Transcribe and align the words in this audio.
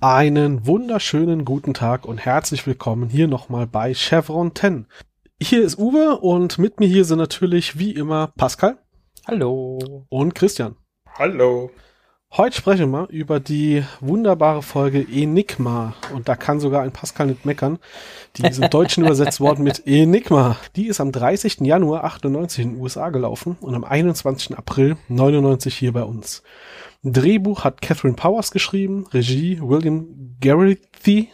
Einen 0.00 0.64
wunderschönen 0.64 1.44
guten 1.44 1.74
Tag 1.74 2.06
und 2.06 2.18
herzlich 2.18 2.68
willkommen 2.68 3.08
hier 3.08 3.26
nochmal 3.26 3.66
bei 3.66 3.94
Chevron 3.94 4.54
10. 4.54 4.86
Hier 5.42 5.64
ist 5.64 5.76
Uwe 5.76 6.20
und 6.20 6.56
mit 6.56 6.78
mir 6.78 6.86
hier 6.86 7.04
sind 7.04 7.18
natürlich 7.18 7.80
wie 7.80 7.90
immer 7.90 8.32
Pascal. 8.36 8.78
Hallo. 9.26 10.06
Und 10.08 10.36
Christian. 10.36 10.76
Hallo. 11.18 11.72
Heute 12.30 12.56
sprechen 12.58 12.92
wir 12.92 13.08
über 13.08 13.40
die 13.40 13.82
wunderbare 13.98 14.62
Folge 14.62 15.00
Enigma. 15.00 15.94
Und 16.14 16.28
da 16.28 16.36
kann 16.36 16.60
sogar 16.60 16.82
ein 16.82 16.92
Pascal 16.92 17.26
nicht 17.26 17.44
meckern. 17.44 17.80
Die 18.36 18.46
ist 18.46 18.58
im 18.62 18.70
Deutschen 18.70 19.04
übersetzt 19.04 19.40
worden 19.40 19.64
mit 19.64 19.84
Enigma. 19.84 20.58
Die 20.76 20.86
ist 20.86 21.00
am 21.00 21.10
30. 21.10 21.62
Januar 21.62 22.04
98 22.04 22.64
in 22.64 22.74
den 22.74 22.80
USA 22.80 23.08
gelaufen 23.08 23.56
und 23.60 23.74
am 23.74 23.82
21. 23.82 24.56
April 24.56 24.96
99 25.08 25.74
hier 25.74 25.92
bei 25.92 26.04
uns. 26.04 26.44
Drehbuch 27.04 27.64
hat 27.64 27.80
Catherine 27.80 28.16
Powers 28.16 28.50
geschrieben, 28.50 29.06
Regie 29.12 29.60
William 29.60 30.36
Garrity. 30.40 31.28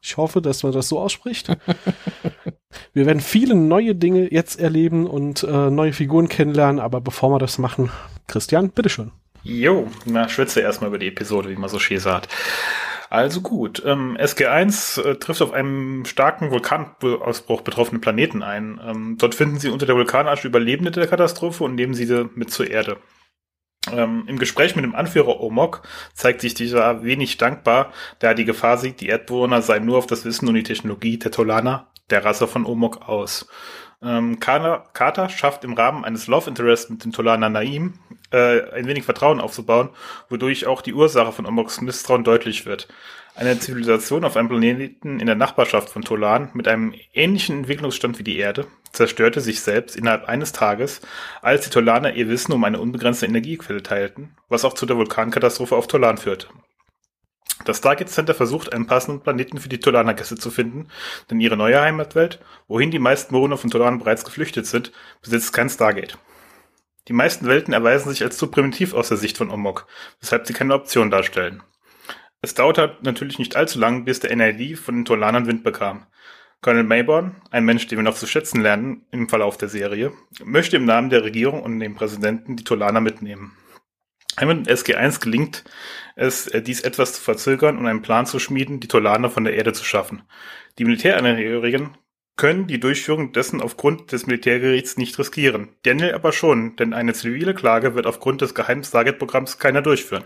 Ich 0.00 0.16
hoffe, 0.16 0.40
dass 0.40 0.62
man 0.62 0.72
das 0.72 0.88
so 0.88 0.98
ausspricht. 0.98 1.48
wir 2.94 3.06
werden 3.06 3.20
viele 3.20 3.54
neue 3.54 3.94
Dinge 3.94 4.32
jetzt 4.32 4.58
erleben 4.58 5.06
und 5.06 5.42
äh, 5.42 5.70
neue 5.70 5.92
Figuren 5.92 6.28
kennenlernen, 6.28 6.80
aber 6.80 7.00
bevor 7.00 7.30
wir 7.30 7.38
das 7.38 7.58
machen, 7.58 7.90
Christian, 8.26 8.70
bitteschön. 8.70 9.12
Jo, 9.42 9.88
na, 10.04 10.28
schwitze 10.28 10.60
erstmal 10.60 10.88
über 10.88 10.98
die 10.98 11.08
Episode, 11.08 11.50
wie 11.50 11.56
man 11.56 11.68
so 11.68 11.78
schön 11.78 11.98
sagt. 11.98 12.28
Also 13.10 13.40
gut, 13.40 13.82
ähm, 13.86 14.18
SG1 14.18 15.02
äh, 15.02 15.14
trifft 15.16 15.40
auf 15.40 15.52
einem 15.52 16.04
starken 16.04 16.50
Vulkanausbruch 16.50 17.62
betroffene 17.62 18.00
Planeten 18.00 18.42
ein. 18.42 18.78
Ähm, 18.84 19.16
dort 19.18 19.34
finden 19.34 19.58
sie 19.58 19.70
unter 19.70 19.86
der 19.86 19.96
Vulkanasche 19.96 20.46
Überlebende 20.46 20.90
der 20.90 21.06
Katastrophe 21.06 21.64
und 21.64 21.74
nehmen 21.74 21.94
sie 21.94 22.26
mit 22.34 22.50
zur 22.50 22.70
Erde. 22.70 22.98
Ähm, 23.90 24.24
Im 24.26 24.38
Gespräch 24.38 24.76
mit 24.76 24.84
dem 24.84 24.94
Anführer 24.94 25.40
Omok 25.40 25.82
zeigt 26.14 26.40
sich 26.40 26.54
dieser 26.54 27.02
wenig 27.02 27.36
dankbar, 27.36 27.92
da 28.18 28.28
er 28.28 28.34
die 28.34 28.44
Gefahr 28.44 28.78
sieht, 28.78 29.00
die 29.00 29.08
Erdbewohner 29.08 29.62
seien 29.62 29.86
nur 29.86 29.98
auf 29.98 30.06
das 30.06 30.24
Wissen 30.24 30.48
und 30.48 30.54
die 30.54 30.62
Technologie 30.62 31.18
der 31.18 31.30
Tolaner, 31.30 31.86
der 32.10 32.24
Rasse 32.24 32.46
von 32.46 32.66
Omok, 32.66 33.08
aus. 33.08 33.48
Ähm, 34.00 34.38
Carter 34.38 35.28
schafft 35.28 35.64
im 35.64 35.72
Rahmen 35.72 36.04
eines 36.04 36.28
Love 36.28 36.50
Interest 36.50 36.90
mit 36.90 37.04
dem 37.04 37.12
Tolaner 37.12 37.48
Naim 37.48 37.94
äh, 38.30 38.70
ein 38.70 38.86
wenig 38.86 39.04
Vertrauen 39.04 39.40
aufzubauen, 39.40 39.90
wodurch 40.28 40.66
auch 40.66 40.82
die 40.82 40.94
Ursache 40.94 41.32
von 41.32 41.46
Omoks 41.46 41.80
Misstrauen 41.80 42.22
deutlich 42.22 42.64
wird. 42.64 42.88
Eine 43.34 43.58
Zivilisation 43.58 44.24
auf 44.24 44.36
einem 44.36 44.48
Planeten 44.48 45.20
in 45.20 45.26
der 45.26 45.36
Nachbarschaft 45.36 45.90
von 45.90 46.02
Tolan 46.02 46.50
mit 46.54 46.66
einem 46.66 46.94
ähnlichen 47.12 47.58
Entwicklungsstand 47.58 48.18
wie 48.18 48.24
die 48.24 48.38
Erde 48.38 48.66
zerstörte 48.98 49.40
sich 49.40 49.60
selbst 49.60 49.96
innerhalb 49.96 50.28
eines 50.28 50.52
Tages, 50.52 51.00
als 51.40 51.64
die 51.64 51.70
Tolaner 51.70 52.14
ihr 52.14 52.28
Wissen 52.28 52.52
um 52.52 52.64
eine 52.64 52.80
unbegrenzte 52.80 53.26
Energiequelle 53.26 53.82
teilten, 53.82 54.36
was 54.48 54.64
auch 54.64 54.74
zu 54.74 54.86
der 54.86 54.96
Vulkankatastrophe 54.96 55.76
auf 55.76 55.86
Tolan 55.86 56.18
führte. 56.18 56.48
Das 57.64 57.78
Stargate 57.78 58.08
Center 58.08 58.34
versucht, 58.34 58.72
einen 58.72 58.86
passenden 58.86 59.22
Planeten 59.22 59.58
für 59.58 59.68
die 59.68 59.78
Tolaner-Gäste 59.78 60.36
zu 60.36 60.50
finden, 60.50 60.88
denn 61.30 61.40
ihre 61.40 61.56
neue 61.56 61.80
Heimatwelt, 61.80 62.40
wohin 62.66 62.90
die 62.90 62.98
meisten 62.98 63.34
Bewohner 63.34 63.56
von 63.56 63.70
Tolan 63.70 63.98
bereits 63.98 64.24
geflüchtet 64.24 64.66
sind, 64.66 64.92
besitzt 65.22 65.52
kein 65.52 65.68
Stargate. 65.68 66.18
Die 67.06 67.12
meisten 67.12 67.46
Welten 67.46 67.72
erweisen 67.72 68.10
sich 68.10 68.22
als 68.22 68.36
zu 68.36 68.48
primitiv 68.48 68.94
aus 68.94 69.08
der 69.08 69.16
Sicht 69.16 69.38
von 69.38 69.50
Omok, 69.50 69.86
weshalb 70.20 70.46
sie 70.46 70.52
keine 70.52 70.74
Option 70.74 71.10
darstellen. 71.10 71.62
Es 72.40 72.54
dauerte 72.54 72.96
natürlich 73.02 73.38
nicht 73.38 73.56
allzu 73.56 73.78
lang, 73.78 74.04
bis 74.04 74.20
der 74.20 74.34
NID 74.34 74.78
von 74.78 74.96
den 74.96 75.04
Tolanern 75.04 75.46
Wind 75.46 75.64
bekam. 75.64 76.06
Colonel 76.60 76.84
Mayborn, 76.84 77.36
ein 77.50 77.64
Mensch, 77.64 77.86
den 77.86 77.98
wir 77.98 78.02
noch 78.02 78.16
zu 78.16 78.26
schätzen 78.26 78.60
lernen 78.60 79.06
im 79.12 79.28
Verlauf 79.28 79.56
der 79.58 79.68
Serie, 79.68 80.12
möchte 80.42 80.76
im 80.76 80.84
Namen 80.84 81.08
der 81.08 81.22
Regierung 81.22 81.62
und 81.62 81.78
dem 81.78 81.94
Präsidenten 81.94 82.56
die 82.56 82.64
Tolaner 82.64 83.00
mitnehmen. 83.00 83.56
Einmal 84.34 84.62
SG1 84.62 85.20
gelingt 85.20 85.64
es, 86.16 86.46
äh, 86.48 86.62
dies 86.62 86.80
etwas 86.80 87.14
zu 87.14 87.20
verzögern 87.20 87.78
und 87.78 87.86
einen 87.86 88.02
Plan 88.02 88.26
zu 88.26 88.38
schmieden, 88.38 88.80
die 88.80 88.88
Tolaner 88.88 89.30
von 89.30 89.44
der 89.44 89.54
Erde 89.54 89.72
zu 89.72 89.84
schaffen. 89.84 90.22
Die 90.78 90.84
Militärangehörigen 90.84 91.96
können 92.36 92.66
die 92.68 92.80
Durchführung 92.80 93.32
dessen 93.32 93.60
aufgrund 93.60 94.12
des 94.12 94.26
Militärgerichts 94.26 94.96
nicht 94.96 95.18
riskieren. 95.18 95.70
Daniel 95.82 96.14
aber 96.14 96.32
schon, 96.32 96.76
denn 96.76 96.92
eine 96.92 97.14
zivile 97.14 97.54
Klage 97.54 97.94
wird 97.94 98.06
aufgrund 98.06 98.40
des 98.40 98.54
geheimen 98.54 98.84
Stargate-Programms 98.84 99.58
keiner 99.58 99.82
durchführen. 99.82 100.24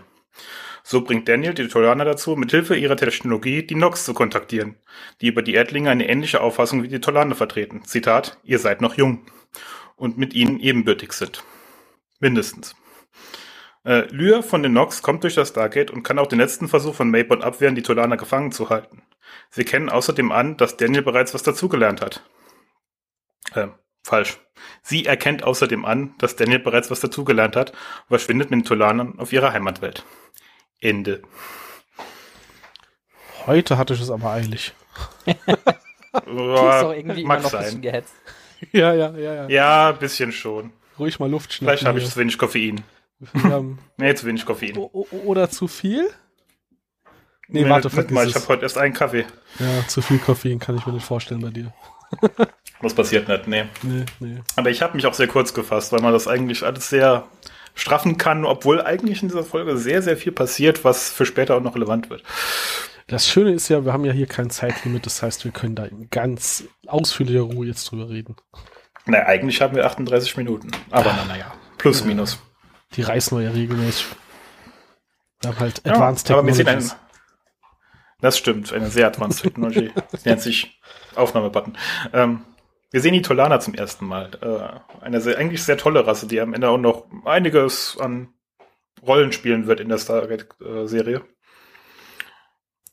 So 0.85 1.01
bringt 1.01 1.29
Daniel 1.29 1.53
die 1.53 1.69
Tolaner 1.69 2.03
dazu, 2.03 2.35
mithilfe 2.35 2.75
ihrer 2.75 2.97
Technologie 2.97 3.65
die 3.65 3.75
Nox 3.75 4.03
zu 4.03 4.13
kontaktieren, 4.13 4.75
die 5.21 5.27
über 5.27 5.41
die 5.41 5.53
Erdlinge 5.53 5.89
eine 5.89 6.09
ähnliche 6.09 6.41
Auffassung 6.41 6.83
wie 6.83 6.89
die 6.89 6.99
Tolaner 6.99 7.35
vertreten. 7.35 7.85
Zitat, 7.85 8.37
ihr 8.43 8.59
seid 8.59 8.81
noch 8.81 8.95
jung. 8.95 9.25
Und 9.95 10.17
mit 10.17 10.33
ihnen 10.33 10.59
ebenbürtig 10.59 11.13
sind. 11.13 11.43
Mindestens. 12.19 12.75
Äh, 13.85 14.07
Lyr 14.11 14.43
von 14.43 14.63
den 14.63 14.73
Nox 14.73 15.01
kommt 15.01 15.23
durch 15.23 15.35
das 15.35 15.49
Stargate 15.49 15.91
und 15.91 16.03
kann 16.03 16.19
auch 16.19 16.27
den 16.27 16.39
letzten 16.39 16.67
Versuch 16.67 16.95
von 16.95 17.09
Mayborn 17.09 17.41
abwehren, 17.41 17.75
die 17.75 17.83
Tolaner 17.83 18.17
gefangen 18.17 18.51
zu 18.51 18.69
halten. 18.69 19.03
Sie 19.49 19.63
kennen 19.63 19.89
außerdem 19.89 20.31
an, 20.31 20.57
dass 20.57 20.77
Daniel 20.77 21.03
bereits 21.03 21.33
was 21.33 21.43
dazugelernt 21.43 22.01
hat. 22.01 22.23
Äh, 23.53 23.67
falsch. 24.03 24.39
Sie 24.81 25.05
erkennt 25.05 25.43
außerdem 25.43 25.85
an, 25.85 26.15
dass 26.17 26.35
Daniel 26.35 26.59
bereits 26.59 26.91
was 26.91 26.99
dazugelernt 26.99 27.55
hat 27.55 27.71
und 27.71 28.09
verschwindet 28.09 28.51
mit 28.51 28.61
den 28.61 28.65
Tolanern 28.65 29.19
auf 29.19 29.31
ihrer 29.31 29.53
Heimatwelt. 29.53 30.03
Ende. 30.83 31.21
Heute 33.45 33.77
hatte 33.77 33.93
ich 33.93 34.01
es 34.01 34.09
aber 34.09 34.31
eilig. 34.31 34.73
doch 36.13 36.93
irgendwie 36.93 37.21
immer 37.21 37.39
noch 37.39 37.49
sein. 37.49 37.59
ein 37.59 37.65
bisschen 37.65 37.81
gehetzt. 37.81 38.13
Ja, 38.71 38.93
ja, 38.93 39.11
ja, 39.17 39.33
ja. 39.33 39.49
Ja, 39.49 39.89
ein 39.89 39.99
bisschen 39.99 40.31
schon. 40.31 40.71
Ruhig 40.97 41.19
mal 41.19 41.29
Luft 41.29 41.51
schnappen. 41.51 41.67
Vielleicht 41.67 41.85
habe 41.85 41.99
ich 41.99 42.09
zu 42.09 42.15
wenig 42.15 42.37
Koffein. 42.37 42.81
nee, 43.97 44.15
zu 44.15 44.25
wenig 44.25 44.45
Koffein. 44.45 44.77
Oder 44.77 45.49
zu 45.49 45.67
viel? 45.67 46.09
Nee, 47.49 47.63
nee 47.63 47.69
warte, 47.69 47.89
vergiss 47.89 48.13
mal, 48.13 48.25
ich 48.25 48.35
habe 48.35 48.47
heute 48.47 48.63
erst 48.63 48.77
einen 48.77 48.93
Kaffee. 48.93 49.25
Ja, 49.59 49.85
zu 49.89 50.01
viel 50.01 50.17
Koffein 50.17 50.59
kann 50.59 50.77
ich 50.77 50.85
mir 50.85 50.93
nicht 50.93 51.05
vorstellen 51.05 51.41
bei 51.41 51.49
dir. 51.49 51.73
Das 52.81 52.93
passiert 52.93 53.27
nicht, 53.27 53.47
nee. 53.49 53.65
Nee, 53.81 54.05
nee. 54.21 54.41
Aber 54.55 54.69
ich 54.69 54.81
habe 54.81 54.95
mich 54.95 55.05
auch 55.05 55.13
sehr 55.13 55.27
kurz 55.27 55.53
gefasst, 55.53 55.91
weil 55.91 55.99
man 55.99 56.13
das 56.13 56.29
eigentlich 56.29 56.63
alles 56.63 56.87
sehr 56.87 57.27
straffen 57.73 58.17
kann, 58.17 58.45
obwohl 58.45 58.81
eigentlich 58.81 59.21
in 59.21 59.29
dieser 59.29 59.43
Folge 59.43 59.77
sehr, 59.77 60.01
sehr 60.01 60.17
viel 60.17 60.31
passiert, 60.31 60.83
was 60.83 61.09
für 61.09 61.25
später 61.25 61.55
auch 61.55 61.61
noch 61.61 61.75
relevant 61.75 62.09
wird. 62.09 62.23
Das 63.07 63.27
Schöne 63.27 63.51
ist 63.51 63.69
ja, 63.69 63.83
wir 63.85 63.93
haben 63.93 64.05
ja 64.05 64.13
hier 64.13 64.27
kein 64.27 64.49
Zeitlimit, 64.49 65.05
das 65.05 65.21
heißt, 65.21 65.43
wir 65.43 65.51
können 65.51 65.75
da 65.75 65.85
in 65.85 66.09
ganz 66.09 66.63
ausführlicher 66.87 67.41
Ruhe 67.41 67.67
jetzt 67.67 67.91
drüber 67.91 68.09
reden. 68.09 68.35
Naja, 69.05 69.25
eigentlich 69.25 69.61
haben 69.61 69.75
wir 69.75 69.85
38 69.85 70.37
Minuten. 70.37 70.71
Aber 70.89 71.11
ah, 71.11 71.25
naja, 71.27 71.53
plus, 71.77 72.01
ja. 72.01 72.05
minus. 72.05 72.39
Die 72.93 73.01
reißen 73.01 73.37
wir 73.37 73.43
ja 73.43 73.51
regelmäßig. 73.51 74.05
Wir 75.41 75.49
haben 75.49 75.59
halt 75.59 75.85
Advanced 75.85 76.29
ja, 76.29 76.35
Technologies. 76.35 76.67
Aber 76.67 76.75
wir 76.75 76.81
sehen 76.81 76.99
das 78.23 78.37
stimmt, 78.37 78.71
eine 78.71 78.89
sehr 78.89 79.07
Advanced 79.07 79.43
Technology. 79.43 79.91
das 80.11 80.23
nennt 80.25 80.39
sich 80.39 80.79
Aufnahmebutton. 81.15 81.77
Ähm, 82.13 82.45
wir 82.93 83.01
sehen 83.01 83.13
die 83.13 83.23
Tolaner 83.23 83.59
zum 83.59 83.73
ersten 83.73 84.05
Mal. 84.05 84.29
Äh, 84.41 85.03
eine 85.03 85.19
sehr, 85.19 85.39
eigentlich 85.39 85.63
sehr 85.63 85.77
tolle 85.77 86.05
Rasse, 86.05 86.27
die 86.27 86.39
am 86.39 86.53
Ende 86.53 86.69
auch 86.69 86.77
noch 86.77 87.07
einiges 87.25 87.97
an 87.99 88.29
Rollen 89.01 89.31
spielen 89.31 89.65
wird 89.65 89.79
in 89.79 89.89
der 89.89 89.97
Stargate-Serie. 89.97 91.23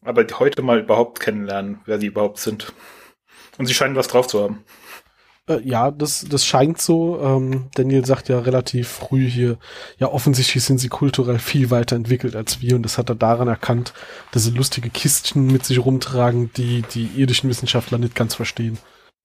Aber 0.02 0.24
heute 0.38 0.62
mal 0.62 0.80
überhaupt 0.80 1.20
kennenlernen, 1.20 1.82
wer 1.84 2.00
sie 2.00 2.06
überhaupt 2.06 2.38
sind. 2.38 2.72
Und 3.58 3.66
sie 3.66 3.74
scheinen 3.74 3.94
was 3.94 4.08
drauf 4.08 4.26
zu 4.26 4.42
haben. 4.42 4.64
Äh, 5.46 5.60
ja, 5.64 5.90
das, 5.90 6.24
das 6.26 6.46
scheint 6.46 6.80
so. 6.80 7.20
Ähm, 7.20 7.68
Daniel 7.74 8.06
sagt 8.06 8.30
ja 8.30 8.38
relativ 8.38 8.88
früh 8.88 9.28
hier, 9.28 9.58
ja, 9.98 10.08
offensichtlich 10.08 10.64
sind 10.64 10.78
sie 10.78 10.88
kulturell 10.88 11.38
viel 11.38 11.70
weiter 11.70 11.96
entwickelt 11.96 12.36
als 12.36 12.62
wir 12.62 12.74
und 12.74 12.84
das 12.84 12.96
hat 12.96 13.10
er 13.10 13.16
daran 13.16 13.48
erkannt, 13.48 13.92
dass 14.32 14.44
sie 14.44 14.52
lustige 14.52 14.88
Kistchen 14.88 15.46
mit 15.48 15.66
sich 15.66 15.78
rumtragen, 15.78 16.50
die 16.56 16.84
die 16.94 17.10
irdischen 17.16 17.50
Wissenschaftler 17.50 17.98
nicht 17.98 18.14
ganz 18.14 18.34
verstehen. 18.34 18.78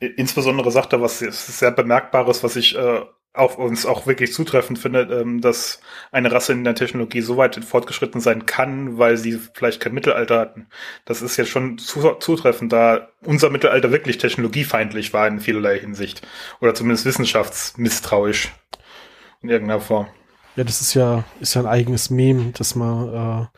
Insbesondere 0.07 0.71
sagt 0.71 0.93
er 0.93 1.01
was 1.01 1.19
sehr 1.19 1.71
Bemerkbares, 1.71 2.43
was 2.43 2.55
ich 2.55 2.77
äh, 2.77 3.01
auch 3.33 3.57
uns 3.57 3.85
auch 3.85 4.07
wirklich 4.07 4.33
zutreffend 4.33 4.79
finde, 4.79 5.01
ähm, 5.01 5.41
dass 5.41 5.79
eine 6.11 6.31
Rasse 6.31 6.53
in 6.53 6.63
der 6.63 6.75
Technologie 6.75 7.21
so 7.21 7.37
weit 7.37 7.63
fortgeschritten 7.63 8.21
sein 8.21 8.45
kann, 8.45 8.97
weil 8.97 9.17
sie 9.17 9.39
vielleicht 9.53 9.81
kein 9.81 9.93
Mittelalter 9.93 10.39
hatten. 10.39 10.67
Das 11.05 11.21
ist 11.21 11.37
jetzt 11.37 11.49
schon 11.49 11.77
zu, 11.77 12.15
zutreffend, 12.19 12.71
da 12.73 13.09
unser 13.23 13.49
Mittelalter 13.49 13.91
wirklich 13.91 14.17
technologiefeindlich 14.17 15.13
war 15.13 15.27
in 15.27 15.39
vielerlei 15.39 15.79
Hinsicht. 15.79 16.25
Oder 16.61 16.73
zumindest 16.73 17.05
wissenschaftsmisstrauisch 17.05 18.51
in 19.41 19.49
irgendeiner 19.49 19.81
Form. 19.81 20.07
Ja, 20.55 20.63
das 20.63 20.79
ist 20.79 20.93
ja, 20.93 21.25
ist 21.41 21.53
ja 21.55 21.61
ein 21.61 21.67
eigenes 21.67 22.09
Meme, 22.09 22.51
das 22.53 22.75
man 22.75 23.49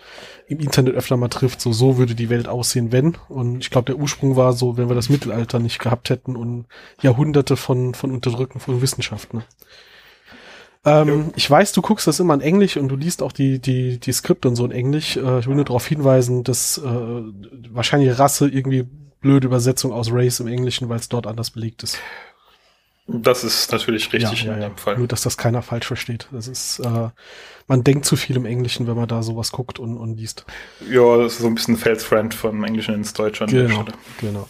äh, 0.48 0.52
im 0.52 0.60
Internet 0.60 0.96
öfter 0.96 1.16
mal 1.16 1.28
trifft. 1.28 1.62
So, 1.62 1.72
so 1.72 1.98
würde 1.98 2.16
die 2.16 2.30
Welt 2.30 2.48
aussehen, 2.48 2.92
wenn. 2.92 3.16
Und 3.30 3.60
ich 3.60 3.70
glaube, 3.70 3.86
der 3.86 3.98
Ursprung 3.98 4.36
war 4.36 4.54
so, 4.54 4.78
wenn 4.78 4.90
wir 4.90 4.96
das 4.96 5.10
Mittelalter 5.10 5.60
nicht 5.60 5.80
gehabt 5.80 6.10
hätten 6.10 6.36
und 6.36 6.66
Jahrhunderte 7.02 7.56
von, 7.56 7.94
von 7.94 8.12
Unterdrücken 8.12 8.60
von 8.60 8.82
Wissenschaft. 8.82 9.34
Ne? 9.36 9.44
Ähm, 10.86 11.32
ich 11.36 11.50
weiß, 11.50 11.72
du 11.74 11.84
guckst 11.84 12.08
das 12.08 12.20
immer 12.20 12.34
in 12.34 12.42
Englisch 12.42 12.78
und 12.78 12.88
du 12.88 12.96
liest 12.96 13.22
auch 13.22 13.32
die, 13.32 13.60
die, 13.60 14.00
die 14.00 14.12
Skripte 14.12 14.48
und 14.48 14.56
so 14.56 14.66
in 14.66 14.72
Englisch. 14.72 15.18
Äh, 15.18 15.40
ich 15.40 15.48
will 15.48 15.56
nur 15.56 15.66
darauf 15.66 15.86
hinweisen, 15.86 16.44
dass 16.44 16.80
äh, 16.80 17.22
wahrscheinlich 17.70 18.18
Rasse 18.18 18.48
irgendwie 18.48 18.88
blöde 19.22 19.48
Übersetzung 19.48 19.92
aus 19.92 20.12
Race 20.12 20.40
im 20.40 20.48
Englischen, 20.48 20.90
weil 20.90 21.00
es 21.00 21.10
dort 21.10 21.28
anders 21.28 21.52
belegt 21.52 21.84
ist. 21.84 22.00
Das 23.08 23.46
ist 23.46 23.72
natürlich 23.72 24.12
richtig 24.12 24.44
ja, 24.44 24.50
ja, 24.50 24.56
in 24.56 24.62
dem 24.62 24.78
Fall. 24.78 24.98
Nur, 24.98 25.08
dass 25.08 25.22
das 25.22 25.38
keiner 25.38 25.62
falsch 25.62 25.88
versteht. 25.88 26.28
Das 26.32 26.48
ist, 26.48 26.80
äh, 26.80 27.10
man 27.68 27.84
denkt 27.84 28.06
zu 28.06 28.18
viel 28.18 28.36
im 28.36 28.46
Englischen, 28.46 28.86
wenn 28.86 28.98
man 28.98 29.08
da 29.08 29.24
sowas 29.24 29.52
guckt 29.54 29.80
und, 29.80 29.96
und 29.98 30.18
liest. 30.18 30.46
Ja, 30.90 31.18
das 31.18 31.34
ist 31.34 31.40
so 31.40 31.48
ein 31.48 31.56
bisschen 31.56 31.78
Felsfriend 31.78 32.34
vom 32.34 32.64
Englischen 32.66 32.96
ins 32.96 33.14
Deutsche 33.14 33.46
an 33.46 33.50
genau, 33.50 33.64
der 33.64 33.74
Stelle. 33.74 33.98
Genau. 34.20 34.50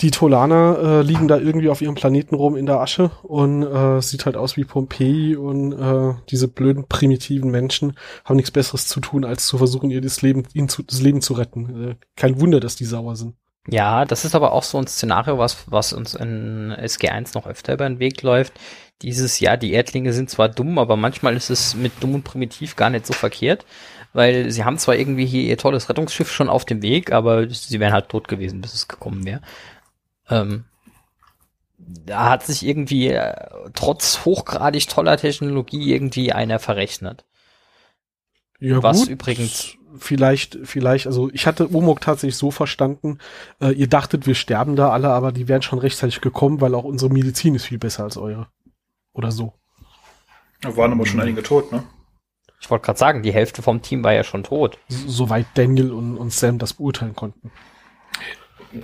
Die 0.00 0.10
Tolaner 0.12 0.78
äh, 0.78 1.02
liegen 1.02 1.26
da 1.26 1.38
irgendwie 1.38 1.70
auf 1.70 1.80
ihrem 1.80 1.96
Planeten 1.96 2.36
rum 2.36 2.56
in 2.56 2.66
der 2.66 2.80
Asche 2.80 3.10
und 3.22 3.64
äh, 3.64 4.00
sieht 4.00 4.26
halt 4.26 4.36
aus 4.36 4.56
wie 4.56 4.64
Pompeji 4.64 5.34
und 5.34 5.72
äh, 5.72 6.14
diese 6.30 6.46
blöden 6.46 6.86
primitiven 6.88 7.50
Menschen 7.50 7.96
haben 8.24 8.36
nichts 8.36 8.52
Besseres 8.52 8.86
zu 8.86 9.00
tun, 9.00 9.24
als 9.24 9.46
zu 9.46 9.58
versuchen, 9.58 9.90
ihr 9.90 10.00
das 10.00 10.22
Leben, 10.22 10.44
ihnen 10.54 10.68
zu, 10.68 10.84
das 10.84 11.00
Leben 11.00 11.20
zu 11.20 11.34
retten. 11.34 11.90
Äh, 11.90 11.94
kein 12.14 12.40
Wunder, 12.40 12.60
dass 12.60 12.76
die 12.76 12.84
sauer 12.84 13.16
sind. 13.16 13.34
Ja, 13.70 14.06
das 14.06 14.24
ist 14.24 14.34
aber 14.34 14.52
auch 14.52 14.62
so 14.62 14.78
ein 14.78 14.86
Szenario, 14.86 15.36
was, 15.38 15.70
was 15.70 15.92
uns 15.92 16.14
in 16.14 16.72
SG1 16.72 17.34
noch 17.34 17.46
öfter 17.46 17.74
über 17.74 17.86
den 17.86 17.98
Weg 17.98 18.22
läuft. 18.22 18.54
Dieses, 19.02 19.40
ja, 19.40 19.56
die 19.58 19.72
Erdlinge 19.72 20.12
sind 20.14 20.30
zwar 20.30 20.48
dumm, 20.48 20.78
aber 20.78 20.96
manchmal 20.96 21.36
ist 21.36 21.50
es 21.50 21.74
mit 21.74 21.92
dumm 22.02 22.14
und 22.14 22.24
primitiv 22.24 22.76
gar 22.76 22.88
nicht 22.88 23.06
so 23.06 23.12
verkehrt, 23.12 23.66
weil 24.14 24.50
sie 24.50 24.64
haben 24.64 24.78
zwar 24.78 24.96
irgendwie 24.96 25.26
hier 25.26 25.42
ihr 25.42 25.58
tolles 25.58 25.88
Rettungsschiff 25.90 26.32
schon 26.32 26.48
auf 26.48 26.64
dem 26.64 26.80
Weg, 26.80 27.12
aber 27.12 27.48
sie 27.50 27.78
wären 27.78 27.92
halt 27.92 28.08
tot 28.08 28.26
gewesen, 28.26 28.62
bis 28.62 28.72
es 28.74 28.88
gekommen 28.88 29.26
wäre. 29.26 29.42
Ähm, 30.30 30.64
da 31.78 32.30
hat 32.30 32.44
sich 32.46 32.66
irgendwie 32.66 33.08
äh, 33.08 33.34
trotz 33.74 34.24
hochgradig 34.24 34.88
toller 34.88 35.16
Technologie 35.18 35.92
irgendwie 35.92 36.32
einer 36.32 36.58
verrechnet. 36.58 37.24
Ja, 38.60 38.82
Was 38.82 39.00
gut. 39.00 39.08
übrigens 39.08 39.76
vielleicht, 39.98 40.58
vielleicht, 40.64 41.06
also 41.06 41.30
ich 41.32 41.46
hatte 41.46 41.68
Umok 41.68 42.00
tatsächlich 42.00 42.36
so 42.36 42.50
verstanden, 42.50 43.18
äh, 43.60 43.72
ihr 43.72 43.88
dachtet, 43.88 44.26
wir 44.26 44.34
sterben 44.34 44.76
da 44.76 44.90
alle, 44.90 45.08
aber 45.08 45.32
die 45.32 45.48
wären 45.48 45.62
schon 45.62 45.78
rechtzeitig 45.78 46.20
gekommen, 46.20 46.60
weil 46.60 46.74
auch 46.74 46.84
unsere 46.84 47.12
Medizin 47.12 47.54
ist 47.54 47.66
viel 47.66 47.78
besser 47.78 48.04
als 48.04 48.16
eure. 48.16 48.48
Oder 49.12 49.32
so. 49.32 49.54
Da 50.60 50.76
waren 50.76 50.92
aber 50.92 51.06
schon 51.06 51.20
einige 51.20 51.42
tot, 51.42 51.72
ne? 51.72 51.84
Ich 52.60 52.70
wollte 52.70 52.86
gerade 52.86 52.98
sagen, 52.98 53.22
die 53.22 53.32
Hälfte 53.32 53.62
vom 53.62 53.82
Team 53.82 54.02
war 54.02 54.12
ja 54.12 54.24
schon 54.24 54.42
tot. 54.42 54.78
Soweit 54.88 55.46
Daniel 55.54 55.92
und, 55.92 56.16
und 56.16 56.32
Sam 56.32 56.58
das 56.58 56.74
beurteilen 56.74 57.14
konnten. 57.14 57.52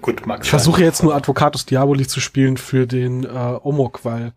Gut, 0.01 0.27
Max. 0.27 0.47
Ich 0.47 0.51
versuche 0.51 0.83
jetzt 0.83 1.03
nur 1.03 1.15
Advocatus 1.15 1.67
Diaboli 1.67 2.07
zu 2.07 2.21
spielen 2.21 2.57
für 2.57 2.87
den 2.87 3.25
äh, 3.25 3.29
Omok, 3.29 4.05
weil 4.05 4.33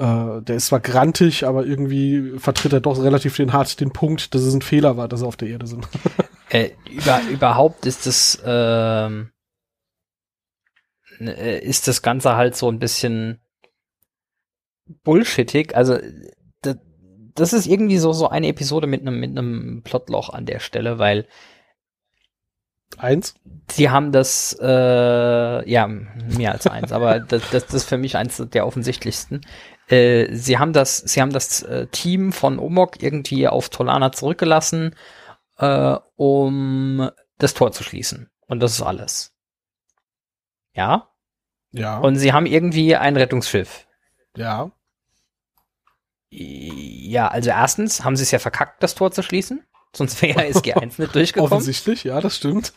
äh, 0.00 0.40
der 0.40 0.56
ist 0.56 0.66
zwar 0.66 0.80
grantig, 0.80 1.46
aber 1.46 1.66
irgendwie 1.66 2.38
vertritt 2.38 2.72
er 2.72 2.80
doch 2.80 3.02
relativ 3.02 3.36
den 3.36 3.52
hart 3.52 3.80
den 3.80 3.92
Punkt, 3.92 4.34
dass 4.34 4.40
es 4.40 4.54
ein 4.54 4.62
Fehler 4.62 4.96
war, 4.96 5.08
dass 5.08 5.20
sie 5.20 5.26
auf 5.26 5.36
der 5.36 5.48
Erde 5.48 5.66
sind. 5.66 5.86
äh, 6.48 6.70
über, 6.90 7.20
überhaupt 7.30 7.84
ist 7.84 8.06
das 8.06 8.42
ähm, 8.44 9.30
äh, 11.20 11.58
ist 11.58 11.86
das 11.86 12.00
Ganze 12.00 12.34
halt 12.34 12.56
so 12.56 12.70
ein 12.70 12.78
bisschen 12.78 13.40
bullshittig. 15.04 15.76
Also 15.76 15.98
das, 16.62 16.78
das 17.34 17.52
ist 17.52 17.66
irgendwie 17.66 17.98
so 17.98 18.14
so 18.14 18.30
eine 18.30 18.48
Episode 18.48 18.86
mit 18.86 19.02
einem 19.02 19.20
mit 19.20 19.30
einem 19.30 19.82
Plotloch 19.84 20.30
an 20.30 20.46
der 20.46 20.60
Stelle, 20.60 20.98
weil 20.98 21.28
Eins? 22.96 23.34
Sie 23.70 23.88
haben 23.88 24.12
das, 24.12 24.56
äh, 24.60 25.70
ja, 25.70 25.86
mehr 25.86 26.52
als 26.52 26.66
eins, 26.66 26.92
aber 26.92 27.20
das, 27.20 27.48
das, 27.50 27.66
das 27.66 27.74
ist 27.74 27.88
für 27.88 27.98
mich 27.98 28.16
eins 28.16 28.44
der 28.52 28.66
offensichtlichsten. 28.66 29.42
Äh, 29.90 30.34
sie 30.34 30.58
haben 30.58 30.72
das, 30.72 30.98
sie 30.98 31.20
haben 31.20 31.32
das 31.32 31.62
äh, 31.62 31.86
Team 31.88 32.32
von 32.32 32.58
Omok 32.58 33.02
irgendwie 33.02 33.48
auf 33.48 33.68
Tolana 33.70 34.12
zurückgelassen, 34.12 34.94
äh, 35.58 35.96
um 36.16 37.10
das 37.38 37.54
Tor 37.54 37.72
zu 37.72 37.82
schließen. 37.82 38.30
Und 38.46 38.60
das 38.60 38.72
ist 38.72 38.82
alles. 38.82 39.32
Ja? 40.74 41.08
Ja. 41.72 41.98
Und 41.98 42.16
sie 42.16 42.32
haben 42.32 42.46
irgendwie 42.46 42.96
ein 42.96 43.16
Rettungsschiff. 43.16 43.86
Ja. 44.36 44.70
Ja, 46.30 47.26
also 47.26 47.50
erstens 47.50 48.04
haben 48.04 48.14
sie 48.14 48.22
es 48.22 48.30
ja 48.30 48.38
verkackt, 48.38 48.82
das 48.84 48.94
Tor 48.94 49.10
zu 49.10 49.22
schließen. 49.24 49.66
Sonst 49.92 50.22
wäre 50.22 50.42
SG1 50.42 51.00
nicht 51.00 51.14
durchgekommen. 51.14 51.52
Offensichtlich, 51.52 52.04
ja, 52.04 52.20
das 52.20 52.36
stimmt. 52.36 52.72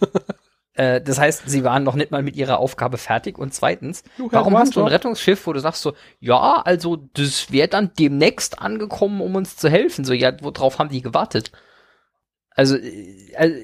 Äh, 0.74 1.02
das 1.02 1.20
heißt, 1.20 1.44
sie 1.46 1.64
waren 1.64 1.84
noch 1.84 1.96
nicht 1.96 2.12
mal 2.12 2.24
mit 2.24 2.36
ihrer 2.36 2.60
Aufgabe 2.60 2.98
fertig. 2.98 3.38
Und 3.38 3.54
zweitens, 3.54 4.04
warum 4.18 4.58
hast 4.58 4.76
du 4.76 4.82
ein 4.82 4.88
Rettungsschiff, 4.88 5.46
wo 5.46 5.54
du 5.54 5.60
sagst 5.60 5.82
so, 5.82 5.94
ja, 6.20 6.62
also 6.64 6.98
das 7.14 7.52
wäre 7.52 7.68
dann 7.68 7.92
demnächst 7.98 8.60
angekommen, 8.60 9.22
um 9.22 9.36
uns 9.36 9.56
zu 9.58 9.70
helfen. 9.70 10.06
So, 10.06 10.14
ja, 10.14 10.34
worauf 10.42 10.80
haben 10.80 10.90
die 10.90 11.02
gewartet? 11.02 11.52
Also, 12.52 12.76
äh, 12.78 13.34
also 13.38 13.56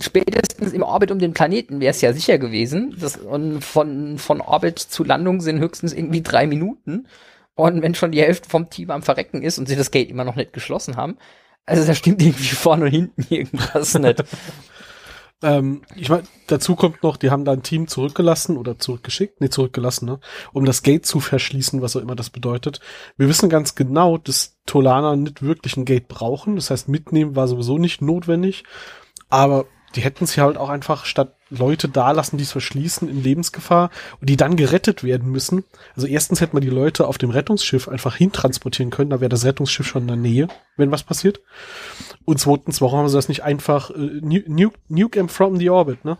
spätestens 0.00 0.72
im 0.72 0.82
Orbit 0.82 1.10
um 1.10 1.18
den 1.18 1.34
Planeten 1.34 1.80
wäre 1.80 1.92
es 1.92 2.00
ja 2.00 2.12
sicher 2.12 2.38
gewesen. 2.38 2.96
Das, 2.98 3.16
und 3.16 3.62
von, 3.62 4.18
von 4.18 4.40
Orbit 4.40 4.78
zu 4.78 5.04
Landung 5.04 5.40
sind 5.40 5.60
höchstens 5.60 5.92
irgendwie 5.92 6.22
drei 6.22 6.46
Minuten. 6.46 7.06
Und 7.54 7.82
wenn 7.82 7.94
schon 7.94 8.12
die 8.12 8.22
Hälfte 8.22 8.48
vom 8.48 8.70
Team 8.70 8.90
am 8.90 9.02
Verrecken 9.02 9.42
ist 9.42 9.58
und 9.58 9.68
sie 9.68 9.76
das 9.76 9.90
Gate 9.90 10.10
immer 10.10 10.24
noch 10.24 10.36
nicht 10.36 10.52
geschlossen 10.52 10.96
haben, 10.96 11.18
also 11.66 11.86
da 11.86 11.94
stimmt 11.94 12.20
irgendwie 12.22 12.54
vorne 12.54 12.86
und 12.86 12.90
hinten 12.90 13.26
irgendwas 13.30 13.94
nicht. 13.94 14.24
Ähm, 15.42 15.82
ich 15.96 16.08
meine, 16.08 16.24
dazu 16.46 16.76
kommt 16.76 17.02
noch, 17.02 17.16
die 17.16 17.30
haben 17.30 17.44
da 17.44 17.52
ein 17.52 17.62
Team 17.62 17.88
zurückgelassen 17.88 18.56
oder 18.56 18.78
zurückgeschickt, 18.78 19.40
nee, 19.40 19.48
zurückgelassen, 19.48 20.06
ne, 20.06 20.20
um 20.52 20.64
das 20.64 20.82
Gate 20.82 21.04
zu 21.04 21.20
verschließen, 21.20 21.82
was 21.82 21.96
auch 21.96 22.00
immer 22.00 22.14
das 22.16 22.30
bedeutet. 22.30 22.80
Wir 23.16 23.28
wissen 23.28 23.48
ganz 23.48 23.74
genau, 23.74 24.18
dass 24.18 24.58
Tolaner 24.66 25.16
nicht 25.16 25.42
wirklich 25.42 25.76
ein 25.76 25.84
Gate 25.84 26.08
brauchen. 26.08 26.56
Das 26.56 26.70
heißt, 26.70 26.88
mitnehmen 26.88 27.36
war 27.36 27.48
sowieso 27.48 27.78
nicht 27.78 28.02
notwendig. 28.02 28.64
Aber 29.28 29.66
die 29.94 30.02
hätten 30.02 30.26
sie 30.26 30.40
halt 30.40 30.56
auch 30.56 30.68
einfach 30.68 31.04
statt 31.04 31.36
Leute 31.52 31.88
da 31.88 32.10
lassen, 32.12 32.38
die 32.38 32.44
es 32.44 32.52
verschließen 32.52 33.08
in 33.08 33.22
Lebensgefahr 33.22 33.90
und 34.20 34.28
die 34.28 34.36
dann 34.36 34.56
gerettet 34.56 35.04
werden 35.04 35.30
müssen. 35.30 35.64
Also 35.94 36.06
erstens 36.06 36.40
hätte 36.40 36.54
man 36.54 36.62
die 36.62 36.70
Leute 36.70 37.06
auf 37.06 37.18
dem 37.18 37.30
Rettungsschiff 37.30 37.88
einfach 37.88 38.16
hintransportieren 38.16 38.90
können, 38.90 39.10
da 39.10 39.20
wäre 39.20 39.28
das 39.28 39.44
Rettungsschiff 39.44 39.86
schon 39.86 40.02
in 40.02 40.08
der 40.08 40.16
Nähe, 40.16 40.48
wenn 40.76 40.90
was 40.90 41.02
passiert. 41.02 41.40
Und 42.24 42.40
zweitens, 42.40 42.80
warum 42.80 43.00
haben 43.00 43.08
sie 43.08 43.16
das 43.16 43.28
nicht 43.28 43.42
einfach 43.42 43.90
äh, 43.90 44.20
nuke, 44.22 44.78
nuke 44.88 45.18
them 45.18 45.28
from 45.28 45.56
the 45.56 45.70
orbit, 45.70 46.04
ne? 46.04 46.18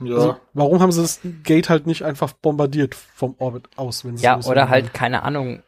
Ja. 0.00 0.16
Also, 0.16 0.36
warum 0.52 0.80
haben 0.80 0.92
sie 0.92 1.00
das 1.00 1.20
Gate 1.42 1.68
halt 1.70 1.86
nicht 1.86 2.02
einfach 2.02 2.32
bombardiert 2.32 2.94
vom 2.94 3.34
Orbit 3.38 3.68
aus? 3.76 4.04
Wenn 4.04 4.16
sie 4.16 4.24
ja, 4.24 4.40
oder 4.44 4.68
halt, 4.68 4.92
keine 4.92 5.22
Ahnung. 5.22 5.62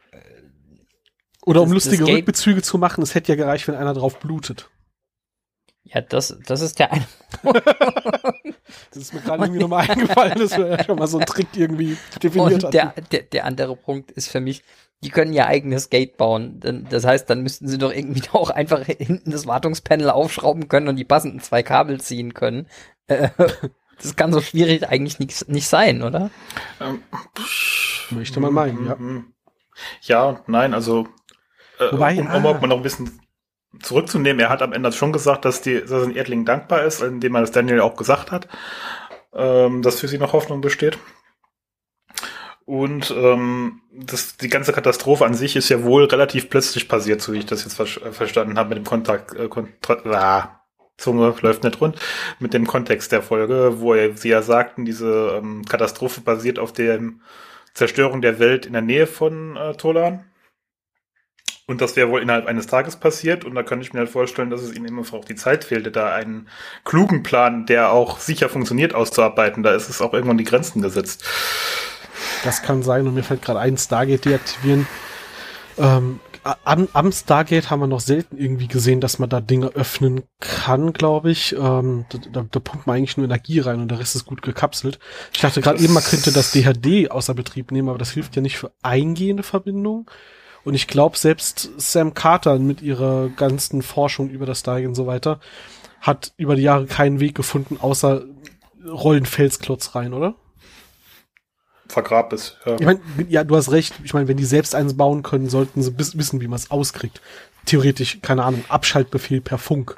Oder 1.45 1.61
um 1.61 1.69
das, 1.69 1.85
lustige 1.85 2.05
das 2.05 2.13
Rückbezüge 2.13 2.61
zu 2.61 2.77
machen, 2.77 3.01
es 3.01 3.15
hätte 3.15 3.31
ja 3.31 3.35
gereicht, 3.35 3.67
wenn 3.67 3.75
einer 3.75 3.93
drauf 3.93 4.19
blutet. 4.19 4.69
Ja, 5.83 6.01
das, 6.01 6.37
das 6.45 6.61
ist 6.61 6.77
der 6.79 6.91
eine. 6.91 7.07
das 8.91 8.97
ist 8.97 9.13
mir 9.13 9.21
gerade 9.21 9.43
irgendwie 9.43 9.61
nochmal 9.61 9.89
eingefallen, 9.89 10.37
dass 10.37 10.57
wir 10.57 10.67
ja 10.67 10.83
schon 10.83 10.99
mal 10.99 11.07
so 11.07 11.17
einen 11.17 11.25
Trick 11.25 11.47
irgendwie 11.55 11.97
definiert 12.21 12.63
haben. 12.63 12.71
Der, 12.71 12.93
der, 13.11 13.23
der 13.23 13.45
andere 13.45 13.75
Punkt 13.75 14.11
ist 14.11 14.29
für 14.29 14.39
mich, 14.39 14.63
die 15.01 15.09
können 15.09 15.33
ihr 15.33 15.47
eigenes 15.47 15.89
Gate 15.89 16.17
bauen. 16.17 16.59
Das 16.89 17.05
heißt, 17.05 17.29
dann 17.29 17.41
müssten 17.41 17.67
sie 17.67 17.77
doch 17.77 17.91
irgendwie 17.91 18.29
auch 18.33 18.49
einfach 18.49 18.85
hinten 18.85 19.31
das 19.31 19.47
Wartungspanel 19.47 20.09
aufschrauben 20.09 20.67
können 20.67 20.89
und 20.89 20.97
die 20.97 21.05
passenden 21.05 21.39
zwei 21.39 21.63
Kabel 21.63 22.01
ziehen 22.01 22.33
können. 22.33 22.67
Äh, 23.07 23.29
das 23.97 24.15
kann 24.15 24.33
so 24.33 24.41
schwierig 24.41 24.87
eigentlich 24.87 25.19
nicht, 25.19 25.49
nicht 25.49 25.67
sein, 25.67 26.03
oder? 26.03 26.29
Ähm, 26.79 27.01
Möchte 28.11 28.39
man 28.39 28.53
meinen, 28.53 28.85
ja. 28.85 28.97
Ja, 30.01 30.43
nein, 30.47 30.73
also 30.73 31.07
äh, 31.79 31.91
Wobei, 31.91 32.19
um, 32.19 32.27
um 32.27 32.45
ah. 32.45 32.53
man 32.59 32.69
noch 32.69 32.77
ein 32.77 32.83
bisschen 32.83 33.19
zurückzunehmen. 33.81 34.39
Er 34.39 34.49
hat 34.49 34.61
am 34.61 34.73
Ende 34.73 34.91
schon 34.91 35.13
gesagt, 35.13 35.45
dass, 35.45 35.61
die, 35.61 35.81
dass 35.81 36.03
ein 36.03 36.15
Erdling 36.15 36.45
dankbar 36.45 36.83
ist, 36.83 37.01
indem 37.01 37.35
er 37.35 37.41
das 37.41 37.51
Daniel 37.51 37.81
auch 37.81 37.95
gesagt 37.95 38.31
hat, 38.31 38.47
ähm, 39.33 39.81
dass 39.81 39.99
für 39.99 40.07
sie 40.07 40.17
noch 40.17 40.33
Hoffnung 40.33 40.61
besteht. 40.61 40.97
Und 42.65 43.09
ähm, 43.09 43.81
das, 43.91 44.37
die 44.37 44.47
ganze 44.47 44.73
Katastrophe 44.73 45.25
an 45.25 45.33
sich 45.33 45.55
ist 45.55 45.69
ja 45.69 45.83
wohl 45.83 46.05
relativ 46.05 46.51
plötzlich 46.51 46.87
passiert, 46.87 47.19
so 47.19 47.33
wie 47.33 47.39
ich 47.39 47.47
das 47.47 47.63
jetzt 47.63 47.75
ver 47.75 47.87
verstanden 47.87 48.59
habe 48.59 48.69
mit 48.69 48.77
dem 48.77 48.85
Kontakt. 48.85 49.33
Äh, 49.33 49.47
Kontra 49.47 49.97
ah, 50.13 50.61
Zunge 50.99 51.33
läuft 51.41 51.63
nicht 51.63 51.81
rund, 51.81 51.97
mit 52.39 52.53
dem 52.53 52.67
Kontext 52.67 53.11
der 53.11 53.23
Folge, 53.23 53.79
wo 53.79 53.93
er, 53.95 54.15
sie 54.15 54.29
ja 54.29 54.43
sagten, 54.43 54.85
diese 54.85 55.39
ähm, 55.41 55.65
Katastrophe 55.65 56.21
basiert 56.21 56.59
auf 56.59 56.71
der 56.71 56.99
Zerstörung 57.73 58.21
der 58.21 58.37
Welt 58.37 58.65
in 58.65 58.73
der 58.73 58.81
Nähe 58.81 59.07
von 59.07 59.55
äh, 59.55 59.73
Tolan. 59.73 60.28
Und 61.69 61.81
das 61.81 61.95
wäre 61.95 62.09
wohl 62.09 62.19
innerhalb 62.19 62.47
eines 62.47 62.65
Tages 62.65 62.95
passiert. 62.95 63.45
Und 63.45 63.53
da 63.53 63.61
könnte 63.61 63.85
ich 63.85 63.93
mir 63.93 63.99
halt 63.99 64.09
vorstellen, 64.09 64.49
dass 64.49 64.63
es 64.63 64.75
ihnen 64.75 64.85
immer 64.85 65.03
auch 65.11 65.23
die 65.23 65.35
Zeit 65.35 65.63
fehlte, 65.63 65.91
da 65.91 66.11
einen 66.11 66.47
klugen 66.83 67.21
Plan, 67.21 67.67
der 67.67 67.91
auch 67.91 68.17
sicher 68.17 68.49
funktioniert, 68.49 68.95
auszuarbeiten. 68.95 69.61
Da 69.61 69.75
ist 69.75 69.87
es 69.87 70.01
auch 70.01 70.11
irgendwann 70.13 70.39
die 70.39 70.45
Grenzen 70.45 70.81
gesetzt. 70.81 71.23
Das 72.43 72.63
kann 72.63 72.81
sein. 72.81 73.05
Und 73.05 73.13
mir 73.13 73.21
fällt 73.21 73.43
gerade 73.43 73.59
ein, 73.59 73.77
Stargate 73.77 74.25
deaktivieren. 74.25 74.87
Ähm, 75.77 76.19
am, 76.63 76.87
am, 76.91 77.11
Stargate 77.11 77.69
haben 77.69 77.81
wir 77.81 77.87
noch 77.87 77.99
selten 77.99 78.39
irgendwie 78.39 78.67
gesehen, 78.67 78.99
dass 78.99 79.19
man 79.19 79.29
da 79.29 79.39
Dinge 79.39 79.67
öffnen 79.67 80.23
kann, 80.39 80.91
glaube 80.91 81.29
ich. 81.29 81.53
Ähm, 81.53 82.05
da, 82.09 82.17
da, 82.31 82.45
da, 82.49 82.59
pumpt 82.59 82.87
man 82.87 82.95
eigentlich 82.95 83.17
nur 83.17 83.27
Energie 83.27 83.59
rein 83.59 83.79
und 83.79 83.91
der 83.91 83.99
Rest 83.99 84.15
ist 84.15 84.25
gut 84.25 84.41
gekapselt. 84.41 84.97
Ich 85.33 85.41
dachte 85.41 85.61
gerade 85.61 85.83
eben, 85.83 85.93
man 85.93 86.03
könnte 86.03 86.31
das 86.31 86.51
DHD 86.51 87.11
außer 87.11 87.35
Betrieb 87.35 87.71
nehmen, 87.71 87.89
aber 87.89 87.99
das 87.99 88.09
hilft 88.09 88.35
ja 88.35 88.41
nicht 88.41 88.57
für 88.57 88.71
eingehende 88.81 89.43
Verbindungen. 89.43 90.07
Und 90.63 90.73
ich 90.73 90.87
glaube, 90.87 91.17
selbst 91.17 91.69
Sam 91.77 92.13
Carter 92.13 92.59
mit 92.59 92.81
ihrer 92.81 93.29
ganzen 93.29 93.81
Forschung 93.81 94.29
über 94.29 94.45
das 94.45 94.59
Stargate 94.59 94.87
und 94.87 94.95
so 94.95 95.07
weiter 95.07 95.39
hat 96.01 96.33
über 96.37 96.55
die 96.55 96.61
Jahre 96.61 96.85
keinen 96.85 97.19
Weg 97.19 97.35
gefunden, 97.35 97.77
außer 97.79 98.23
Rollenfelsklotz 98.85 99.95
rein, 99.95 100.13
oder? 100.13 100.35
vergrabt 101.91 102.33
ist. 102.33 102.57
Ja. 102.65 102.75
Ich 102.79 102.85
meine, 102.85 102.99
ja, 103.27 103.43
du 103.43 103.55
hast 103.55 103.71
recht. 103.71 103.95
Ich 104.03 104.13
meine, 104.13 104.27
wenn 104.27 104.37
die 104.37 104.45
selbst 104.45 104.75
eins 104.75 104.95
bauen 104.95 105.23
können, 105.23 105.49
sollten 105.49 105.81
sie 105.81 105.97
wissen, 105.97 106.39
wie 106.39 106.47
man 106.47 106.57
es 106.57 106.71
auskriegt. 106.71 107.21
Theoretisch, 107.65 108.19
keine 108.21 108.43
Ahnung, 108.43 108.63
Abschaltbefehl 108.69 109.41
per 109.41 109.57
Funk. 109.57 109.95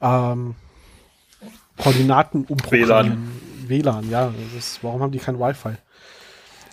Ähm, 0.00 0.54
Koordinaten 1.78 2.44
umprogrammieren. 2.44 3.30
WLAN. 3.68 4.04
WLAN, 4.04 4.10
ja. 4.10 4.34
Ist, 4.56 4.82
warum 4.82 5.02
haben 5.02 5.12
die 5.12 5.18
kein 5.18 5.38
Wi-Fi? 5.38 5.76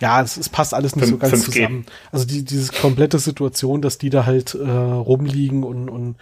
Ja, 0.00 0.22
es, 0.22 0.36
es 0.36 0.48
passt 0.48 0.74
alles 0.74 0.94
nicht 0.94 1.08
5, 1.08 1.10
so 1.10 1.18
ganz 1.18 1.44
5G. 1.44 1.52
zusammen. 1.52 1.86
Also 2.12 2.26
die, 2.26 2.44
diese 2.44 2.72
komplette 2.72 3.18
Situation, 3.18 3.82
dass 3.82 3.98
die 3.98 4.10
da 4.10 4.26
halt 4.26 4.54
äh, 4.54 4.68
rumliegen 4.68 5.64
und, 5.64 5.88
und 5.88 6.16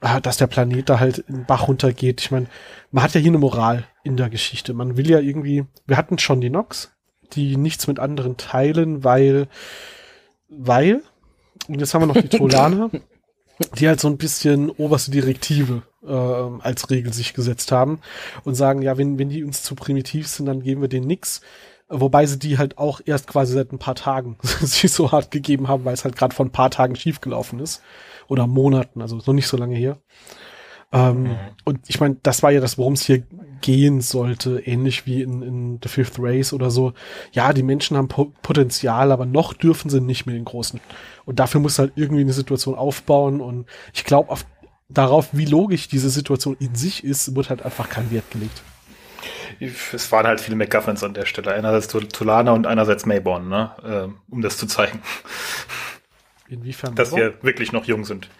äh, 0.00 0.20
dass 0.20 0.38
der 0.38 0.46
Planet 0.46 0.88
da 0.88 1.00
halt 1.00 1.18
in 1.18 1.36
den 1.36 1.46
Bach 1.46 1.68
runtergeht. 1.68 2.20
Ich 2.20 2.30
meine, 2.30 2.46
man 2.90 3.04
hat 3.04 3.14
ja 3.14 3.20
hier 3.20 3.30
eine 3.30 3.38
Moral 3.38 3.86
in 4.02 4.16
der 4.16 4.30
Geschichte. 4.30 4.72
Man 4.72 4.96
will 4.96 5.10
ja 5.10 5.20
irgendwie, 5.20 5.66
wir 5.86 5.96
hatten 5.96 6.18
schon 6.18 6.40
die 6.40 6.50
Nox, 6.50 6.90
die 7.34 7.56
nichts 7.56 7.86
mit 7.86 7.98
anderen 7.98 8.36
teilen, 8.36 9.04
weil, 9.04 9.48
weil, 10.48 11.02
und 11.68 11.80
jetzt 11.80 11.92
haben 11.92 12.02
wir 12.02 12.06
noch 12.06 12.20
die 12.20 12.28
Tolaner, 12.28 12.90
die 13.78 13.88
halt 13.88 14.00
so 14.00 14.08
ein 14.08 14.16
bisschen 14.16 14.70
oberste 14.70 15.10
Direktive 15.10 15.82
äh, 16.06 16.12
als 16.12 16.90
Regel 16.90 17.12
sich 17.12 17.34
gesetzt 17.34 17.72
haben 17.72 18.00
und 18.44 18.54
sagen, 18.54 18.82
ja, 18.82 18.96
wenn, 18.96 19.18
wenn 19.18 19.28
die 19.28 19.44
uns 19.44 19.62
zu 19.62 19.74
primitiv 19.74 20.28
sind, 20.28 20.46
dann 20.46 20.62
geben 20.62 20.80
wir 20.80 20.88
denen 20.88 21.06
nix. 21.06 21.40
Wobei 21.90 22.26
sie 22.26 22.38
die 22.38 22.58
halt 22.58 22.76
auch 22.76 23.00
erst 23.04 23.26
quasi 23.26 23.54
seit 23.54 23.72
ein 23.72 23.78
paar 23.78 23.94
Tagen 23.94 24.36
sich 24.42 24.92
so 24.92 25.10
hart 25.10 25.30
gegeben 25.30 25.68
haben, 25.68 25.84
weil 25.84 25.94
es 25.94 26.04
halt 26.04 26.16
gerade 26.16 26.34
vor 26.34 26.46
ein 26.46 26.52
paar 26.52 26.70
Tagen 26.70 26.96
schiefgelaufen 26.96 27.60
ist. 27.60 27.82
Oder 28.28 28.46
Monaten, 28.46 29.00
also 29.00 29.16
noch 29.16 29.32
nicht 29.32 29.48
so 29.48 29.56
lange 29.56 29.74
her. 29.74 29.98
Ähm, 30.92 31.22
mhm. 31.22 31.36
Und 31.64 31.80
ich 31.88 32.00
meine, 32.00 32.16
das 32.22 32.42
war 32.42 32.50
ja 32.50 32.60
das, 32.60 32.78
worum 32.78 32.94
es 32.94 33.04
hier 33.04 33.22
gehen 33.60 34.00
sollte, 34.00 34.60
ähnlich 34.60 35.06
wie 35.06 35.22
in, 35.22 35.42
in 35.42 35.80
The 35.82 35.88
Fifth 35.88 36.18
Race 36.18 36.52
oder 36.52 36.70
so. 36.70 36.92
Ja, 37.32 37.52
die 37.52 37.62
Menschen 37.62 37.96
haben 37.96 38.08
po 38.08 38.32
Potenzial, 38.42 39.12
aber 39.12 39.26
noch 39.26 39.52
dürfen 39.52 39.90
sie 39.90 40.00
nicht 40.00 40.26
mit 40.26 40.36
den 40.36 40.44
Großen. 40.44 40.80
Und 41.24 41.38
dafür 41.38 41.60
muss 41.60 41.78
halt 41.78 41.92
irgendwie 41.96 42.22
eine 42.22 42.32
Situation 42.32 42.74
aufbauen. 42.74 43.40
Und 43.40 43.66
ich 43.92 44.04
glaube, 44.04 44.34
darauf, 44.88 45.28
wie 45.32 45.46
logisch 45.46 45.88
diese 45.88 46.10
Situation 46.10 46.56
in 46.60 46.74
sich 46.74 47.04
ist, 47.04 47.34
wird 47.34 47.50
halt 47.50 47.62
einfach 47.62 47.88
kein 47.88 48.10
Wert 48.10 48.30
gelegt. 48.30 48.62
Es 49.60 50.10
waren 50.12 50.26
halt 50.26 50.40
viele 50.40 50.56
McGuffins 50.56 51.02
an 51.02 51.14
der 51.14 51.26
Stelle. 51.26 51.52
Einerseits 51.52 51.88
Tulana 51.88 52.52
und 52.52 52.66
einerseits 52.66 53.06
Mayborn, 53.06 53.48
ne? 53.48 53.70
Äh, 53.84 54.32
um 54.32 54.42
das 54.42 54.56
zu 54.56 54.66
zeigen. 54.66 55.00
Inwiefern? 56.50 56.94
Dass 56.94 57.14
wir 57.14 57.34
wirklich 57.42 57.72
noch 57.72 57.84
jung 57.84 58.06
sind. 58.06 58.30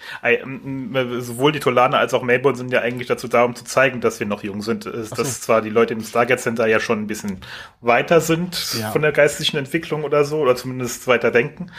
Sowohl 1.19 1.53
die 1.53 1.61
Tolaner 1.61 1.99
als 1.99 2.15
auch 2.15 2.23
Mayborn 2.23 2.55
sind 2.55 2.73
ja 2.73 2.81
eigentlich 2.81 3.07
dazu 3.07 3.29
da, 3.29 3.45
um 3.45 3.55
zu 3.55 3.65
zeigen, 3.65 4.01
dass 4.01 4.19
wir 4.19 4.27
noch 4.27 4.43
jung 4.43 4.63
sind. 4.63 4.87
Dass 4.87 5.11
so. 5.11 5.25
zwar 5.25 5.61
die 5.61 5.69
Leute 5.69 5.93
im 5.93 6.01
Stargate 6.01 6.41
Center 6.41 6.67
ja 6.67 6.81
schon 6.81 7.03
ein 7.03 7.07
bisschen 7.07 7.41
weiter 7.83 8.23
sind 8.23 8.77
ja. 8.81 8.91
von 8.93 9.03
der 9.03 9.13
geistlichen 9.13 9.59
Entwicklung 9.59 10.05
oder 10.05 10.25
so, 10.25 10.39
oder 10.39 10.57
zumindest 10.57 11.07
weiter 11.07 11.31
denken, 11.31 11.71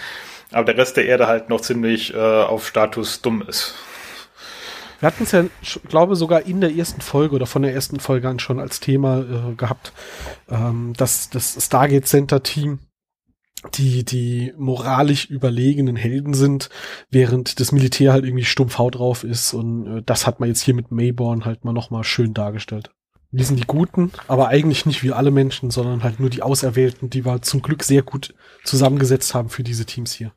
aber 0.52 0.66
der 0.66 0.78
Rest 0.78 0.98
der 0.98 1.06
Erde 1.06 1.26
halt 1.26 1.50
noch 1.50 1.62
ziemlich 1.62 2.14
äh, 2.14 2.18
auf 2.18 2.68
Status 2.68 3.22
dumm 3.24 3.42
ist. 3.48 3.74
Wir 5.00 5.08
hatten 5.08 5.24
es 5.24 5.32
ja, 5.32 5.46
glaube 5.88 6.16
sogar 6.16 6.44
in 6.44 6.62
der 6.62 6.76
ersten 6.76 7.02
Folge 7.02 7.36
oder 7.36 7.46
von 7.46 7.62
der 7.62 7.74
ersten 7.74 8.00
Folge 8.00 8.28
an 8.28 8.40
schon 8.40 8.60
als 8.60 8.80
Thema 8.80 9.20
äh, 9.20 9.56
gehabt, 9.56 9.94
ähm, 10.50 10.94
dass 10.98 11.30
das 11.30 11.58
Stargate 11.60 12.08
Center 12.08 12.44
Team 12.44 12.80
die 13.74 14.06
die 14.06 14.54
moralisch 14.58 15.26
überlegenen 15.30 15.96
Helden 15.96 16.34
sind, 16.34 16.70
während 17.10 17.60
das 17.60 17.72
Militär 17.72 18.14
halt 18.14 18.24
irgendwie 18.24 18.46
stumpf 18.46 18.78
Haut 18.78 18.96
drauf 18.96 19.24
ist 19.24 19.54
und 19.54 19.98
äh, 19.98 20.02
das 20.06 20.26
hat 20.26 20.40
man 20.40 20.48
jetzt 20.48 20.62
hier 20.62 20.74
mit 20.74 20.92
Mayborn 20.92 21.46
halt 21.46 21.66
mal 21.66 21.74
nochmal 21.74 22.04
schön 22.04 22.34
dargestellt. 22.34 22.92
Die 23.32 23.44
sind 23.44 23.60
die 23.60 23.68
Guten, 23.68 24.12
aber 24.28 24.48
eigentlich 24.48 24.86
nicht 24.88 25.04
wie 25.04 25.12
alle 25.12 25.30
Menschen, 25.30 25.70
sondern 25.70 26.04
halt 26.04 26.20
nur 26.20 26.32
die 26.32 26.42
Auserwählten, 26.42 27.12
die 27.12 27.26
wir 27.26 27.42
zum 27.44 27.62
Glück 27.62 27.84
sehr 27.84 28.02
gut 28.02 28.34
zusammengesetzt 28.64 29.36
haben 29.36 29.50
für 29.50 29.62
diese 29.62 29.86
Teams 29.86 30.14
hier. 30.14 30.32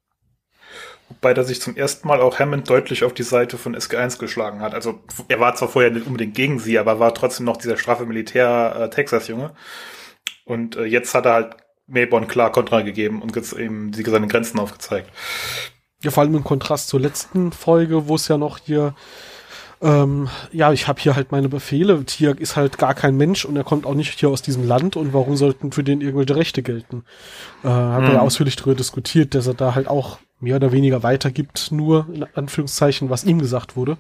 Wobei 1.21 1.35
da 1.35 1.45
sich 1.45 1.61
zum 1.61 1.77
ersten 1.77 2.09
Mal 2.09 2.21
auch 2.21 2.39
Hammond 2.39 2.69
deutlich 2.69 3.05
auf 3.05 3.15
die 3.15 3.23
Seite 3.23 3.59
von 3.59 3.77
SG1 3.77 4.19
geschlagen 4.19 4.61
hat. 4.61 4.75
Also 4.75 5.01
er 5.29 5.41
war 5.41 5.55
zwar 5.55 5.69
vorher 5.69 5.91
nicht 5.91 6.07
unbedingt 6.07 6.35
gegen 6.35 6.59
sie, 6.59 6.79
aber 6.79 6.99
war 6.99 7.15
trotzdem 7.15 7.47
noch 7.47 7.57
dieser 7.57 7.77
straffe 7.77 8.07
Militär-Texas-Junge. 8.07 9.47
Äh, 9.47 10.51
und 10.51 10.77
äh, 10.77 10.85
jetzt 10.85 11.15
hat 11.15 11.27
er 11.27 11.35
halt 11.35 11.57
Mayborn 11.87 12.29
klar 12.29 12.51
Kontra 12.53 12.81
gegeben 12.83 13.23
und 13.23 13.37
eben 13.53 13.93
seine 13.93 14.27
Grenzen 14.27 14.59
aufgezeigt. 14.59 15.11
Ja, 16.03 16.11
vor 16.11 16.23
allem 16.23 16.35
im 16.35 16.45
Kontrast 16.45 16.89
zur 16.89 17.01
letzten 17.01 17.53
Folge, 17.53 18.09
wo 18.09 18.17
es 18.17 18.27
ja 18.29 18.39
noch 18.39 18.59
hier 18.59 18.95
ähm, 19.83 20.29
ja, 20.53 20.73
ich 20.73 20.87
habe 20.87 21.01
hier 21.01 21.17
halt 21.17 21.33
meine 21.33 21.49
Befehle. 21.49 22.05
Tier 22.05 22.39
ist 22.39 22.55
halt 22.55 22.79
gar 22.79 22.95
kein 22.95 23.17
Mensch 23.17 23.45
und 23.45 23.57
er 23.57 23.65
kommt 23.65 23.85
auch 23.85 23.95
nicht 23.95 24.19
hier 24.19 24.29
aus 24.29 24.41
diesem 24.41 24.67
Land 24.67 24.97
und 24.97 25.13
warum 25.13 25.37
sollten 25.37 25.73
für 25.73 25.83
den 25.83 26.01
irgendwelche 26.01 26.37
Rechte 26.37 26.63
gelten? 26.63 27.05
Äh, 27.65 27.69
haben 27.69 28.05
mhm. 28.05 28.09
wir 28.09 28.15
ja 28.15 28.21
ausführlich 28.21 28.55
darüber 28.55 28.77
diskutiert, 28.77 29.35
dass 29.35 29.49
er 29.49 29.55
da 29.55 29.75
halt 29.75 29.89
auch 29.89 30.19
mehr 30.39 30.57
oder 30.57 30.71
weniger 30.73 31.03
weitergibt, 31.03 31.73
nur 31.73 32.07
in 32.13 32.25
Anführungszeichen, 32.35 33.11
was 33.11 33.25
ihm 33.25 33.41
gesagt 33.41 33.77
wurde. 33.77 33.97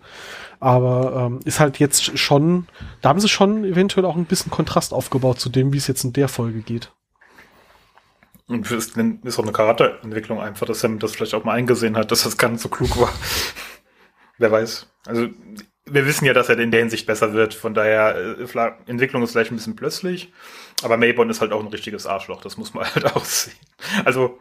Aber 0.61 1.27
ähm, 1.27 1.41
ist 1.45 1.59
halt 1.59 1.81
jetzt 1.81 2.17
schon, 2.17 2.69
da 3.01 3.09
haben 3.09 3.21
sie 3.21 3.29
schon 3.29 3.65
eventuell 3.65 4.07
auch 4.07 4.17
ein 4.17 4.25
bisschen 4.25 4.53
Kontrast 4.53 4.93
aufgebaut 4.95 5.41
zu 5.41 5.49
dem, 5.49 5.73
wie 5.73 5.79
es 5.79 5.89
jetzt 5.89 6.05
in 6.05 6.13
der 6.13 6.29
Folge 6.29 6.61
geht. 6.61 6.93
Und 8.47 8.71
ist, 8.71 8.97
ist 8.97 9.39
auch 9.39 9.45
eine 9.45 9.53
Charakterentwicklung 9.53 10.41
einfach, 10.41 10.67
dass 10.67 10.85
er 10.85 10.91
das 10.91 11.13
vielleicht 11.13 11.35
auch 11.35 11.45
mal 11.45 11.55
eingesehen 11.55 11.97
hat, 11.97 12.13
dass 12.13 12.25
das 12.25 12.37
gar 12.37 12.51
nicht 12.51 12.61
so 12.61 12.69
klug 12.69 13.01
war. 13.01 13.13
Wer 14.39 14.51
weiß. 14.51 14.89
Also 15.07 15.29
wir 15.85 16.07
wissen 16.07 16.25
ja, 16.25 16.33
dass 16.33 16.49
er 16.49 16.59
in 16.59 16.71
der 16.71 16.81
Hinsicht 16.81 17.07
besser 17.07 17.33
wird. 17.33 17.55
Von 17.55 17.75
daher, 17.75 18.15
äh, 18.17 18.73
Entwicklung 18.87 19.23
ist 19.23 19.33
vielleicht 19.33 19.51
ein 19.51 19.57
bisschen 19.57 19.77
plötzlich. 19.77 20.33
Aber 20.83 20.97
Mayborn 20.97 21.31
ist 21.31 21.41
halt 21.41 21.53
auch 21.53 21.61
ein 21.61 21.69
richtiges 21.69 22.07
Arschloch. 22.07 22.41
Das 22.41 22.57
muss 22.57 22.75
man 22.75 22.85
halt 22.95 23.17
auch 23.17 23.25
sehen. 23.25 23.57
Also, 24.05 24.39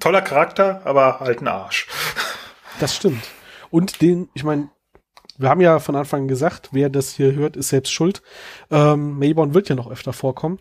toller 0.00 0.22
Charakter, 0.22 0.82
aber 0.84 1.20
halt 1.20 1.40
ein 1.40 1.48
Arsch. 1.48 1.86
Das 2.80 2.96
stimmt. 2.96 3.22
Und 3.70 4.02
den, 4.02 4.28
ich 4.34 4.44
meine, 4.44 4.70
wir 5.38 5.48
haben 5.48 5.60
ja 5.60 5.78
von 5.78 5.96
Anfang 5.96 6.28
gesagt, 6.28 6.70
wer 6.72 6.90
das 6.90 7.14
hier 7.14 7.32
hört, 7.34 7.56
ist 7.56 7.68
selbst 7.68 7.92
schuld. 7.92 8.22
Ähm, 8.70 9.18
Mayborn 9.18 9.54
wird 9.54 9.68
ja 9.68 9.74
noch 9.74 9.90
öfter 9.90 10.12
vorkommen. 10.12 10.58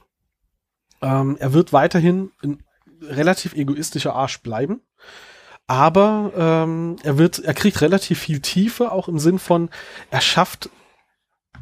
Ähm, 1.01 1.35
er 1.39 1.53
wird 1.53 1.73
weiterhin 1.73 2.31
ein 2.43 2.63
relativ 3.01 3.53
egoistischer 3.53 4.13
Arsch 4.13 4.41
bleiben 4.41 4.81
aber 5.71 6.33
ähm, 6.37 6.97
er 7.01 7.17
wird, 7.17 7.39
er 7.39 7.53
kriegt 7.53 7.79
relativ 7.79 8.19
viel 8.19 8.41
Tiefe, 8.41 8.91
auch 8.91 9.07
im 9.07 9.19
Sinn 9.19 9.39
von, 9.39 9.69
er 10.09 10.19
schafft, 10.19 10.69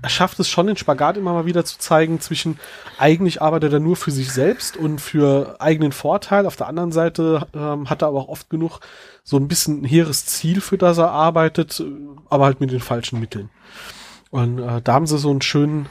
er 0.01 0.09
schafft 0.09 0.39
es 0.39 0.49
schon, 0.49 0.65
den 0.65 0.77
Spagat 0.77 1.15
immer 1.15 1.33
mal 1.33 1.45
wieder 1.45 1.63
zu 1.63 1.77
zeigen 1.77 2.19
zwischen, 2.19 2.59
eigentlich 2.97 3.39
arbeitet 3.39 3.71
er 3.71 3.79
nur 3.79 3.95
für 3.95 4.09
sich 4.09 4.31
selbst 4.31 4.77
und 4.77 4.99
für 4.99 5.57
eigenen 5.59 5.91
Vorteil. 5.91 6.47
Auf 6.47 6.55
der 6.55 6.65
anderen 6.65 6.91
Seite 6.91 7.45
ähm, 7.53 7.87
hat 7.87 8.01
er 8.01 8.07
aber 8.07 8.17
auch 8.17 8.29
oft 8.29 8.49
genug 8.49 8.79
so 9.23 9.37
ein 9.37 9.47
bisschen 9.47 9.81
ein 9.81 9.85
hehres 9.85 10.25
Ziel, 10.25 10.59
für 10.59 10.79
das 10.79 10.97
er 10.97 11.11
arbeitet, 11.11 11.83
aber 12.31 12.45
halt 12.45 12.61
mit 12.61 12.71
den 12.71 12.79
falschen 12.79 13.19
Mitteln. 13.19 13.51
Und 14.31 14.57
äh, 14.57 14.81
da 14.81 14.93
haben 14.93 15.05
sie 15.05 15.19
so 15.19 15.29
einen 15.29 15.43
schönen, 15.43 15.87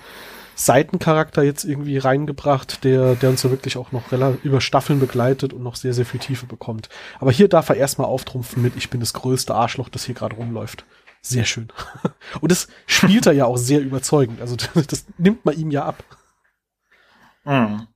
Seitencharakter 0.59 1.45
jetzt 1.45 1.63
irgendwie 1.63 1.99
reingebracht, 1.99 2.83
der, 2.83 3.15
der 3.15 3.31
uns 3.31 3.45
ja 3.45 3.51
wirklich 3.51 3.77
auch 3.77 3.93
noch 3.93 4.11
über 4.43 4.61
Staffeln 4.61 4.99
begleitet 4.99 5.53
und 5.53 5.63
noch 5.63 5.77
sehr, 5.77 5.95
sehr 5.95 6.05
viel 6.05 6.19
Tiefe 6.19 6.47
bekommt. 6.47 6.89
Aber 7.21 7.31
hier 7.31 7.49
darf 7.49 7.69
er 7.69 7.77
erstmal 7.77 8.09
auftrumpfen 8.09 8.61
mit, 8.61 8.75
ich 8.75 8.91
bin 8.91 8.99
das 8.99 9.13
größte 9.13 9.55
Arschloch, 9.55 9.89
das 9.89 10.05
hier 10.05 10.17
gerade 10.17 10.35
rumläuft. 10.35 10.85
Sehr 11.23 11.45
schön. 11.45 11.69
Und 12.41 12.51
das 12.51 12.67
spielt 12.87 13.27
er 13.27 13.35
ja 13.35 13.45
auch 13.45 13.57
sehr 13.57 13.81
überzeugend. 13.81 14.41
Also 14.41 14.57
das, 14.57 14.87
das 14.89 15.07
nimmt 15.17 15.45
man 15.45 15.57
ihm 15.57 15.71
ja 15.71 15.85
ab. 15.85 16.03
Mhm. 17.45 17.87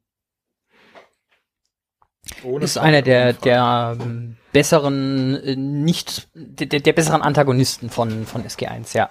ist 2.61 2.79
einer 2.79 3.03
der, 3.03 3.33
der 3.33 3.99
ähm, 4.01 4.37
besseren, 4.53 5.35
äh, 5.43 5.57
nicht, 5.57 6.29
der, 6.35 6.79
der 6.79 6.93
besseren 6.93 7.23
Antagonisten 7.23 7.91
von, 7.91 8.25
von 8.25 8.45
SG1, 8.45 8.97
ja. 8.97 9.11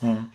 Mhm. 0.00 0.32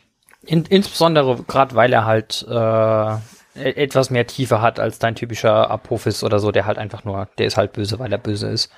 In, 0.50 0.66
insbesondere 0.66 1.44
gerade, 1.44 1.76
weil 1.76 1.94
er 1.94 2.06
halt 2.06 2.44
äh, 2.50 3.14
e-, 3.14 3.18
etwas 3.56 4.10
mehr 4.10 4.26
Tiefe 4.26 4.62
hat 4.62 4.80
als 4.80 4.98
dein 4.98 5.14
typischer 5.14 5.70
Apophis 5.70 6.24
oder 6.24 6.40
so, 6.40 6.52
der 6.52 6.66
halt 6.66 6.80
einfach 6.80 7.04
nur, 7.04 7.28
der 7.38 7.46
ist 7.46 7.56
halt 7.56 7.72
böse, 7.74 8.00
weil 8.00 8.12
er 8.12 8.18
böse 8.18 8.48
ist. 8.50 8.72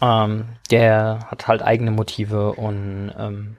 Ähm, 0.00 0.46
der 0.70 1.26
hat 1.32 1.48
halt 1.48 1.62
eigene 1.62 1.90
Motive 1.90 2.52
und 2.52 3.12
ähm, 3.18 3.56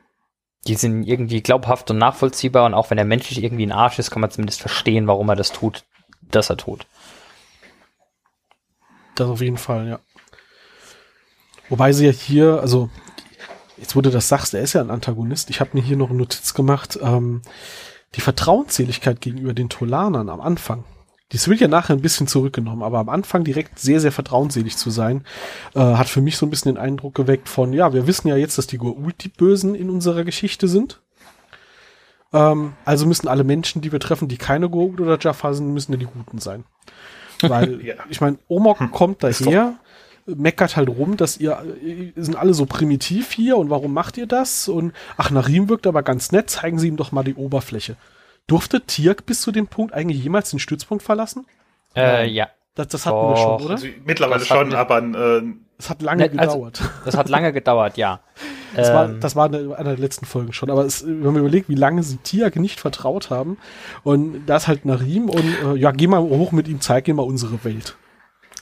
die 0.65 0.75
sind 0.75 1.03
irgendwie 1.03 1.41
glaubhaft 1.41 1.91
und 1.91 1.97
nachvollziehbar 1.97 2.65
und 2.65 2.73
auch 2.73 2.89
wenn 2.89 2.97
er 2.97 3.03
menschlich 3.03 3.43
irgendwie 3.43 3.65
ein 3.65 3.73
Arsch 3.73 3.99
ist, 3.99 4.09
kann 4.09 4.21
man 4.21 4.31
zumindest 4.31 4.61
verstehen, 4.61 5.07
warum 5.07 5.27
er 5.27 5.35
das 5.35 5.51
tut, 5.51 5.83
dass 6.21 6.49
er 6.49 6.55
tut. 6.55 6.87
Das 9.15 9.27
auf 9.27 9.41
jeden 9.41 9.57
Fall, 9.57 9.89
ja. 9.89 9.99
Wobei 11.67 11.91
sie 11.91 12.05
ja 12.05 12.13
hier, 12.13 12.61
also 12.61 12.89
jetzt 13.77 13.95
wo 13.95 14.01
du 14.01 14.09
das 14.09 14.27
sagst, 14.27 14.53
er 14.53 14.61
ist 14.61 14.73
ja 14.73 14.81
ein 14.81 14.91
Antagonist. 14.91 15.49
Ich 15.49 15.59
habe 15.59 15.71
mir 15.73 15.81
hier 15.81 15.97
noch 15.97 16.09
eine 16.09 16.19
Notiz 16.19 16.53
gemacht. 16.53 16.99
Ähm, 17.01 17.41
die 18.15 18.21
Vertrauensseligkeit 18.21 19.21
gegenüber 19.21 19.53
den 19.53 19.69
Tolanern 19.69 20.29
am 20.29 20.41
Anfang. 20.41 20.83
Dies 21.33 21.49
wird 21.49 21.59
ja 21.59 21.67
nachher 21.67 21.93
ein 21.93 22.01
bisschen 22.01 22.27
zurückgenommen, 22.27 22.83
aber 22.83 22.99
am 22.99 23.09
Anfang 23.09 23.43
direkt 23.43 23.79
sehr, 23.79 23.99
sehr 23.99 24.13
vertrauensselig 24.13 24.77
zu 24.77 24.89
sein, 24.89 25.25
äh, 25.75 25.79
hat 25.79 26.07
für 26.07 26.21
mich 26.21 26.37
so 26.37 26.45
ein 26.45 26.49
bisschen 26.49 26.73
den 26.73 26.81
Eindruck 26.81 27.15
geweckt 27.15 27.49
von, 27.49 27.73
ja, 27.73 27.91
wir 27.93 28.07
wissen 28.07 28.29
ja 28.29 28.37
jetzt, 28.37 28.57
dass 28.57 28.67
die 28.67 28.79
Goa'uld 28.79 29.15
die 29.19 29.29
Bösen 29.29 29.75
in 29.75 29.89
unserer 29.89 30.23
Geschichte 30.23 30.69
sind. 30.69 31.01
Ähm, 32.31 32.73
also 32.85 33.05
müssen 33.05 33.27
alle 33.27 33.43
Menschen, 33.43 33.81
die 33.81 33.91
wir 33.91 33.99
treffen, 33.99 34.29
die 34.29 34.37
keine 34.37 34.67
Goa'uld 34.67 35.01
oder 35.01 35.17
Jaffa 35.19 35.53
sind, 35.53 35.73
müssen 35.73 35.91
ja 35.91 35.97
die 35.97 36.05
Guten 36.05 36.39
sein. 36.39 36.63
Weil, 37.41 37.81
ja. 37.85 37.95
ich 38.09 38.21
meine, 38.21 38.37
Omok 38.47 38.79
hm. 38.79 38.91
kommt 38.91 39.23
daher, 39.23 39.73
meckert 40.27 40.75
halt 40.75 40.89
rum, 40.89 41.17
dass 41.17 41.37
ihr, 41.37 41.57
ihr 41.81 42.11
sind 42.15 42.35
alle 42.35 42.53
so 42.53 42.65
primitiv 42.65 43.31
hier 43.31 43.57
und 43.57 43.69
warum 43.69 43.93
macht 43.93 44.17
ihr 44.17 44.27
das? 44.27 44.67
Und 44.67 44.93
ach, 45.15 45.31
Narim 45.31 45.69
wirkt 45.69 45.87
aber 45.87 46.03
ganz 46.03 46.31
nett, 46.31 46.49
zeigen 46.49 46.79
Sie 46.79 46.87
ihm 46.87 46.97
doch 46.97 47.11
mal 47.11 47.23
die 47.23 47.35
Oberfläche. 47.35 47.95
Durfte 48.45 48.81
Tirk 48.81 49.25
bis 49.25 49.41
zu 49.41 49.51
dem 49.51 49.67
Punkt 49.67 49.93
eigentlich 49.93 50.23
jemals 50.23 50.49
den 50.49 50.59
Stützpunkt 50.59 51.03
verlassen? 51.03 51.45
Äh, 51.95 52.29
ja. 52.29 52.47
Das, 52.75 52.89
das 52.89 53.05
hatten 53.05 53.17
oh, 53.17 53.29
wir 53.29 53.37
schon, 53.37 53.61
oder? 53.63 53.73
Also, 53.75 53.87
mittlerweile 54.05 54.45
schon, 54.45 54.73
aber 54.73 54.99
äh, 54.99 55.41
es 55.79 55.89
hat 55.89 56.01
lange 56.01 56.29
ne, 56.29 56.39
also, 56.39 56.55
gedauert. 56.55 56.81
Das 57.05 57.17
hat 57.17 57.29
lange 57.29 57.53
gedauert, 57.53 57.97
ja. 57.97 58.19
Das, 58.75 58.89
ähm, 58.89 58.95
war, 58.95 59.07
das 59.07 59.35
war 59.35 59.45
eine, 59.45 59.75
einer 59.77 59.91
der 59.91 59.97
letzten 59.97 60.25
Folgen 60.25 60.51
schon. 60.51 60.69
Aber 60.69 60.83
es, 60.83 61.07
wenn 61.07 61.23
man 61.23 61.37
überlegt, 61.37 61.69
wie 61.69 61.75
lange 61.75 62.03
sie 62.03 62.17
Tiak 62.17 62.57
nicht 62.57 62.81
vertraut 62.81 63.29
haben, 63.29 63.57
und 64.03 64.45
da 64.45 64.57
ist 64.57 64.67
halt 64.67 64.83
Narim 64.85 65.29
und 65.29 65.45
äh, 65.63 65.75
ja, 65.77 65.91
geh 65.91 66.05
mal 66.05 66.19
hoch 66.19 66.51
mit 66.51 66.67
ihm, 66.67 66.81
zeig 66.81 67.07
ihm 67.07 67.15
mal 67.15 67.23
unsere 67.23 67.63
Welt. 67.63 67.95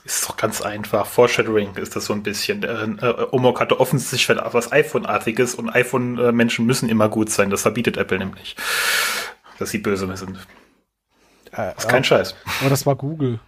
Ist 0.06 0.30
doch 0.30 0.38
ganz 0.38 0.62
einfach. 0.62 1.08
Foreshadowing 1.08 1.76
ist 1.78 1.96
das 1.96 2.06
so 2.06 2.14
ein 2.14 2.22
bisschen. 2.22 2.62
Äh, 2.62 3.06
äh, 3.06 3.28
Omok 3.32 3.60
hatte 3.60 3.80
offensichtlich 3.80 4.38
was 4.38 4.72
iPhone-artiges 4.72 5.56
und 5.56 5.70
iPhone-Menschen 5.70 6.64
müssen 6.64 6.90
immer 6.90 7.10
gut 7.10 7.32
sein. 7.32 7.50
Das 7.50 7.64
verbietet 7.64 7.98
Apple 7.98 8.20
nämlich. 8.20 8.56
Dass 9.58 9.72
sie 9.72 9.80
böse 9.80 10.06
sind. 10.16 10.38
Äh, 11.52 11.74
das 11.74 11.86
ist 11.86 11.90
kein 11.90 12.04
Scheiß. 12.04 12.36
Aber 12.62 12.70
das 12.70 12.86
war 12.86 12.96
Google 12.96 13.40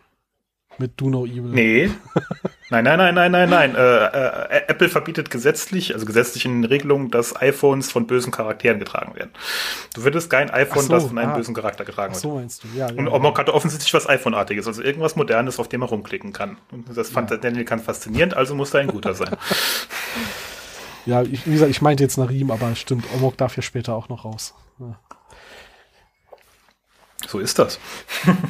mit 0.79 0.99
Do 0.99 1.11
No 1.11 1.25
Evil. 1.27 1.43
Nee. 1.43 1.91
Nein, 2.69 2.83
nein, 2.83 2.97
nein, 2.97 3.15
nein, 3.15 3.31
nein, 3.31 3.49
nein. 3.49 3.75
Äh, 3.75 3.79
äh, 3.79 4.61
Apple 4.67 4.89
verbietet 4.89 5.29
gesetzlich, 5.29 5.93
also 5.93 6.05
gesetzlich 6.05 6.43
in 6.43 6.61
den 6.61 6.65
Regelungen, 6.65 7.09
dass 7.09 7.39
iPhones 7.41 7.89
von 7.89 8.07
bösen 8.07 8.31
Charakteren 8.31 8.77
getragen 8.77 9.15
werden. 9.15 9.31
Du 9.93 10.03
würdest 10.03 10.29
kein 10.29 10.49
iPhone, 10.49 10.83
so, 10.83 10.89
das 10.89 11.05
von 11.05 11.17
einem 11.17 11.31
ah, 11.31 11.35
bösen 11.35 11.55
Charakter 11.55 11.85
getragen 11.85 12.13
wird. 12.13 12.21
so 12.21 12.35
meinst 12.35 12.65
du, 12.65 12.67
ja. 12.77 12.87
Und 12.87 13.05
ja, 13.05 13.11
Omok 13.13 13.39
hatte 13.39 13.53
offensichtlich 13.53 13.93
was 13.93 14.09
iPhone-artiges, 14.09 14.67
also 14.67 14.81
irgendwas 14.81 15.15
Modernes, 15.15 15.59
auf 15.59 15.69
dem 15.69 15.81
er 15.81 15.87
rumklicken 15.87 16.33
kann. 16.33 16.57
Und 16.71 16.85
das 16.93 17.09
fand 17.09 17.31
ja. 17.31 17.37
Daniel 17.37 17.63
kann 17.63 17.79
faszinierend, 17.79 18.35
also 18.35 18.53
muss 18.53 18.73
er 18.73 18.81
ein 18.81 18.87
guter 18.87 19.13
sein. 19.13 19.37
ja, 21.05 21.21
ich, 21.21 21.47
wie 21.47 21.53
gesagt, 21.53 21.71
ich 21.71 21.81
meinte 21.81 22.03
jetzt 22.03 22.17
Narim, 22.17 22.51
aber 22.51 22.75
stimmt, 22.75 23.05
Omok 23.15 23.37
darf 23.37 23.55
ja 23.55 23.61
später 23.61 23.95
auch 23.95 24.09
noch 24.09 24.25
raus. 24.25 24.53
Ja. 24.79 24.99
So 27.27 27.39
ist 27.39 27.57
das. 27.59 27.79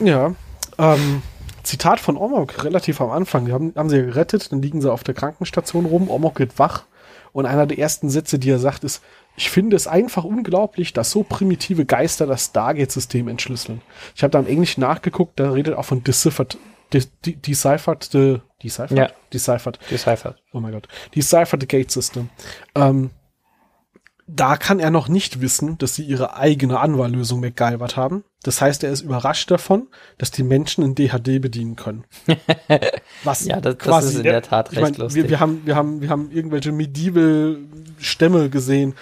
ja. 0.04 0.34
Ähm, 0.80 1.22
Zitat 1.68 2.00
von 2.00 2.18
Omok 2.18 2.64
relativ 2.64 3.02
am 3.02 3.12
Anfang. 3.12 3.46
Die 3.46 3.54
haben, 3.54 3.74
haben 3.76 3.90
sie 3.90 3.98
ja 3.98 4.06
gerettet, 4.06 4.52
dann 4.52 4.62
liegen 4.62 4.82
sie 4.82 4.92
auf 4.92 5.04
der 5.04 5.14
Krankenstation 5.14 5.86
rum. 5.86 6.10
Omok 6.10 6.36
geht 6.36 6.58
wach 6.60 6.86
und 7.34 7.46
einer 7.46 7.68
der 7.68 7.78
ersten 7.78 8.10
Sätze, 8.10 8.40
die 8.40 8.50
er 8.50 8.60
sagt, 8.60 8.84
ist, 8.84 9.04
ich 9.36 9.50
finde 9.50 9.76
es 9.76 9.86
einfach 9.86 10.24
unglaublich, 10.24 10.94
dass 10.94 11.12
so 11.12 11.24
primitive 11.24 11.86
Geister 11.86 12.26
das 12.26 12.46
Stargate-System 12.46 13.28
entschlüsseln. 13.28 13.82
Ich 14.16 14.24
habe 14.24 14.32
da 14.32 14.40
im 14.40 14.48
Englischen 14.48 14.82
nachgeguckt, 14.82 15.40
da 15.40 15.52
redet 15.52 15.76
auch 15.76 15.86
von 15.86 16.04
Deciphered, 16.04 16.58
de, 16.94 17.04
de, 17.26 17.36
Deciphered, 17.36 18.14
de, 18.14 18.40
Deciphered? 18.64 18.98
Ja. 18.98 19.12
Deciphered. 19.32 19.78
Deciphered. 19.92 20.38
Oh 20.54 20.60
mein 20.60 20.72
Gott. 20.72 20.88
Deciphered 21.16 21.68
Gate 21.70 21.92
System. 21.92 22.30
Ähm, 22.74 23.12
da 24.28 24.58
kann 24.58 24.80
er 24.80 24.92
noch 24.92 25.08
nicht 25.08 25.40
wissen, 25.40 25.78
dass 25.78 25.96
sie 25.96 26.04
ihre 26.04 26.36
eigene 26.36 26.80
Anwahllösung 26.80 27.40
MacGyvert 27.40 27.96
haben. 27.96 28.26
Das 28.44 28.60
heißt, 28.60 28.84
er 28.84 28.92
ist 28.92 29.02
überrascht 29.02 29.50
davon, 29.50 29.88
dass 30.18 30.32
die 30.32 30.44
Menschen 30.44 30.84
in 30.84 30.96
DHD 30.96 31.42
bedienen 31.42 31.78
können. 31.78 32.04
Was 33.24 33.46
ja, 33.46 33.62
das, 33.62 33.78
quasi, 33.78 34.08
das 34.08 34.14
ist 34.14 34.18
in 34.18 34.24
der 34.24 34.42
Tat 34.42 34.72
recht 34.72 34.78
ich 34.78 34.82
mein, 34.82 34.94
lustig. 34.96 35.24
Wir, 35.24 35.30
wir, 35.30 35.40
haben, 35.40 35.62
wir, 35.66 35.76
haben, 35.78 36.02
wir 36.02 36.10
haben 36.10 36.30
irgendwelche 36.30 36.74
medieval 36.74 37.58
Stämme 38.00 38.50
gesehen, 38.50 38.96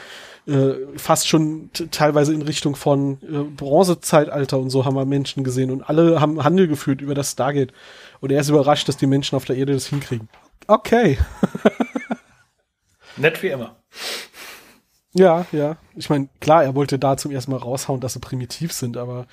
äh, 0.48 0.74
fast 0.96 1.28
schon 1.28 1.72
teilweise 1.90 2.32
in 2.32 2.44
Richtung 2.44 2.76
von 2.76 3.18
äh, 3.24 3.44
Bronzezeitalter 3.56 4.60
und 4.60 4.70
so 4.70 4.86
haben 4.86 4.96
wir 4.96 5.06
Menschen 5.06 5.44
gesehen 5.44 5.72
und 5.72 5.82
alle 5.90 6.22
haben 6.22 6.44
Handel 6.44 6.68
geführt 6.68 7.02
über 7.02 7.16
das 7.16 7.32
Stargate. 7.32 7.74
Und 8.22 8.32
er 8.32 8.42
ist 8.42 8.50
überrascht, 8.50 8.88
dass 8.88 8.98
die 8.98 9.08
Menschen 9.08 9.36
auf 9.36 9.46
der 9.46 9.56
Erde 9.56 9.74
das 9.74 9.88
hinkriegen. 9.88 10.30
Okay. 10.68 11.18
Nett 13.18 13.42
wie 13.42 13.48
immer. 13.48 13.76
Ja, 15.16 15.46
ja. 15.52 15.78
Ich 15.96 16.10
meine, 16.10 16.28
klar, 16.42 16.64
er 16.64 16.76
wollte 16.76 17.00
da 17.00 17.16
zum 17.16 17.32
ersten 17.32 17.52
Mal 17.52 17.58
raushauen, 17.58 18.02
dass 18.02 18.14
sie 18.14 18.20
primitiv 18.20 18.74
sind, 18.74 18.98
aber 18.98 19.28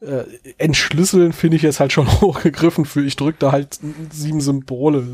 äh, 0.00 0.24
entschlüsseln 0.58 1.32
finde 1.32 1.56
ich 1.56 1.62
jetzt 1.62 1.80
halt 1.80 1.92
schon 1.92 2.06
hochgegriffen 2.20 2.84
für 2.84 3.02
ich 3.02 3.16
drücke 3.16 3.38
da 3.38 3.52
halt 3.52 3.80
sieben 4.10 4.40
Symbole. 4.40 5.04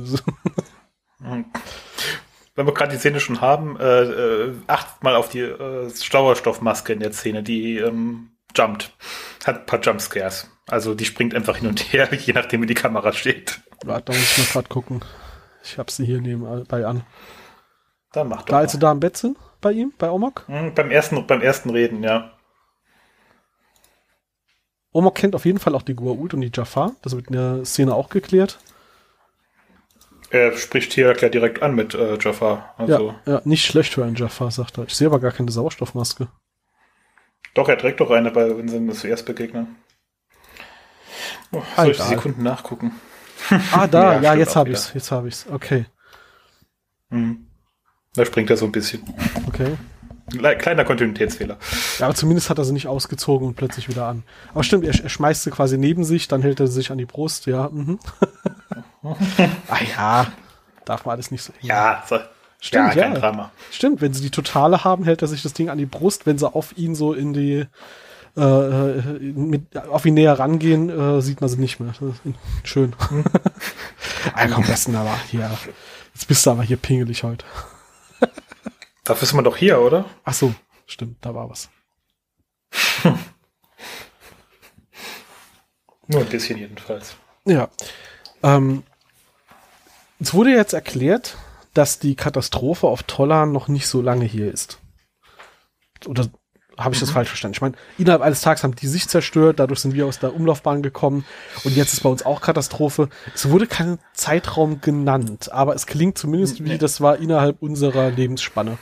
Wenn 2.56 2.66
wir 2.66 2.74
gerade 2.74 2.92
die 2.92 2.98
Szene 2.98 3.20
schon 3.20 3.40
haben, 3.40 3.78
äh, 3.78 4.02
äh, 4.02 4.54
achtet 4.66 5.02
mal 5.02 5.14
auf 5.14 5.28
die 5.28 5.40
äh, 5.40 5.88
Sauerstoffmaske 5.88 6.92
in 6.92 7.00
der 7.00 7.12
Szene, 7.12 7.42
die 7.42 7.78
ähm, 7.78 8.30
jumpt. 8.54 8.92
Hat 9.44 9.60
ein 9.60 9.66
paar 9.66 9.80
Jumpscares. 9.80 10.50
Also 10.66 10.94
die 10.94 11.04
springt 11.04 11.34
einfach 11.34 11.56
hin 11.58 11.68
und 11.68 11.92
her, 11.92 12.12
je 12.18 12.32
nachdem 12.32 12.62
wie 12.62 12.66
die 12.66 12.74
Kamera 12.74 13.12
steht. 13.12 13.60
Warte, 13.84 14.12
da 14.12 14.12
muss 14.12 14.38
ich 14.38 14.38
mal 14.38 14.52
gerade 14.52 14.68
gucken. 14.68 15.04
Ich 15.62 15.78
hab 15.78 15.90
sie 15.90 16.04
hier 16.04 16.20
nebenbei 16.20 16.84
an. 16.84 17.04
Dann 18.12 18.28
mach 18.28 18.42
doch. 18.42 18.46
Da, 18.46 18.58
als 18.58 18.72
sie 18.72 18.78
da 18.78 18.92
im 18.92 19.00
Bett 19.00 19.16
sind? 19.16 19.36
Bei 19.64 19.72
ihm, 19.72 19.92
bei 19.98 20.10
Omok? 20.10 20.44
Mhm, 20.48 20.74
beim, 20.74 20.90
ersten, 20.90 21.26
beim 21.26 21.40
ersten 21.40 21.70
Reden, 21.70 22.04
ja. 22.04 22.30
Omok 24.92 25.16
kennt 25.16 25.34
auf 25.34 25.44
jeden 25.44 25.58
Fall 25.58 25.74
auch 25.74 25.82
die 25.82 25.96
Gua'uld 25.96 26.34
und 26.34 26.42
die 26.42 26.52
Jafar. 26.54 26.92
Das 27.02 27.16
wird 27.16 27.26
in 27.28 27.32
der 27.32 27.64
Szene 27.64 27.94
auch 27.94 28.10
geklärt. 28.10 28.60
Er 30.30 30.56
spricht 30.56 30.92
hier 30.92 31.16
ja 31.16 31.28
direkt 31.28 31.62
an 31.62 31.74
mit 31.74 31.94
äh, 31.94 32.18
Jafar. 32.20 32.74
Also. 32.76 33.14
Ja, 33.26 33.32
ja, 33.32 33.42
nicht 33.44 33.64
schlecht 33.64 33.94
für 33.94 34.04
einen 34.04 34.16
Jafar, 34.16 34.50
sagt 34.50 34.78
er. 34.78 34.84
Ich 34.84 34.94
sehe 34.94 35.06
aber 35.06 35.18
gar 35.18 35.32
keine 35.32 35.50
Sauerstoffmaske. 35.50 36.28
Doch, 37.54 37.68
er 37.68 37.78
trägt 37.78 38.00
doch 38.00 38.10
eine, 38.10 38.30
bei, 38.30 38.56
wenn 38.56 38.68
sie 38.68 38.76
ihm 38.76 38.92
zuerst 38.92 39.26
begegnen. 39.26 39.76
Oh, 41.52 41.62
soll 41.76 41.90
ich 41.92 41.96
die 41.96 42.02
Sekunden 42.02 42.42
nachgucken? 42.42 42.92
Ah, 43.72 43.86
da, 43.86 44.14
ja, 44.20 44.22
ja 44.22 44.34
jetzt 44.34 44.56
habe 44.56 44.70
ich's, 44.70 44.92
jetzt 44.92 45.10
habe 45.10 45.28
ich's. 45.28 45.46
Okay. 45.50 45.86
Mhm. 47.10 47.46
Da 48.14 48.24
springt 48.24 48.50
er 48.50 48.56
so 48.56 48.64
ein 48.64 48.72
bisschen. 48.72 49.02
Okay. 49.46 49.76
Kleiner 50.58 50.84
Kontinuitätsfehler. 50.84 51.58
Ja, 51.98 52.06
aber 52.06 52.14
zumindest 52.14 52.48
hat 52.48 52.58
er 52.58 52.64
sie 52.64 52.72
nicht 52.72 52.86
ausgezogen 52.86 53.46
und 53.46 53.54
plötzlich 53.54 53.88
wieder 53.88 54.06
an. 54.06 54.22
Aber 54.52 54.64
stimmt, 54.64 54.84
er, 54.84 54.94
er 54.94 55.08
schmeißt 55.08 55.42
sie 55.42 55.50
quasi 55.50 55.76
neben 55.76 56.04
sich, 56.04 56.28
dann 56.28 56.42
hält 56.42 56.60
er 56.60 56.66
sich 56.66 56.90
an 56.90 56.98
die 56.98 57.04
Brust, 57.04 57.46
ja. 57.46 57.68
Mhm. 57.68 57.98
ah 59.68 59.78
ja, 59.96 60.32
darf 60.84 61.04
man 61.04 61.14
alles 61.14 61.30
nicht 61.30 61.42
so. 61.42 61.52
Ja, 61.60 62.02
so. 62.08 62.18
Stimmt, 62.60 62.94
ja, 62.94 63.14
ja. 63.14 63.50
Stimmt, 63.70 64.00
wenn 64.00 64.14
sie 64.14 64.22
die 64.22 64.30
Totale 64.30 64.84
haben, 64.84 65.04
hält 65.04 65.20
er 65.20 65.28
sich 65.28 65.42
das 65.42 65.52
Ding 65.52 65.68
an 65.68 65.76
die 65.76 65.84
Brust. 65.84 66.24
Wenn 66.24 66.38
sie 66.38 66.50
auf 66.50 66.78
ihn 66.78 66.94
so 66.94 67.12
in 67.12 67.34
die 67.34 67.66
äh, 68.36 69.02
mit, 69.20 69.76
auf 69.76 70.06
ihn 70.06 70.14
näher 70.14 70.38
rangehen, 70.38 70.88
äh, 70.88 71.20
sieht 71.20 71.42
man 71.42 71.50
sie 71.50 71.58
nicht 71.58 71.78
mehr. 71.78 71.92
Schön. 72.62 72.94
Mhm. 73.10 73.24
ah, 74.34 74.46
komm, 74.48 74.64
besten 74.64 74.96
aber 74.96 75.14
hier. 75.30 75.50
Jetzt 76.14 76.26
bist 76.26 76.46
du 76.46 76.52
aber 76.52 76.62
hier 76.62 76.78
pingelig 76.78 77.22
heute. 77.22 77.44
Dafür 79.04 79.22
ist 79.24 79.34
man 79.34 79.44
doch 79.44 79.56
hier, 79.56 79.80
oder? 79.80 80.06
Ach 80.24 80.34
so, 80.34 80.54
stimmt, 80.86 81.18
da 81.20 81.34
war 81.34 81.50
was. 81.50 81.68
Nur 86.06 86.20
ein 86.20 86.28
bisschen 86.28 86.58
jedenfalls. 86.58 87.16
Ja. 87.46 87.68
Ähm, 88.42 88.82
es 90.18 90.34
wurde 90.34 90.50
jetzt 90.50 90.72
erklärt, 90.72 91.36
dass 91.74 91.98
die 91.98 92.14
Katastrophe 92.14 92.86
auf 92.86 93.02
Tollan 93.02 93.52
noch 93.52 93.68
nicht 93.68 93.86
so 93.86 94.00
lange 94.00 94.24
hier 94.24 94.52
ist. 94.52 94.78
Oder 96.06 96.28
habe 96.78 96.94
ich 96.94 97.00
das 97.00 97.10
mhm. 97.10 97.14
falsch 97.14 97.28
verstanden? 97.28 97.54
Ich 97.54 97.60
meine, 97.60 97.74
innerhalb 97.98 98.22
eines 98.22 98.40
Tages 98.40 98.64
haben 98.64 98.74
die 98.74 98.86
sich 98.86 99.08
zerstört, 99.08 99.60
dadurch 99.60 99.80
sind 99.80 99.94
wir 99.94 100.06
aus 100.06 100.18
der 100.18 100.34
Umlaufbahn 100.34 100.82
gekommen 100.82 101.24
und 101.64 101.76
jetzt 101.76 101.92
ist 101.92 102.02
bei 102.02 102.08
uns 102.08 102.24
auch 102.24 102.40
Katastrophe. 102.40 103.08
Es 103.34 103.48
wurde 103.50 103.66
kein 103.66 103.98
Zeitraum 104.12 104.80
genannt, 104.80 105.52
aber 105.52 105.74
es 105.74 105.86
klingt 105.86 106.18
zumindest 106.18 106.64
wie, 106.64 106.78
das 106.78 107.00
war 107.00 107.18
innerhalb 107.18 107.62
unserer 107.62 108.10
Lebensspanne. 108.10 108.78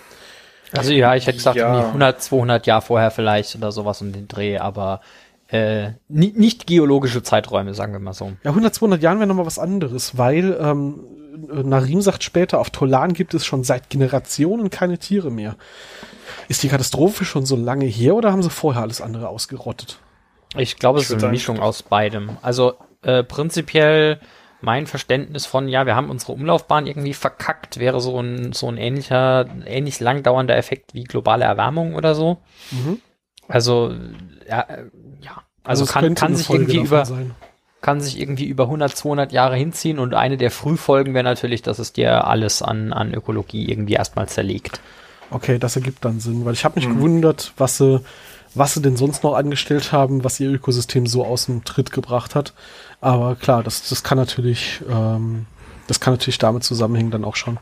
Also 0.76 0.92
ja, 0.92 1.14
ich 1.14 1.26
hätte 1.26 1.36
gesagt, 1.36 1.56
ja. 1.56 1.88
100, 1.88 2.22
200 2.22 2.66
Jahre 2.66 2.82
vorher 2.82 3.10
vielleicht 3.10 3.54
oder 3.56 3.72
sowas 3.72 4.00
um 4.00 4.12
den 4.12 4.26
Dreh, 4.26 4.58
aber 4.58 5.00
äh, 5.48 5.90
nicht, 6.08 6.38
nicht 6.38 6.66
geologische 6.66 7.22
Zeiträume, 7.22 7.74
sagen 7.74 7.92
wir 7.92 8.00
mal 8.00 8.14
so. 8.14 8.32
Ja, 8.42 8.50
100, 8.50 8.74
200 8.74 9.02
Jahren 9.02 9.18
wäre 9.18 9.26
nochmal 9.26 9.44
was 9.44 9.58
anderes, 9.58 10.16
weil 10.16 10.56
ähm, 10.58 11.00
Narim 11.46 12.00
sagt 12.00 12.24
später, 12.24 12.58
auf 12.58 12.70
Tolan 12.70 13.12
gibt 13.12 13.34
es 13.34 13.44
schon 13.44 13.64
seit 13.64 13.90
Generationen 13.90 14.70
keine 14.70 14.98
Tiere 14.98 15.30
mehr. 15.30 15.56
Ist 16.48 16.62
die 16.62 16.68
Katastrophe 16.68 17.24
schon 17.24 17.46
so 17.46 17.56
lange 17.56 17.86
her 17.86 18.14
oder 18.14 18.32
haben 18.32 18.42
sie 18.42 18.50
vorher 18.50 18.82
alles 18.82 19.00
andere 19.00 19.28
ausgerottet? 19.28 19.98
Ich 20.56 20.76
glaube, 20.76 21.00
es 21.00 21.10
ist 21.10 21.22
eine 21.22 21.32
Mischung 21.32 21.60
aus 21.60 21.82
beidem. 21.82 22.36
Also 22.42 22.74
äh, 23.02 23.22
prinzipiell 23.22 24.20
mein 24.62 24.86
Verständnis 24.86 25.44
von, 25.44 25.68
ja, 25.68 25.86
wir 25.86 25.96
haben 25.96 26.08
unsere 26.08 26.32
Umlaufbahn 26.32 26.86
irgendwie 26.86 27.14
verkackt, 27.14 27.78
wäre 27.78 28.00
so 28.00 28.20
ein, 28.20 28.52
so 28.52 28.68
ein 28.68 28.76
ähnlicher, 28.76 29.46
ähnlich 29.66 29.98
lang 30.00 30.22
dauernder 30.22 30.56
Effekt 30.56 30.94
wie 30.94 31.04
globale 31.04 31.44
Erwärmung 31.44 31.94
oder 31.94 32.14
so. 32.14 32.38
Mhm. 32.70 33.00
Also, 33.48 33.92
ja, 34.48 34.60
äh, 34.62 34.84
ja. 35.20 35.42
Also, 35.64 35.82
also 35.82 35.86
kann, 35.86 36.14
kann 36.14 36.34
sich 36.34 36.48
irgendwie 36.48 36.78
über, 36.78 37.04
sein. 37.04 37.34
kann 37.80 38.00
sich 38.00 38.18
irgendwie 38.18 38.46
über 38.46 38.64
100, 38.64 38.96
200 38.96 39.32
Jahre 39.32 39.56
hinziehen 39.56 39.98
und 39.98 40.14
eine 40.14 40.36
der 40.36 40.50
Frühfolgen 40.50 41.14
wäre 41.14 41.24
natürlich, 41.24 41.62
dass 41.62 41.78
es 41.78 41.92
dir 41.92 42.26
alles 42.26 42.62
an, 42.62 42.92
an 42.92 43.14
Ökologie 43.14 43.68
irgendwie 43.68 43.94
erstmal 43.94 44.28
zerlegt. 44.28 44.80
Okay, 45.32 45.58
das 45.58 45.76
ergibt 45.76 46.04
dann 46.04 46.20
Sinn, 46.20 46.44
weil 46.44 46.52
ich 46.52 46.64
habe 46.64 46.78
mich 46.78 46.88
mhm. 46.88 46.96
gewundert, 46.96 47.52
was 47.56 47.78
sie 47.78 48.00
was 48.54 48.74
sie 48.74 48.82
denn 48.82 48.96
sonst 48.96 49.22
noch 49.22 49.34
angestellt 49.34 49.92
haben, 49.92 50.24
was 50.24 50.38
ihr 50.40 50.50
Ökosystem 50.50 51.06
so 51.06 51.24
aus 51.24 51.46
dem 51.46 51.64
Tritt 51.64 51.92
gebracht 51.92 52.34
hat. 52.34 52.52
Aber 53.00 53.34
klar, 53.34 53.62
das, 53.62 53.88
das 53.88 54.02
kann 54.02 54.18
natürlich, 54.18 54.82
ähm, 54.88 55.46
das 55.86 56.00
kann 56.00 56.12
natürlich 56.12 56.38
damit 56.38 56.64
zusammenhängen 56.64 57.10
dann 57.10 57.24
auch 57.24 57.36
schon. 57.36 57.58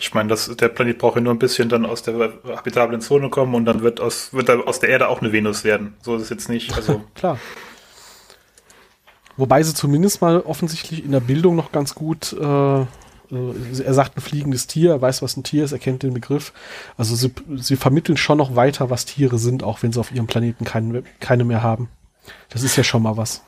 Ich 0.00 0.12
meine, 0.14 0.28
das, 0.28 0.54
der 0.56 0.68
Planet 0.68 0.98
braucht 0.98 1.16
ja 1.16 1.20
nur 1.20 1.32
ein 1.32 1.38
bisschen 1.38 1.68
dann 1.68 1.86
aus 1.86 2.02
der 2.02 2.32
habitablen 2.56 3.00
Zone 3.00 3.30
kommen 3.30 3.54
und 3.54 3.64
dann 3.64 3.82
wird 3.82 4.00
aus, 4.00 4.32
wird 4.32 4.50
aus 4.50 4.80
der 4.80 4.90
Erde 4.90 5.08
auch 5.08 5.20
eine 5.20 5.32
Venus 5.32 5.64
werden. 5.64 5.96
So 6.02 6.16
ist 6.16 6.22
es 6.22 6.30
jetzt 6.30 6.48
nicht. 6.48 6.74
Also 6.74 7.02
klar. 7.14 7.38
Wobei 9.36 9.62
sie 9.62 9.72
zumindest 9.72 10.20
mal 10.20 10.40
offensichtlich 10.40 11.04
in 11.04 11.12
der 11.12 11.20
Bildung 11.20 11.54
noch 11.54 11.70
ganz 11.70 11.94
gut 11.94 12.32
äh, 12.32 12.86
äh, 13.30 13.82
er 13.82 13.94
sagt 13.94 14.16
ein 14.16 14.20
fliegendes 14.20 14.66
Tier, 14.66 14.92
er 14.92 15.02
weiß, 15.02 15.22
was 15.22 15.36
ein 15.36 15.42
Tier 15.42 15.64
ist, 15.64 15.72
er 15.72 15.78
kennt 15.78 16.02
den 16.02 16.14
Begriff. 16.14 16.52
Also 16.96 17.14
sie, 17.14 17.32
sie 17.56 17.76
vermitteln 17.76 18.16
schon 18.16 18.38
noch 18.38 18.56
weiter, 18.56 18.90
was 18.90 19.04
Tiere 19.04 19.38
sind, 19.38 19.62
auch 19.62 19.82
wenn 19.82 19.92
sie 19.92 20.00
auf 20.00 20.12
ihrem 20.12 20.26
Planeten 20.26 20.64
keine, 20.64 21.02
keine 21.20 21.44
mehr 21.44 21.62
haben. 21.62 21.88
Das 22.50 22.62
ist 22.62 22.76
ja 22.76 22.84
schon 22.84 23.02
mal 23.02 23.16
was. 23.16 23.42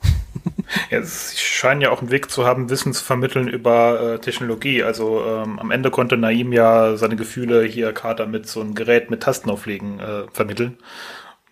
Ja, 0.91 1.03
sie 1.03 1.37
scheinen 1.37 1.81
ja 1.81 1.91
auch 1.91 2.01
einen 2.01 2.11
Weg 2.11 2.31
zu 2.31 2.47
haben, 2.47 2.71
Wissen 2.71 2.93
zu 2.93 3.05
vermitteln 3.05 3.49
über 3.49 4.01
äh, 4.01 4.19
Technologie. 4.21 4.83
Also 4.83 5.25
ähm, 5.27 5.59
am 5.59 5.71
Ende 5.71 5.91
konnte 5.91 6.17
Naim 6.17 6.53
ja 6.53 6.97
seine 6.97 7.17
Gefühle 7.17 7.65
hier 7.65 7.93
Kater 7.93 8.27
mit 8.27 8.47
so 8.47 8.61
einem 8.61 8.75
Gerät 8.75 9.11
mit 9.11 9.23
Tastenauflegen 9.23 9.99
äh, 9.99 10.23
vermitteln. 10.33 10.79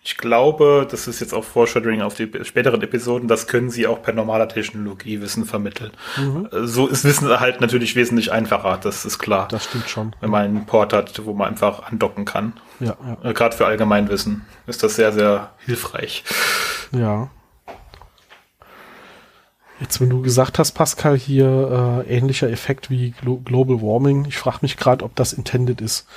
Ich 0.09 0.17
glaube, 0.17 0.87
das 0.89 1.07
ist 1.07 1.19
jetzt 1.19 1.35
auch 1.35 1.43
Foreshadowing 1.43 2.01
auf 2.01 2.15
die 2.15 2.27
späteren 2.41 2.81
Episoden, 2.81 3.27
das 3.27 3.45
können 3.45 3.69
sie 3.69 3.85
auch 3.85 4.01
per 4.01 4.11
normaler 4.11 4.47
Technologie 4.49 5.21
Wissen 5.21 5.45
vermitteln. 5.45 5.91
Mhm. 6.17 6.49
So 6.63 6.87
ist 6.87 7.03
Wissen 7.03 7.29
halt 7.39 7.61
natürlich 7.61 7.95
wesentlich 7.95 8.31
einfacher, 8.31 8.79
das 8.81 9.05
ist 9.05 9.19
klar. 9.19 9.47
Das 9.49 9.65
stimmt 9.65 9.87
schon. 9.87 10.15
Wenn 10.19 10.31
man 10.31 10.45
einen 10.45 10.65
Port 10.65 10.93
hat, 10.93 11.23
wo 11.25 11.33
man 11.33 11.49
einfach 11.49 11.91
andocken 11.91 12.25
kann. 12.25 12.53
Ja, 12.79 12.97
ja. 13.05 13.29
Äh, 13.29 13.33
Gerade 13.33 13.55
für 13.55 13.67
Allgemeinwissen 13.67 14.47
ist 14.65 14.81
das 14.81 14.95
sehr, 14.95 15.13
sehr 15.13 15.51
hilfreich. 15.59 16.23
Ja. 16.91 17.29
Jetzt, 19.79 20.01
wenn 20.01 20.09
du 20.09 20.23
gesagt 20.23 20.57
hast, 20.57 20.71
Pascal, 20.71 21.19
hier 21.19 22.03
äh, 22.07 22.17
ähnlicher 22.17 22.49
Effekt 22.49 22.89
wie 22.89 23.11
Glo 23.11 23.37
Global 23.37 23.79
Warming, 23.83 24.25
ich 24.25 24.39
frage 24.39 24.57
mich 24.63 24.75
gerade, 24.75 25.05
ob 25.05 25.15
das 25.15 25.33
intended 25.33 25.81
ist. 25.81 26.07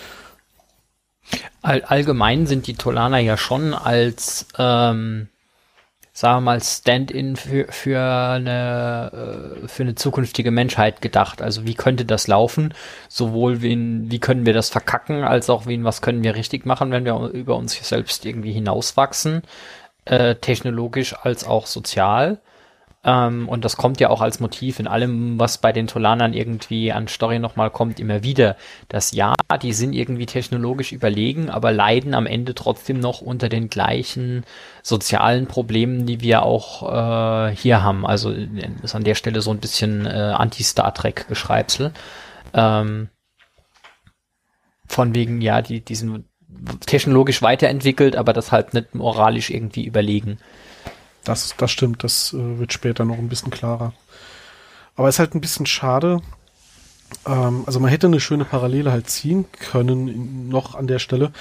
All, 1.63 1.83
allgemein 1.83 2.47
sind 2.47 2.67
die 2.67 2.75
Tolaner 2.75 3.19
ja 3.19 3.37
schon 3.37 3.73
als, 3.75 4.47
ähm, 4.59 5.29
sagen 6.13 6.37
wir 6.39 6.41
mal, 6.41 6.61
Stand-in 6.63 7.37
für, 7.37 7.67
für, 7.71 8.01
eine, 8.01 9.63
äh, 9.65 9.69
für 9.69 9.85
eine 9.85 9.95
zukünftige 9.95 10.51
Menschheit 10.51 11.01
gedacht. 11.01 11.41
Also 11.41 11.65
wie 11.67 11.75
könnte 11.75 12.05
das 12.05 12.27
laufen? 12.27 12.75
Sowohl 13.09 13.63
wie, 13.63 13.73
in, 13.73 14.11
wie 14.11 14.19
können 14.19 14.45
wir 14.45 14.53
das 14.53 14.71
verkacken, 14.71 15.25
als 15.25 15.49
auch 15.51 15.67
wie, 15.67 15.83
was 15.85 16.03
können 16.03 16.23
wir 16.23 16.35
richtig 16.35 16.67
machen, 16.67 16.91
wenn 16.91 17.05
wir 17.05 17.15
über 17.29 17.57
uns 17.57 17.75
selbst 17.89 18.27
irgendwie 18.27 18.53
hinauswachsen, 18.53 19.43
äh, 20.05 20.35
technologisch 20.35 21.15
als 21.15 21.45
auch 21.45 21.67
sozial. 21.67 22.41
Ähm, 23.05 23.49
und 23.49 23.65
das 23.65 23.77
kommt 23.77 24.01
ja 24.01 24.11
auch 24.11 24.21
als 24.21 24.39
Motiv 24.39 24.79
in 24.79 24.87
allem, 24.87 25.39
was 25.39 25.59
bei 25.59 25.73
den 25.73 25.89
Tolanern 25.89 26.35
irgendwie 26.35 26.93
an 26.93 27.09
Story 27.09 27.41
nochmal 27.41 27.71
kommt, 27.71 27.99
immer 27.99 28.23
wieder. 28.23 28.57
Das 28.89 29.13
ja, 29.13 29.35
die 29.61 29.73
sind 29.73 29.93
irgendwie 29.93 30.27
technologisch 30.27 30.93
überlegen, 30.93 31.51
aber 31.51 31.73
leiden 31.73 32.15
am 32.15 32.27
Ende 32.27 32.55
trotzdem 32.55 33.01
noch 33.01 33.21
unter 33.21 33.49
den 33.49 33.69
gleichen 33.69 34.45
sozialen 34.83 35.49
Problemen, 35.49 36.07
die 36.07 36.21
wir 36.21 36.43
auch 36.45 37.49
äh, 37.49 37.57
hier 37.57 37.83
haben. 37.83 38.07
Also 38.07 38.31
ist 38.31 38.95
an 38.95 39.05
der 39.05 39.17
Stelle 39.17 39.43
so 39.43 39.51
ein 39.51 39.59
bisschen 39.59 40.07
äh, 40.07 40.11
Anti-Star 40.37 40.95
Trek-Geschreibsel. 40.95 41.93
Ähm, 42.55 43.09
von 44.87 45.15
wegen, 45.15 45.41
ja, 45.41 45.63
die, 45.63 45.81
die 45.81 45.95
sind 45.95 46.25
technologisch 46.87 47.43
weiterentwickelt, 47.43 48.15
aber 48.15 48.33
das 48.33 48.53
halt 48.53 48.75
nicht 48.75 48.95
moralisch 48.95 49.51
irgendwie 49.51 49.85
überlegen. 49.85 50.39
Das, 51.25 51.55
das 51.57 51.71
stimmt, 51.71 52.05
das 52.05 52.33
äh, 52.33 52.59
wird 52.59 52.73
später 52.73 53.05
noch 53.05 53.19
ein 53.19 53.29
bisschen 53.29 53.51
klarer. 53.51 53.93
Aber 54.97 55.09
es 55.09 55.17
ist 55.17 55.19
halt 55.21 55.35
ein 55.35 55.41
bisschen 55.41 55.67
schade. 55.67 56.21
Ähm, 57.27 57.63
also 57.67 57.81
man 57.81 57.91
hätte 57.91 58.09
eine 58.09 58.21
schöne 58.21 58.45
Parallele 58.45 58.91
halt 58.91 59.09
ziehen 59.09 59.47
können, 59.53 60.09
in, 60.09 60.49
noch 60.49 60.75
an 60.75 60.87
der 60.87 60.99
Stelle. 60.99 61.33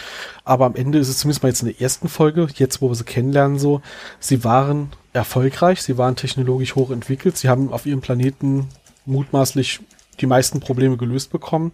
Aber 0.43 0.65
am 0.65 0.75
Ende 0.75 0.99
ist 0.99 1.09
es 1.09 1.17
zumindest 1.17 1.43
mal 1.43 1.49
jetzt 1.49 1.61
in 1.61 1.69
der 1.69 1.81
ersten 1.81 2.09
Folge, 2.09 2.47
jetzt 2.55 2.81
wo 2.81 2.89
wir 2.89 2.95
sie 2.95 3.03
kennenlernen, 3.03 3.59
so, 3.59 3.81
sie 4.19 4.43
waren 4.43 4.91
erfolgreich, 5.13 5.81
sie 5.81 5.97
waren 5.97 6.15
technologisch 6.15 6.75
hochentwickelt, 6.75 7.37
sie 7.37 7.49
haben 7.49 7.73
auf 7.73 7.85
ihrem 7.85 8.01
Planeten 8.01 8.69
mutmaßlich 9.05 9.81
die 10.19 10.27
meisten 10.27 10.59
Probleme 10.59 10.97
gelöst 10.97 11.31
bekommen. 11.31 11.71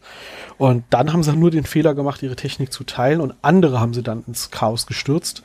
Und 0.58 0.86
dann 0.90 1.12
haben 1.12 1.24
sie 1.24 1.36
nur 1.36 1.52
den 1.52 1.66
Fehler 1.66 1.94
gemacht, 1.94 2.24
ihre 2.24 2.38
Technik 2.38 2.72
zu 2.72 2.86
teilen 2.86 3.20
und 3.20 3.34
andere 3.42 3.82
haben 3.82 3.94
sie 3.94 4.04
dann 4.04 4.24
ins 4.28 4.50
Chaos 4.52 4.88
gestürzt 4.88 5.44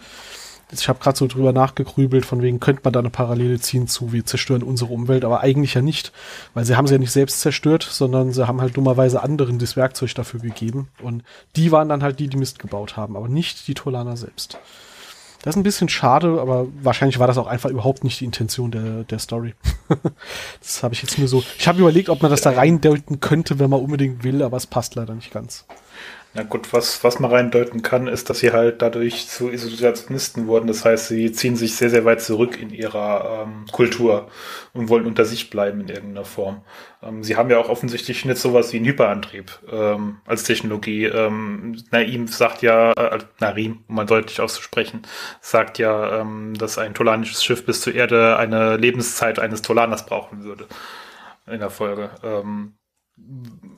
ich 0.80 0.88
habe 0.88 0.98
gerade 0.98 1.16
so 1.16 1.26
drüber 1.26 1.52
nachgegrübelt, 1.52 2.24
von 2.24 2.42
wegen 2.42 2.61
könnte 2.61 2.82
man 2.85 2.92
da 2.92 3.00
eine 3.00 3.11
Parallele 3.11 3.61
ziehen 3.61 3.88
zu, 3.88 4.12
wir 4.12 4.24
zerstören 4.24 4.62
unsere 4.62 4.92
Umwelt, 4.92 5.24
aber 5.24 5.40
eigentlich 5.40 5.74
ja 5.74 5.82
nicht, 5.82 6.12
weil 6.54 6.64
sie 6.64 6.76
haben 6.76 6.87
sie 6.87 6.94
ja 6.94 6.98
nicht 6.98 7.12
selbst 7.12 7.40
zerstört, 7.40 7.82
sondern 7.82 8.32
sie 8.32 8.46
haben 8.46 8.61
halt 8.61 8.76
dummerweise 8.76 9.22
anderen 9.22 9.58
das 9.58 9.76
Werkzeug 9.76 10.14
dafür 10.14 10.40
gegeben 10.40 10.88
und 11.02 11.22
die 11.56 11.72
waren 11.72 11.88
dann 11.88 12.02
halt 12.02 12.18
die, 12.18 12.28
die 12.28 12.37
Mist 12.37 12.58
gebaut 12.58 12.96
haben, 12.96 13.16
aber 13.16 13.28
nicht 13.28 13.68
die 13.68 13.74
Tolaner 13.74 14.16
selbst. 14.16 14.58
Das 15.42 15.54
ist 15.54 15.56
ein 15.56 15.64
bisschen 15.64 15.88
schade, 15.88 16.40
aber 16.40 16.68
wahrscheinlich 16.82 17.18
war 17.18 17.26
das 17.26 17.37
auch 17.37 17.48
einfach 17.48 17.68
überhaupt 17.68 18.04
nicht 18.04 18.20
die 18.20 18.24
Intention 18.24 18.70
der, 18.70 19.02
der 19.02 19.18
Story. 19.18 19.54
das 20.61 20.85
habe 20.85 20.94
ich 20.94 21.02
jetzt 21.02 21.18
nur 21.18 21.26
so. 21.26 21.42
Ich 21.58 21.66
habe 21.66 21.80
überlegt, 21.80 22.08
ob 22.08 22.22
man 22.22 22.30
das 22.30 22.42
da 22.42 22.50
reindeuten 22.50 23.18
könnte, 23.18 23.58
wenn 23.58 23.68
man 23.68 23.80
unbedingt 23.80 24.22
will, 24.22 24.42
aber 24.42 24.56
es 24.56 24.68
passt 24.68 24.94
leider 24.94 25.16
nicht 25.16 25.32
ganz. 25.32 25.66
Na 26.34 26.44
gut, 26.44 26.72
was, 26.72 27.04
was 27.04 27.18
man 27.18 27.30
reindeuten 27.30 27.82
kann, 27.82 28.06
ist, 28.06 28.30
dass 28.30 28.38
sie 28.38 28.52
halt 28.52 28.80
dadurch 28.80 29.28
zu 29.28 29.50
Isolationisten 29.50 30.46
wurden. 30.46 30.66
Das 30.66 30.82
heißt, 30.82 31.08
sie 31.08 31.30
ziehen 31.30 31.56
sich 31.56 31.76
sehr, 31.76 31.90
sehr 31.90 32.06
weit 32.06 32.22
zurück 32.22 32.58
in 32.58 32.70
ihrer 32.70 33.44
ähm, 33.46 33.66
Kultur 33.70 34.30
und 34.72 34.88
wollen 34.88 35.04
unter 35.04 35.26
sich 35.26 35.50
bleiben 35.50 35.82
in 35.82 35.88
irgendeiner 35.88 36.24
Form. 36.24 36.62
Ähm, 37.02 37.22
sie 37.22 37.36
haben 37.36 37.50
ja 37.50 37.58
auch 37.58 37.68
offensichtlich 37.68 38.24
nicht 38.24 38.38
sowas 38.38 38.72
wie 38.72 38.78
einen 38.78 38.86
Hyperantrieb 38.86 39.58
ähm, 39.70 40.22
als 40.24 40.44
Technologie. 40.44 41.04
Ähm, 41.04 41.76
Naim 41.90 42.26
sagt 42.28 42.62
ja, 42.62 42.92
äh, 42.92 43.18
Narim, 43.40 43.84
um 43.86 43.96
mal 43.96 44.06
deutlich 44.06 44.40
auszusprechen, 44.40 45.02
sagt 45.42 45.76
ja, 45.76 46.20
ähm, 46.20 46.54
dass 46.54 46.78
ein 46.78 46.94
tolanisches 46.94 47.44
Schiff 47.44 47.66
bis 47.66 47.82
zur 47.82 47.94
Erde 47.94 48.38
eine 48.38 48.78
Lebenszeit 48.78 49.38
eines 49.38 49.60
Tolaners 49.60 50.06
brauchen 50.06 50.44
würde 50.44 50.66
in 51.46 51.58
der 51.58 51.70
Folge. 51.70 52.08
Ähm, 52.22 52.72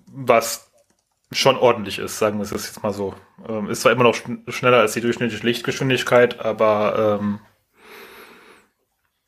was 0.06 0.70
schon 1.34 1.56
ordentlich 1.56 1.98
ist, 1.98 2.18
sagen 2.18 2.38
wir 2.38 2.42
es 2.42 2.50
jetzt 2.50 2.82
mal 2.82 2.92
so. 2.92 3.14
Ähm, 3.48 3.68
ist 3.68 3.82
zwar 3.82 3.92
immer 3.92 4.04
noch 4.04 4.14
schn 4.14 4.44
schneller 4.48 4.78
als 4.78 4.92
die 4.94 5.00
durchschnittliche 5.00 5.44
Lichtgeschwindigkeit, 5.44 6.40
aber 6.40 7.18
ähm, 7.20 7.40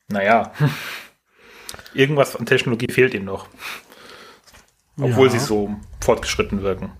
naja, 0.07 0.51
irgendwas 1.93 2.35
an 2.35 2.45
Technologie 2.45 2.91
fehlt 2.91 3.13
ihm 3.13 3.25
noch. 3.25 3.47
Obwohl 4.99 5.27
ja. 5.27 5.33
sie 5.33 5.39
so 5.39 5.75
fortgeschritten 6.01 6.63
wirken. 6.63 6.91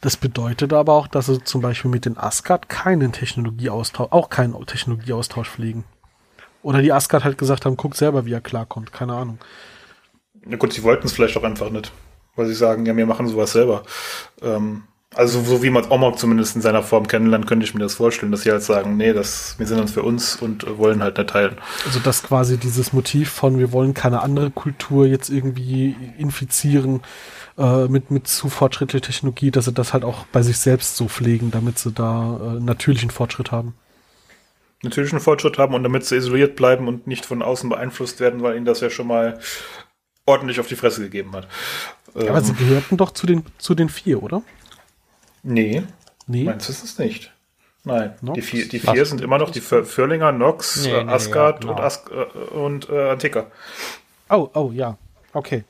Das 0.00 0.16
bedeutet 0.16 0.72
aber 0.72 0.92
auch, 0.92 1.08
dass 1.08 1.26
sie 1.26 1.42
zum 1.42 1.62
Beispiel 1.62 1.90
mit 1.90 2.04
den 2.04 2.18
Asgard 2.18 2.68
keinen 2.68 3.12
Technologieaustausch, 3.12 4.12
auch 4.12 4.28
keinen 4.28 4.54
Technologieaustausch 4.66 5.48
pflegen. 5.48 5.84
Oder 6.62 6.82
die 6.82 6.92
Asgard 6.92 7.24
halt 7.24 7.38
gesagt 7.38 7.64
haben, 7.64 7.76
guck 7.76 7.96
selber, 7.96 8.26
wie 8.26 8.32
er 8.32 8.40
klarkommt. 8.40 8.92
Keine 8.92 9.14
Ahnung. 9.14 9.38
Na 10.44 10.56
gut, 10.56 10.72
sie 10.72 10.82
wollten 10.82 11.06
es 11.06 11.14
vielleicht 11.14 11.36
auch 11.36 11.42
einfach 11.42 11.70
nicht 11.70 11.90
weil 12.36 12.46
sie 12.46 12.54
sagen, 12.54 12.86
ja, 12.86 12.96
wir 12.96 13.06
machen 13.06 13.28
sowas 13.28 13.52
selber. 13.52 13.82
Ähm, 14.42 14.84
also 15.14 15.42
so 15.42 15.62
wie 15.62 15.70
man 15.70 15.84
Omok 15.90 16.18
zumindest 16.18 16.56
in 16.56 16.62
seiner 16.62 16.82
Form 16.82 17.06
kennenlernt, 17.06 17.46
könnte 17.46 17.64
ich 17.64 17.74
mir 17.74 17.80
das 17.80 17.94
vorstellen, 17.94 18.32
dass 18.32 18.42
sie 18.42 18.50
halt 18.50 18.62
sagen, 18.62 18.96
nee, 18.96 19.12
das, 19.12 19.54
wir 19.58 19.66
sind 19.66 19.80
uns 19.80 19.92
für 19.92 20.02
uns 20.02 20.36
und 20.36 20.78
wollen 20.78 21.02
halt 21.02 21.18
nicht 21.18 21.30
teilen. 21.30 21.56
Also 21.86 22.00
dass 22.00 22.22
quasi 22.22 22.58
dieses 22.58 22.92
Motiv 22.92 23.30
von, 23.30 23.58
wir 23.58 23.72
wollen 23.72 23.94
keine 23.94 24.22
andere 24.22 24.50
Kultur 24.50 25.06
jetzt 25.06 25.30
irgendwie 25.30 25.96
infizieren 26.18 27.02
äh, 27.58 27.86
mit, 27.86 28.10
mit 28.10 28.26
zu 28.26 28.48
fortschrittlicher 28.48 29.06
Technologie, 29.06 29.50
dass 29.50 29.66
sie 29.66 29.72
das 29.72 29.92
halt 29.92 30.04
auch 30.04 30.26
bei 30.26 30.42
sich 30.42 30.58
selbst 30.58 30.96
so 30.96 31.08
pflegen, 31.08 31.50
damit 31.50 31.78
sie 31.78 31.92
da 31.92 32.56
äh, 32.56 32.60
natürlichen 32.60 33.10
Fortschritt 33.10 33.52
haben. 33.52 33.74
Natürlichen 34.82 35.20
Fortschritt 35.20 35.56
haben 35.56 35.74
und 35.74 35.82
damit 35.82 36.04
sie 36.04 36.16
isoliert 36.16 36.56
bleiben 36.56 36.88
und 36.88 37.06
nicht 37.06 37.24
von 37.24 37.40
außen 37.40 37.70
beeinflusst 37.70 38.20
werden, 38.20 38.42
weil 38.42 38.56
ihnen 38.56 38.66
das 38.66 38.80
ja 38.80 38.90
schon 38.90 39.06
mal 39.06 39.38
ordentlich 40.26 40.60
auf 40.60 40.66
die 40.66 40.76
Fresse 40.76 41.02
gegeben 41.02 41.32
hat. 41.32 41.48
Ja, 42.14 42.30
aber 42.30 42.42
sie 42.42 42.52
ähm. 42.52 42.58
gehörten 42.58 42.96
doch 42.96 43.10
zu 43.12 43.26
den, 43.26 43.44
zu 43.58 43.74
den 43.74 43.88
vier, 43.88 44.22
oder? 44.22 44.42
Nee. 45.42 45.82
Nee. 46.26 46.44
Meinst 46.44 46.68
du 46.68 46.72
es 46.72 46.98
nicht? 46.98 47.32
Nein. 47.84 48.14
Nox? 48.22 48.36
Die 48.36 48.42
vier, 48.42 48.68
die 48.68 48.78
vier 48.78 49.04
sind 49.04 49.20
immer 49.20 49.38
noch 49.38 49.50
die 49.50 49.60
Förlinger, 49.60 50.32
Nox, 50.32 50.84
nee, 50.84 50.92
äh, 50.92 51.06
Asgard 51.06 51.64
nee, 51.64 51.70
ja, 51.70 51.74
genau. 51.74 51.82
und, 51.82 51.84
As 51.84 52.04
äh, 52.10 52.54
und 52.54 52.88
äh, 52.88 53.10
Antika. 53.10 53.46
Oh, 54.30 54.48
oh, 54.54 54.70
ja. 54.72 54.96
Okay. 55.34 55.64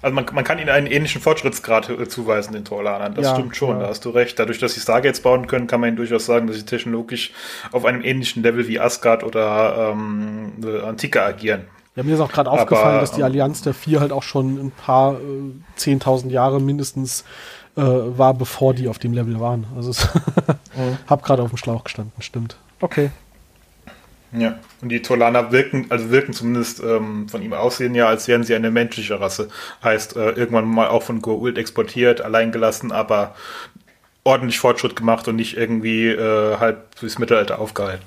Also 0.00 0.14
man, 0.14 0.26
man 0.32 0.44
kann 0.44 0.58
ihnen 0.58 0.70
einen 0.70 0.86
ähnlichen 0.86 1.20
Fortschrittsgrad 1.20 1.90
äh, 1.90 2.08
zuweisen, 2.08 2.54
den 2.54 2.64
Torlanern. 2.64 3.14
Das 3.14 3.26
ja, 3.26 3.34
stimmt 3.34 3.56
schon, 3.56 3.76
ja. 3.76 3.82
da 3.82 3.88
hast 3.88 4.04
du 4.04 4.10
recht. 4.10 4.38
Dadurch, 4.38 4.58
dass 4.58 4.74
sie 4.74 4.80
Stargates 4.80 5.20
bauen 5.20 5.46
können, 5.46 5.66
kann 5.66 5.80
man 5.80 5.88
ihnen 5.88 5.96
durchaus 5.96 6.24
sagen, 6.24 6.46
dass 6.46 6.56
sie 6.56 6.64
technologisch 6.64 7.32
auf 7.72 7.84
einem 7.84 8.02
ähnlichen 8.02 8.42
Level 8.42 8.66
wie 8.68 8.80
Asgard 8.80 9.24
oder 9.24 9.92
ähm, 9.92 10.52
Antika 10.84 11.26
agieren. 11.26 11.66
Ja, 11.98 12.04
mir 12.04 12.14
ist 12.14 12.20
auch 12.20 12.30
gerade 12.30 12.48
aufgefallen, 12.48 13.00
dass 13.00 13.10
die 13.10 13.24
Allianz 13.24 13.62
der 13.62 13.74
Vier 13.74 13.98
halt 13.98 14.12
auch 14.12 14.22
schon 14.22 14.56
ein 14.56 14.70
paar 14.70 15.14
äh, 15.14 15.80
10.000 15.80 16.28
Jahre 16.28 16.60
mindestens 16.60 17.24
äh, 17.76 17.82
war, 17.82 18.34
bevor 18.34 18.72
die 18.72 18.86
auf 18.86 19.00
dem 19.00 19.12
Level 19.12 19.40
waren. 19.40 19.66
Also 19.74 19.90
mhm. 20.76 20.96
hab 21.08 21.24
gerade 21.24 21.42
auf 21.42 21.48
dem 21.48 21.56
Schlauch 21.56 21.82
gestanden, 21.82 22.12
stimmt. 22.22 22.56
Okay. 22.80 23.10
Ja, 24.30 24.60
und 24.80 24.90
die 24.90 25.02
Tolaner 25.02 25.50
wirken, 25.50 25.86
also 25.88 26.12
wirken 26.12 26.34
zumindest 26.34 26.80
ähm, 26.84 27.28
von 27.28 27.42
ihm 27.42 27.52
aussehen 27.52 27.96
ja, 27.96 28.06
als 28.06 28.28
wären 28.28 28.44
sie 28.44 28.54
eine 28.54 28.70
menschliche 28.70 29.20
Rasse. 29.20 29.48
Heißt, 29.82 30.14
äh, 30.14 30.30
irgendwann 30.30 30.68
mal 30.68 30.86
auch 30.86 31.02
von 31.02 31.20
Goa'uld 31.20 31.58
exportiert, 31.58 32.20
alleingelassen, 32.20 32.92
aber 32.92 33.34
ordentlich 34.22 34.60
Fortschritt 34.60 34.94
gemacht 34.94 35.26
und 35.26 35.34
nicht 35.34 35.56
irgendwie 35.56 36.06
äh, 36.06 36.58
halb 36.58 36.94
durchs 37.00 37.18
Mittelalter 37.18 37.58
aufgehalten. 37.58 38.06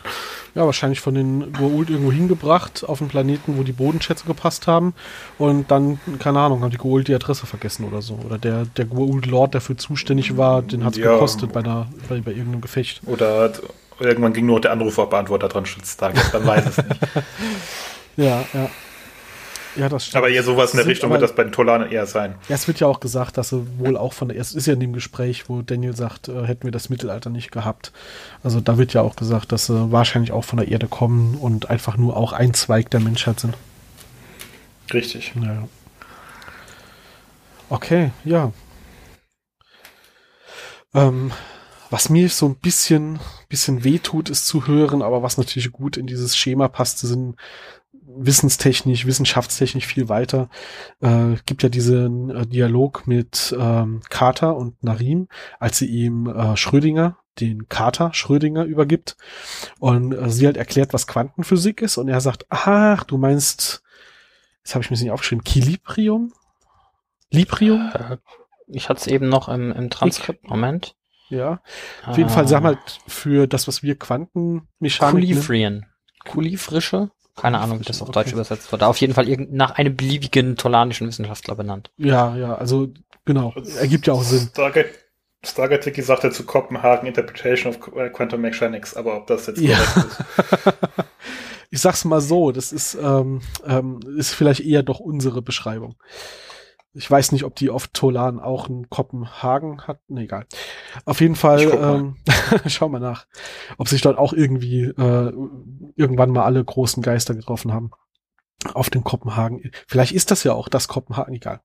Ja, 0.54 0.66
wahrscheinlich 0.66 1.00
von 1.00 1.16
den 1.16 1.54
Goa'uld 1.54 1.90
irgendwo 1.90 2.12
hingebracht 2.12 2.84
auf 2.86 3.00
einen 3.00 3.10
Planeten, 3.10 3.58
wo 3.58 3.64
die 3.64 3.72
Bodenschätze 3.72 4.26
gepasst 4.26 4.68
haben. 4.68 4.94
Und 5.38 5.72
dann, 5.72 6.00
keine 6.20 6.40
Ahnung, 6.40 6.62
haben 6.62 6.72
die 6.72 6.78
Goa'uld 6.78 7.04
die 7.04 7.16
Adresse 7.16 7.46
vergessen 7.46 7.86
oder 7.86 8.02
so. 8.02 8.20
Oder 8.26 8.38
der, 8.38 8.66
der 8.66 8.86
Goa'uld-Lord, 8.86 9.54
der 9.54 9.62
für 9.62 9.78
zuständig 9.78 10.36
war, 10.36 10.62
den 10.62 10.84
hat 10.84 10.94
es 10.94 11.00
ja. 11.00 11.14
gekostet 11.14 11.54
bei, 11.54 11.62
einer, 11.62 11.88
bei, 12.10 12.20
bei 12.20 12.32
irgendeinem 12.32 12.62
Gefecht. 12.62 13.02
Oder 13.06 13.54
irgendwann 14.00 14.34
ging 14.34 14.46
nur 14.46 14.60
der 14.60 14.74
Anrufbeantworter 14.74 15.48
dran 15.48 15.66
Schutztag. 15.66 16.16
Dann 16.34 16.46
weiß 16.46 16.66
es 16.66 16.78
nicht. 16.78 17.00
ja, 18.18 18.44
ja. 18.54 18.70
Ja, 19.75 19.89
das 19.89 20.05
stimmt. 20.05 20.17
Aber 20.17 20.29
eher 20.29 20.43
sowas 20.43 20.71
in 20.71 20.77
der 20.77 20.86
Richtung 20.86 21.12
wird 21.12 21.21
das 21.21 21.34
bei 21.36 21.43
den 21.43 21.51
Tolanern 21.51 21.91
eher 21.91 22.05
sein. 22.05 22.36
Ja, 22.49 22.55
es 22.55 22.67
wird 22.67 22.79
ja 22.79 22.88
auch 22.88 22.99
gesagt, 22.99 23.38
dass 23.38 23.49
sie 23.49 23.65
wohl 23.77 23.97
auch 23.97 24.13
von 24.13 24.29
der, 24.29 24.38
es 24.38 24.53
ist 24.53 24.67
ja 24.67 24.73
in 24.73 24.79
dem 24.79 24.93
Gespräch, 24.93 25.49
wo 25.49 25.62
Daniel 25.62 25.95
sagt, 25.95 26.27
äh, 26.27 26.45
hätten 26.45 26.63
wir 26.63 26.71
das 26.71 26.89
Mittelalter 26.89 27.29
nicht 27.29 27.51
gehabt. 27.51 27.91
Also 28.43 28.60
da 28.60 28.77
wird 28.77 28.93
ja 28.93 29.01
auch 29.01 29.15
gesagt, 29.15 29.51
dass 29.51 29.67
sie 29.67 29.91
wahrscheinlich 29.91 30.31
auch 30.31 30.43
von 30.43 30.57
der 30.57 30.67
Erde 30.67 30.88
kommen 30.88 31.36
und 31.36 31.69
einfach 31.69 31.97
nur 31.97 32.17
auch 32.17 32.34
ein 32.34 32.53
Zweig 32.53 32.89
der 32.89 32.99
Menschheit 32.99 33.39
sind. 33.39 33.55
Richtig. 34.93 35.34
Ja. 35.41 35.67
Okay, 37.69 38.12
ja. 38.25 38.51
Ähm, 40.93 41.31
was 41.91 42.10
mir 42.10 42.30
so 42.30 42.47
ein 42.47 42.56
bisschen, 42.56 43.19
bisschen 43.49 43.84
wehtut, 43.84 44.30
ist 44.30 44.47
zu 44.47 44.65
hören, 44.65 45.01
aber 45.01 45.21
was 45.23 45.38
natürlich 45.38 45.71
gut 45.71 45.97
in 45.97 46.08
dieses 46.08 46.38
Schema 46.38 46.69
passt, 46.69 46.99
sind 46.99 47.36
wissenstechnisch, 47.91 49.06
wissenschaftstechnisch 49.06 49.86
viel 49.86 50.08
weiter. 50.08 50.49
Äh, 51.01 51.36
gibt 51.45 51.63
ja 51.63 51.69
diesen 51.69 52.30
äh, 52.30 52.47
Dialog 52.47 53.08
mit 53.08 53.54
ähm, 53.60 54.01
Carter 54.10 54.56
und 54.56 54.82
Narim, 54.84 55.27
als 55.60 55.77
sie 55.77 55.88
ihm 55.88 56.27
äh, 56.27 56.56
Schrödinger, 56.56 57.17
den 57.41 57.67
Carter 57.67 58.13
Schrödinger 58.13 58.63
übergibt 58.63 59.17
und 59.80 60.13
äh, 60.13 60.30
sie 60.30 60.45
halt 60.45 60.58
erklärt, 60.58 60.93
was 60.93 61.08
Quantenphysik 61.08 61.82
ist 61.82 61.97
und 61.97 62.08
er 62.08 62.21
sagt, 62.21 62.45
ach, 62.49 63.04
du 63.04 63.17
meinst, 63.17 63.84
das 64.63 64.75
habe 64.75 64.84
ich 64.84 64.91
mir 64.91 64.97
nicht 64.97 65.12
aufgeschrieben, 65.12 65.43
Kilibrium? 65.43 66.34
Librium? 67.32 67.91
Äh, 67.93 68.17
ich 68.67 68.88
hatte 68.88 69.01
es 69.01 69.08
eben 69.08 69.27
noch 69.27 69.49
im, 69.49 69.73
im 69.73 69.89
Transkript. 69.89 70.47
Moment. 70.47 70.95
Ja. 71.32 71.62
Auf 72.06 72.17
jeden 72.17 72.30
Fall, 72.30 72.48
sag 72.48 72.62
mal, 72.62 72.78
für 73.08 73.48
das, 73.48 73.67
was 73.67 73.82
wir 73.84 73.98
Quantenmechanik 73.98 75.12
Kulifrien. 75.12 75.86
Kulifrische? 76.26 77.10
Keine 77.36 77.60
Ahnung, 77.60 77.80
wie 77.80 77.86
das 77.86 78.02
auf 78.02 78.10
okay. 78.10 78.20
Deutsch 78.20 78.34
übersetzt 78.34 78.72
wurde. 78.72 78.86
Auf 78.86 78.98
jeden 78.98 79.13
Fall 79.13 79.26
nach 79.50 79.72
einem 79.72 79.96
beliebigen 79.96 80.58
tolanischen 80.58 81.08
Wissenschaftler 81.08 81.56
benannt. 81.56 81.91
Ja, 81.98 82.36
ja, 82.36 82.56
also 82.56 82.89
genau. 83.26 83.54
Ergibt 83.80 84.06
ja 84.08 84.13
auch 84.13 84.24
Sinn. 84.24 84.50
Stargate, 84.52 84.91
Stargate 85.44 85.86
Wiki 85.86 86.02
sagt 86.02 86.24
ja 86.24 86.32
zu 86.32 86.46
Kopenhagen 86.46 87.08
Interpretation 87.08 87.74
of 87.74 87.80
Quantum 87.80 88.41
Mechanics, 88.41 88.96
aber 88.96 89.15
ob 89.15 89.28
das 89.28 89.48
jetzt 89.48 89.62
ja. 89.62 89.78
ist. 89.80 90.10
ich 91.72 91.80
sag's 91.80 92.04
mal 92.04 92.22
so, 92.22 92.52
das 92.52 92.74
ist, 92.74 92.96
ähm, 92.96 93.41
ähm, 93.65 94.02
ist 94.17 94.34
vielleicht 94.34 94.60
eher 94.60 94.84
doch 94.84 95.00
unsere 95.00 95.41
Beschreibung. 95.41 95.96
Ich 96.93 97.10
weiß 97.10 97.32
nicht, 97.32 97.45
ob 97.45 97.56
die 97.56 97.69
auf 97.69 97.88
Tolan 97.88 98.39
auch 98.39 98.67
einen 98.67 98.89
Kopenhagen 98.89 99.88
hat. 99.88 100.01
Nee, 100.08 100.23
egal. 100.23 100.45
Auf 101.06 101.21
jeden 101.21 101.36
Fall, 101.36 101.62
ähm, 101.62 102.17
schau 102.65 102.89
mal 102.89 102.99
nach, 102.99 103.27
ob 103.77 103.88
sich 103.88 104.01
dort 104.01 104.17
auch 104.17 104.34
irgendwie 104.34 104.84
äh, 104.84 105.34
irgendwann 105.95 106.32
mal 106.32 106.43
alle 106.43 106.63
großen 106.63 107.01
Geister 107.01 107.34
getroffen 107.34 107.73
haben. 107.73 107.91
Auf 108.73 108.89
dem 108.89 109.04
Kopenhagen. 109.04 109.71
Vielleicht 109.88 110.12
ist 110.12 110.30
das 110.30 110.43
ja 110.43 110.54
auch 110.54 110.69
das 110.69 110.88
Kopenhagen, 110.88 111.34
egal. 111.34 111.62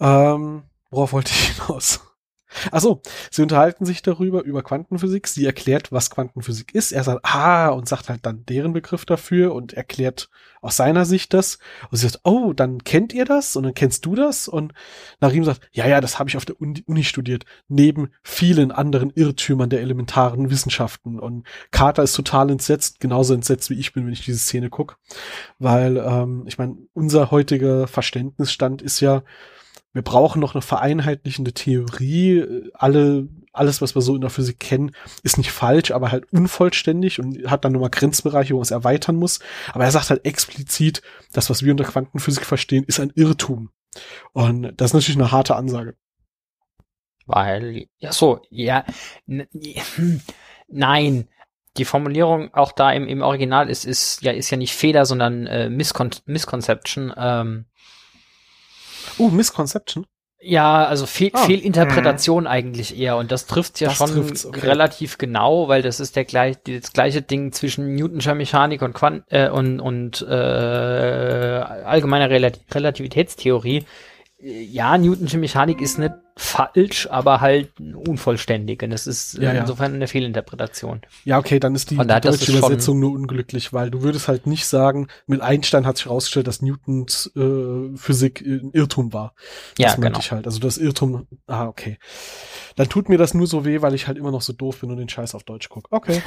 Ähm, 0.00 0.64
worauf 0.90 1.12
wollte 1.12 1.30
ich 1.30 1.52
hinaus? 1.52 2.00
Also, 2.70 3.00
sie 3.30 3.42
unterhalten 3.42 3.84
sich 3.84 4.02
darüber, 4.02 4.42
über 4.42 4.62
Quantenphysik. 4.62 5.26
Sie 5.28 5.44
erklärt, 5.44 5.92
was 5.92 6.10
Quantenphysik 6.10 6.74
ist. 6.74 6.92
Er 6.92 7.04
sagt, 7.04 7.24
ah, 7.24 7.68
und 7.68 7.88
sagt 7.88 8.08
halt 8.08 8.24
dann 8.24 8.44
deren 8.46 8.72
Begriff 8.72 9.04
dafür 9.04 9.54
und 9.54 9.72
erklärt 9.72 10.28
aus 10.64 10.78
seiner 10.78 11.04
Sicht 11.04 11.34
das. 11.34 11.58
Und 11.90 11.98
sie 11.98 12.08
sagt, 12.08 12.20
oh, 12.24 12.54
dann 12.54 12.82
kennt 12.84 13.12
ihr 13.12 13.26
das 13.26 13.54
und 13.54 13.64
dann 13.64 13.74
kennst 13.74 14.06
du 14.06 14.14
das? 14.14 14.48
Und 14.48 14.72
Narim 15.20 15.44
sagt, 15.44 15.68
ja, 15.72 15.86
ja, 15.86 16.00
das 16.00 16.18
habe 16.18 16.30
ich 16.30 16.38
auf 16.38 16.46
der 16.46 16.58
Uni, 16.60 16.82
Uni 16.86 17.04
studiert, 17.04 17.44
neben 17.68 18.08
vielen 18.22 18.72
anderen 18.72 19.10
Irrtümern 19.14 19.68
der 19.68 19.82
elementaren 19.82 20.50
Wissenschaften. 20.50 21.20
Und 21.20 21.46
Carter 21.70 22.02
ist 22.02 22.16
total 22.16 22.50
entsetzt, 22.50 22.98
genauso 22.98 23.34
entsetzt 23.34 23.68
wie 23.68 23.78
ich 23.78 23.92
bin, 23.92 24.06
wenn 24.06 24.14
ich 24.14 24.24
diese 24.24 24.38
Szene 24.38 24.70
gucke. 24.70 24.96
Weil, 25.58 25.98
ähm, 25.98 26.44
ich 26.46 26.56
meine, 26.56 26.78
unser 26.94 27.30
heutiger 27.30 27.86
Verständnisstand 27.86 28.80
ist 28.80 29.00
ja, 29.00 29.22
wir 29.94 30.02
brauchen 30.02 30.40
noch 30.40 30.54
eine 30.54 30.62
vereinheitlichende 30.62 31.52
Theorie. 31.52 32.44
Alle, 32.74 33.28
alles, 33.52 33.80
was 33.80 33.94
wir 33.94 34.02
so 34.02 34.16
in 34.16 34.20
der 34.20 34.30
Physik 34.30 34.58
kennen, 34.58 34.90
ist 35.22 35.38
nicht 35.38 35.52
falsch, 35.52 35.92
aber 35.92 36.10
halt 36.10 36.30
unvollständig 36.32 37.20
und 37.20 37.48
hat 37.48 37.64
dann 37.64 37.72
nochmal 37.72 37.90
Grenzbereiche, 37.90 38.52
wo 38.52 38.58
man 38.58 38.64
es 38.64 38.72
erweitern 38.72 39.14
muss. 39.14 39.38
Aber 39.72 39.84
er 39.84 39.92
sagt 39.92 40.10
halt 40.10 40.24
explizit, 40.26 41.00
das, 41.32 41.48
was 41.48 41.62
wir 41.62 41.70
unter 41.70 41.84
Quantenphysik 41.84 42.44
verstehen, 42.44 42.84
ist 42.84 42.98
ein 42.98 43.12
Irrtum. 43.14 43.70
Und 44.32 44.72
das 44.76 44.90
ist 44.90 44.94
natürlich 44.94 45.16
eine 45.16 45.30
harte 45.30 45.54
Ansage. 45.54 45.94
Weil, 47.26 47.86
ja 47.98 48.12
so, 48.12 48.42
ja, 48.50 48.84
nein, 50.68 51.28
die 51.76 51.84
Formulierung 51.84 52.52
auch 52.52 52.72
da 52.72 52.90
im, 52.92 53.06
im 53.06 53.22
Original 53.22 53.70
ist, 53.70 53.84
ist 53.84 54.22
ja, 54.22 54.32
ist 54.32 54.50
ja 54.50 54.56
nicht 54.56 54.74
Fehler, 54.74 55.06
sondern 55.06 55.46
äh, 55.46 55.70
Miscon 55.70 56.10
Misconception. 56.26 57.12
Ähm, 57.16 57.66
Uh, 59.18 59.28
Misconception? 59.28 60.06
Ja, 60.46 60.84
also 60.84 61.06
Fe 61.06 61.30
ah. 61.32 61.38
Fehlinterpretation 61.38 62.44
mhm. 62.44 62.48
eigentlich 62.48 62.98
eher. 62.98 63.16
Und 63.16 63.32
das 63.32 63.46
trifft 63.46 63.80
ja 63.80 63.88
das 63.88 63.96
schon 63.96 64.18
okay. 64.18 64.60
relativ 64.60 65.16
genau, 65.16 65.68
weil 65.68 65.80
das 65.80 66.00
ist 66.00 66.16
der 66.16 66.26
gleich, 66.26 66.56
das 66.64 66.92
gleiche 66.92 67.22
Ding 67.22 67.52
zwischen 67.52 67.94
Newtonscher 67.94 68.34
Mechanik 68.34 68.82
und, 68.82 68.92
Quant 68.92 69.24
äh, 69.30 69.48
und, 69.48 69.80
und 69.80 70.20
äh, 70.20 70.34
allgemeiner 70.34 72.28
Relativitätstheorie 72.28 73.84
ja, 74.38 74.98
Newtonsche 74.98 75.38
Mechanik 75.38 75.80
ist 75.80 75.98
nicht 75.98 76.12
falsch, 76.36 77.08
aber 77.10 77.40
halt 77.40 77.70
unvollständig. 77.80 78.82
Und 78.82 78.90
das 78.90 79.06
ist 79.06 79.34
ja, 79.34 79.52
insofern 79.52 79.92
ja. 79.92 79.96
eine 79.96 80.08
Fehlinterpretation. 80.08 81.00
Ja, 81.24 81.38
okay, 81.38 81.60
dann 81.60 81.74
ist 81.74 81.90
die, 81.90 81.96
die 81.96 82.06
deutsche 82.06 82.52
Übersetzung 82.52 82.98
nur 82.98 83.12
unglücklich, 83.12 83.72
weil 83.72 83.90
du 83.90 84.02
würdest 84.02 84.26
halt 84.26 84.46
nicht 84.46 84.66
sagen, 84.66 85.06
mit 85.26 85.40
Einstein 85.40 85.86
hat 85.86 85.96
sich 85.96 86.06
herausgestellt, 86.06 86.48
dass 86.48 86.60
Newtons 86.60 87.30
äh, 87.36 87.96
Physik 87.96 88.40
ein 88.40 88.70
Irrtum 88.72 89.12
war. 89.12 89.34
Das 89.78 89.94
ja, 89.94 89.94
genau. 89.94 90.18
ich 90.18 90.32
halt. 90.32 90.46
Also 90.46 90.58
das 90.58 90.76
Irrtum, 90.78 91.26
ah, 91.46 91.66
okay. 91.66 91.98
Dann 92.74 92.88
tut 92.88 93.08
mir 93.08 93.18
das 93.18 93.32
nur 93.32 93.46
so 93.46 93.64
weh, 93.64 93.82
weil 93.82 93.94
ich 93.94 94.08
halt 94.08 94.18
immer 94.18 94.32
noch 94.32 94.42
so 94.42 94.52
doof 94.52 94.80
bin 94.80 94.90
und 94.90 94.96
den 94.96 95.08
Scheiß 95.08 95.36
auf 95.36 95.44
Deutsch 95.44 95.68
gucke. 95.68 95.86
Okay. 95.90 96.20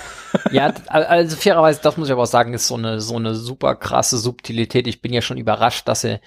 ja, 0.50 0.72
also 0.86 1.36
fairerweise, 1.36 1.80
das 1.82 1.98
muss 1.98 2.08
ich 2.08 2.12
aber 2.12 2.22
auch 2.22 2.26
sagen, 2.26 2.54
ist 2.54 2.66
so 2.66 2.76
eine, 2.76 3.00
so 3.02 3.16
eine 3.16 3.34
super 3.34 3.76
krasse 3.76 4.16
Subtilität. 4.16 4.86
Ich 4.86 5.02
bin 5.02 5.12
ja 5.12 5.20
schon 5.20 5.36
überrascht, 5.36 5.86
dass 5.86 6.04
er 6.04 6.20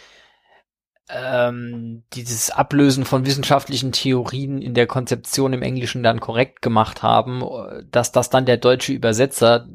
ähm, 1.10 2.04
dieses 2.14 2.50
Ablösen 2.50 3.06
von 3.06 3.26
wissenschaftlichen 3.26 3.92
Theorien 3.92 4.62
in 4.62 4.74
der 4.74 4.88
Konzeption 4.88 5.54
im 5.54 5.62
Englischen 5.62 6.04
dann 6.04 6.20
korrekt 6.20 6.62
gemacht 6.62 7.04
haben, 7.04 7.44
dass 7.92 8.12
das 8.12 8.30
dann 8.30 8.46
der 8.46 8.58
deutsche 8.58 8.94
Übersetzer 8.94 9.68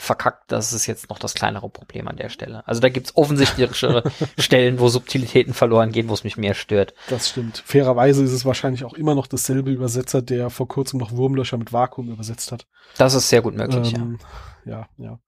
verkackt, 0.00 0.50
das 0.50 0.72
ist 0.72 0.86
jetzt 0.86 1.10
noch 1.10 1.18
das 1.18 1.34
kleinere 1.34 1.68
Problem 1.68 2.08
an 2.08 2.16
der 2.16 2.30
Stelle. 2.30 2.66
Also 2.66 2.80
da 2.80 2.88
gibt's 2.88 3.16
offensichtlichere 3.16 4.10
Stellen, 4.38 4.80
wo 4.80 4.88
Subtilitäten 4.88 5.52
verloren 5.52 5.92
gehen, 5.92 6.08
wo 6.08 6.14
es 6.14 6.24
mich 6.24 6.38
mehr 6.38 6.54
stört. 6.54 6.94
Das 7.08 7.28
stimmt. 7.28 7.62
Fairerweise 7.66 8.24
ist 8.24 8.32
es 8.32 8.46
wahrscheinlich 8.46 8.84
auch 8.84 8.94
immer 8.94 9.14
noch 9.14 9.26
dasselbe 9.26 9.70
Übersetzer, 9.70 10.22
der 10.22 10.48
vor 10.48 10.68
kurzem 10.68 10.98
noch 10.98 11.12
Wurmlöcher 11.12 11.58
mit 11.58 11.72
Vakuum 11.72 12.10
übersetzt 12.10 12.50
hat. 12.50 12.66
Das 12.96 13.14
ist 13.14 13.28
sehr 13.28 13.42
gut 13.42 13.54
möglich, 13.54 13.94
ähm, 13.94 14.18
ja. 14.64 14.88
Ja, 14.98 15.04
ja. 15.04 15.20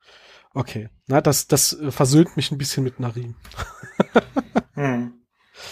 Okay. 0.54 0.88
Na, 1.06 1.20
das, 1.20 1.46
das 1.46 1.78
äh, 1.78 1.90
versöhnt 1.90 2.36
mich 2.36 2.50
ein 2.50 2.58
bisschen 2.58 2.82
mit 2.82 2.98
Narim. 2.98 3.34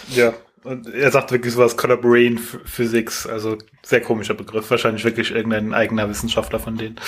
Ja, 0.09 0.33
und 0.63 0.87
er 0.93 1.11
sagt 1.11 1.31
wirklich 1.31 1.53
sowas 1.53 1.75
Collaborating 1.75 2.37
Physics, 2.37 3.25
also 3.25 3.57
sehr 3.83 4.01
komischer 4.01 4.33
Begriff, 4.33 4.69
wahrscheinlich 4.69 5.03
wirklich 5.03 5.31
irgendein 5.31 5.73
eigener 5.73 6.07
Wissenschaftler 6.09 6.59
von 6.59 6.77
denen. 6.77 6.99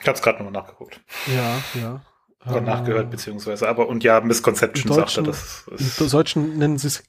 Ich 0.00 0.08
hab's 0.08 0.22
gerade 0.22 0.42
nochmal 0.42 0.62
nachgeguckt. 0.62 1.00
Ja, 1.26 1.80
ja. 1.80 2.02
Oder 2.46 2.62
uh, 2.62 2.64
nachgehört, 2.64 3.10
beziehungsweise, 3.10 3.68
aber 3.68 3.88
und 3.88 4.04
ja, 4.04 4.20
Misconception 4.20 4.92
sagt 4.92 5.16
er, 5.16 5.24
das 5.24 5.64
ist. 5.76 6.00
Im 6.00 6.08
Deutschen 6.08 6.58
nennen 6.58 6.78
sie 6.78 6.86
es 6.86 7.02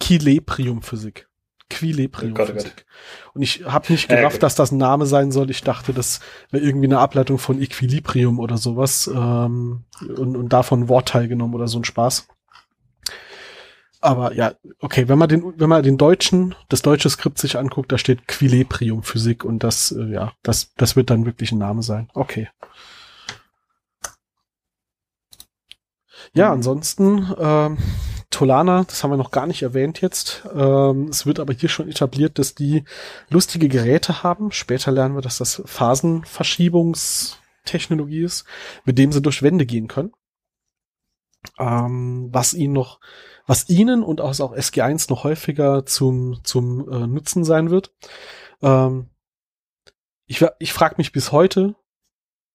Quileprium-Physik. 0.00 1.28
Quileprium-Physik. 1.70 2.84
Und 3.32 3.42
ich 3.42 3.64
habe 3.64 3.90
nicht 3.90 4.08
gerafft, 4.08 4.36
äh, 4.36 4.40
dass 4.40 4.54
das 4.54 4.70
ein 4.70 4.76
Name 4.76 5.06
sein 5.06 5.32
soll. 5.32 5.50
Ich 5.50 5.62
dachte, 5.62 5.94
das 5.94 6.20
wäre 6.50 6.62
irgendwie 6.62 6.86
eine 6.86 6.98
Ableitung 6.98 7.38
von 7.38 7.60
Equilibrium 7.60 8.38
oder 8.38 8.58
sowas 8.58 9.10
ähm, 9.12 9.84
und, 10.00 10.36
und 10.36 10.52
davon 10.52 10.88
Wortteil 10.88 11.28
genommen 11.28 11.54
oder 11.54 11.68
so 11.68 11.78
ein 11.78 11.84
Spaß. 11.84 12.28
Aber 14.02 14.34
ja, 14.34 14.52
okay, 14.80 15.08
wenn 15.08 15.16
man 15.16 15.28
den, 15.28 15.54
wenn 15.58 15.68
man 15.68 15.84
den 15.84 15.96
deutschen, 15.96 16.56
das 16.68 16.82
deutsche 16.82 17.08
Skript 17.08 17.38
sich 17.38 17.56
anguckt, 17.56 17.92
da 17.92 17.98
steht 17.98 18.26
Quileprium 18.26 19.04
Physik 19.04 19.44
und 19.44 19.62
das, 19.62 19.92
äh, 19.92 20.12
ja, 20.12 20.32
das, 20.42 20.74
das 20.74 20.96
wird 20.96 21.08
dann 21.08 21.24
wirklich 21.24 21.52
ein 21.52 21.58
Name 21.58 21.84
sein. 21.84 22.10
Okay. 22.12 22.48
Ja, 26.34 26.48
mhm. 26.48 26.54
ansonsten, 26.54 27.32
ähm, 27.38 27.78
Tolana, 28.30 28.82
das 28.84 29.04
haben 29.04 29.10
wir 29.10 29.16
noch 29.16 29.30
gar 29.30 29.46
nicht 29.46 29.62
erwähnt 29.62 30.00
jetzt. 30.00 30.42
Ähm, 30.52 31.06
es 31.08 31.26
wird 31.26 31.38
aber 31.38 31.52
hier 31.52 31.68
schon 31.68 31.88
etabliert, 31.88 32.40
dass 32.40 32.56
die 32.56 32.82
lustige 33.28 33.68
Geräte 33.68 34.24
haben. 34.24 34.50
Später 34.50 34.90
lernen 34.90 35.14
wir, 35.14 35.22
dass 35.22 35.38
das 35.38 35.62
Phasenverschiebungstechnologie 35.64 38.24
ist, 38.24 38.46
mit 38.84 38.98
dem 38.98 39.12
sie 39.12 39.22
durch 39.22 39.42
Wände 39.42 39.64
gehen 39.64 39.86
können. 39.86 40.10
Ähm, 41.58 42.28
was 42.32 42.54
ihnen 42.54 42.72
noch, 42.72 43.00
was 43.46 43.68
ihnen 43.68 44.02
und 44.02 44.20
auch, 44.20 44.38
auch 44.40 44.54
SG1 44.54 45.10
noch 45.10 45.24
häufiger 45.24 45.84
zum, 45.86 46.40
zum 46.44 46.88
äh, 46.90 47.06
Nutzen 47.06 47.44
sein 47.44 47.70
wird. 47.70 47.92
Ähm, 48.62 49.08
ich 50.26 50.44
ich 50.58 50.72
frage 50.72 50.94
mich 50.98 51.12
bis 51.12 51.32
heute, 51.32 51.74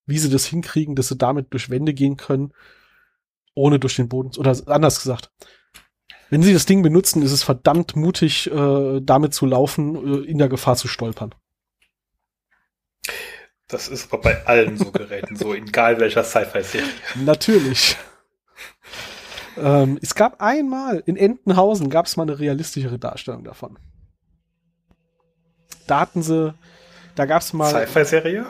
wie 0.06 0.18
sie 0.18 0.30
das 0.30 0.46
hinkriegen, 0.46 0.96
dass 0.96 1.10
sie 1.10 1.18
damit 1.18 1.54
durch 1.54 1.70
Wände 1.70 1.94
gehen 1.94 2.18
können, 2.18 2.54
ohne 3.54 3.80
durch 3.80 3.96
den 3.96 4.10
Boden, 4.10 4.38
oder 4.38 4.56
anders 4.68 5.02
gesagt, 5.02 5.32
wenn 6.30 6.44
sie 6.44 6.54
das 6.54 6.66
Ding 6.66 6.82
benutzen, 6.82 7.22
ist 7.22 7.32
es 7.32 7.44
verdammt 7.44 7.96
mutig, 7.96 8.52
äh, 8.52 9.00
damit 9.02 9.34
zu 9.34 9.46
laufen, 9.46 9.96
äh, 9.96 10.26
in 10.26 10.38
der 10.38 10.50
Gefahr 10.50 10.76
zu 10.76 10.88
stolpern. 10.88 11.34
Das 13.68 13.88
ist 13.88 14.12
aber 14.12 14.22
bei 14.22 14.46
allen 14.46 14.78
so 14.78 14.92
Geräten 14.92 15.36
so, 15.36 15.54
egal 15.54 16.00
welcher 16.00 16.24
Sci-Fi-Serie. 16.24 16.88
Natürlich. 17.16 17.98
Ähm, 19.58 19.98
es 20.02 20.16
gab 20.16 20.42
einmal, 20.42 21.04
in 21.06 21.16
Entenhausen 21.16 21.90
gab 21.90 22.06
es 22.06 22.18
mal 22.18 22.24
eine 22.24 22.40
realistischere 22.40 23.00
Darstellung 23.00 23.44
davon. 23.44 23.78
Da 25.88 26.02
hatten 26.02 26.22
sie 26.22 26.54
da 27.18 27.26
gab's 27.26 27.52
mal. 27.54 27.70
Sci-Fi-Serie? 27.70 28.46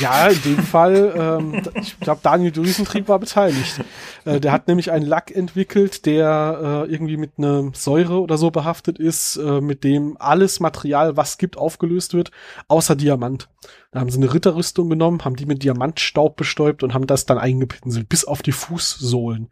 Ja, 0.00 0.28
in 0.28 0.42
dem 0.42 0.58
Fall, 0.58 1.14
ähm, 1.16 1.62
ich 1.74 1.98
glaube, 1.98 2.20
Daniel 2.22 2.52
Düsentrieb 2.52 3.08
war 3.08 3.18
beteiligt. 3.18 3.80
Äh, 4.24 4.40
der 4.40 4.52
hat 4.52 4.68
nämlich 4.68 4.92
einen 4.92 5.04
Lack 5.04 5.34
entwickelt, 5.34 6.06
der 6.06 6.86
äh, 6.88 6.92
irgendwie 6.92 7.16
mit 7.16 7.32
einer 7.38 7.70
Säure 7.74 8.20
oder 8.20 8.38
so 8.38 8.50
behaftet 8.50 8.98
ist, 8.98 9.36
äh, 9.36 9.60
mit 9.60 9.82
dem 9.82 10.16
alles 10.18 10.60
Material, 10.60 11.16
was 11.16 11.38
gibt, 11.38 11.58
aufgelöst 11.58 12.14
wird, 12.14 12.30
außer 12.68 12.94
Diamant. 12.94 13.48
Da 13.90 14.00
haben 14.00 14.10
sie 14.10 14.18
eine 14.18 14.32
Ritterrüstung 14.32 14.88
genommen, 14.88 15.24
haben 15.24 15.36
die 15.36 15.46
mit 15.46 15.62
Diamantstaub 15.62 16.36
bestäubt 16.36 16.82
und 16.82 16.94
haben 16.94 17.06
das 17.06 17.26
dann 17.26 17.38
eingepinselt, 17.38 18.08
bis 18.08 18.24
auf 18.24 18.42
die 18.42 18.52
Fußsohlen. 18.52 19.50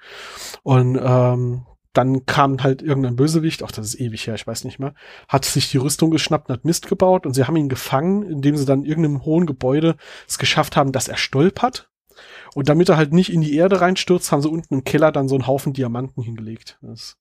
Und 0.63 1.01
ähm, 1.03 1.67
dann 1.93 2.25
kam 2.27 2.63
halt 2.63 2.83
irgendein 2.83 3.17
Bösewicht, 3.17 3.63
ach, 3.63 3.73
das 3.73 3.87
ist 3.87 4.01
ewig 4.01 4.27
her, 4.27 4.35
ich 4.35 4.47
weiß 4.47 4.65
nicht 4.65 4.79
mehr, 4.79 4.95
hat 5.29 5.45
sich 5.45 5.71
die 5.71 5.77
Rüstung 5.79 6.11
geschnappt 6.11 6.49
und 6.49 6.55
hat 6.55 6.65
Mist 6.65 6.89
gebaut 6.89 7.27
und 7.27 7.35
sie 7.35 7.45
haben 7.45 7.57
ihn 7.57 7.69
gefangen, 7.69 8.23
indem 8.23 8.57
sie 8.57 8.65
dann 8.65 8.85
irgendeinem 8.85 9.25
hohen 9.25 9.47
Gebäude 9.47 9.97
es 10.27 10.39
geschafft 10.39 10.77
haben, 10.77 10.93
dass 10.93 11.09
er 11.09 11.17
stolpert. 11.17 11.91
Und 12.55 12.69
damit 12.69 12.89
er 12.89 12.97
halt 12.97 13.13
nicht 13.13 13.33
in 13.33 13.41
die 13.41 13.55
Erde 13.55 13.81
reinstürzt, 13.81 14.33
haben 14.33 14.43
sie 14.43 14.51
unten 14.51 14.75
im 14.75 14.85
Keller 14.85 15.13
dann 15.13 15.29
so 15.29 15.35
einen 15.35 15.47
Haufen 15.47 15.73
Diamanten 15.73 16.23
hingelegt. 16.23 16.79
Das 16.83 17.17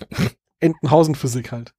Entenhausen-Physik 0.60 1.52
halt. 1.52 1.75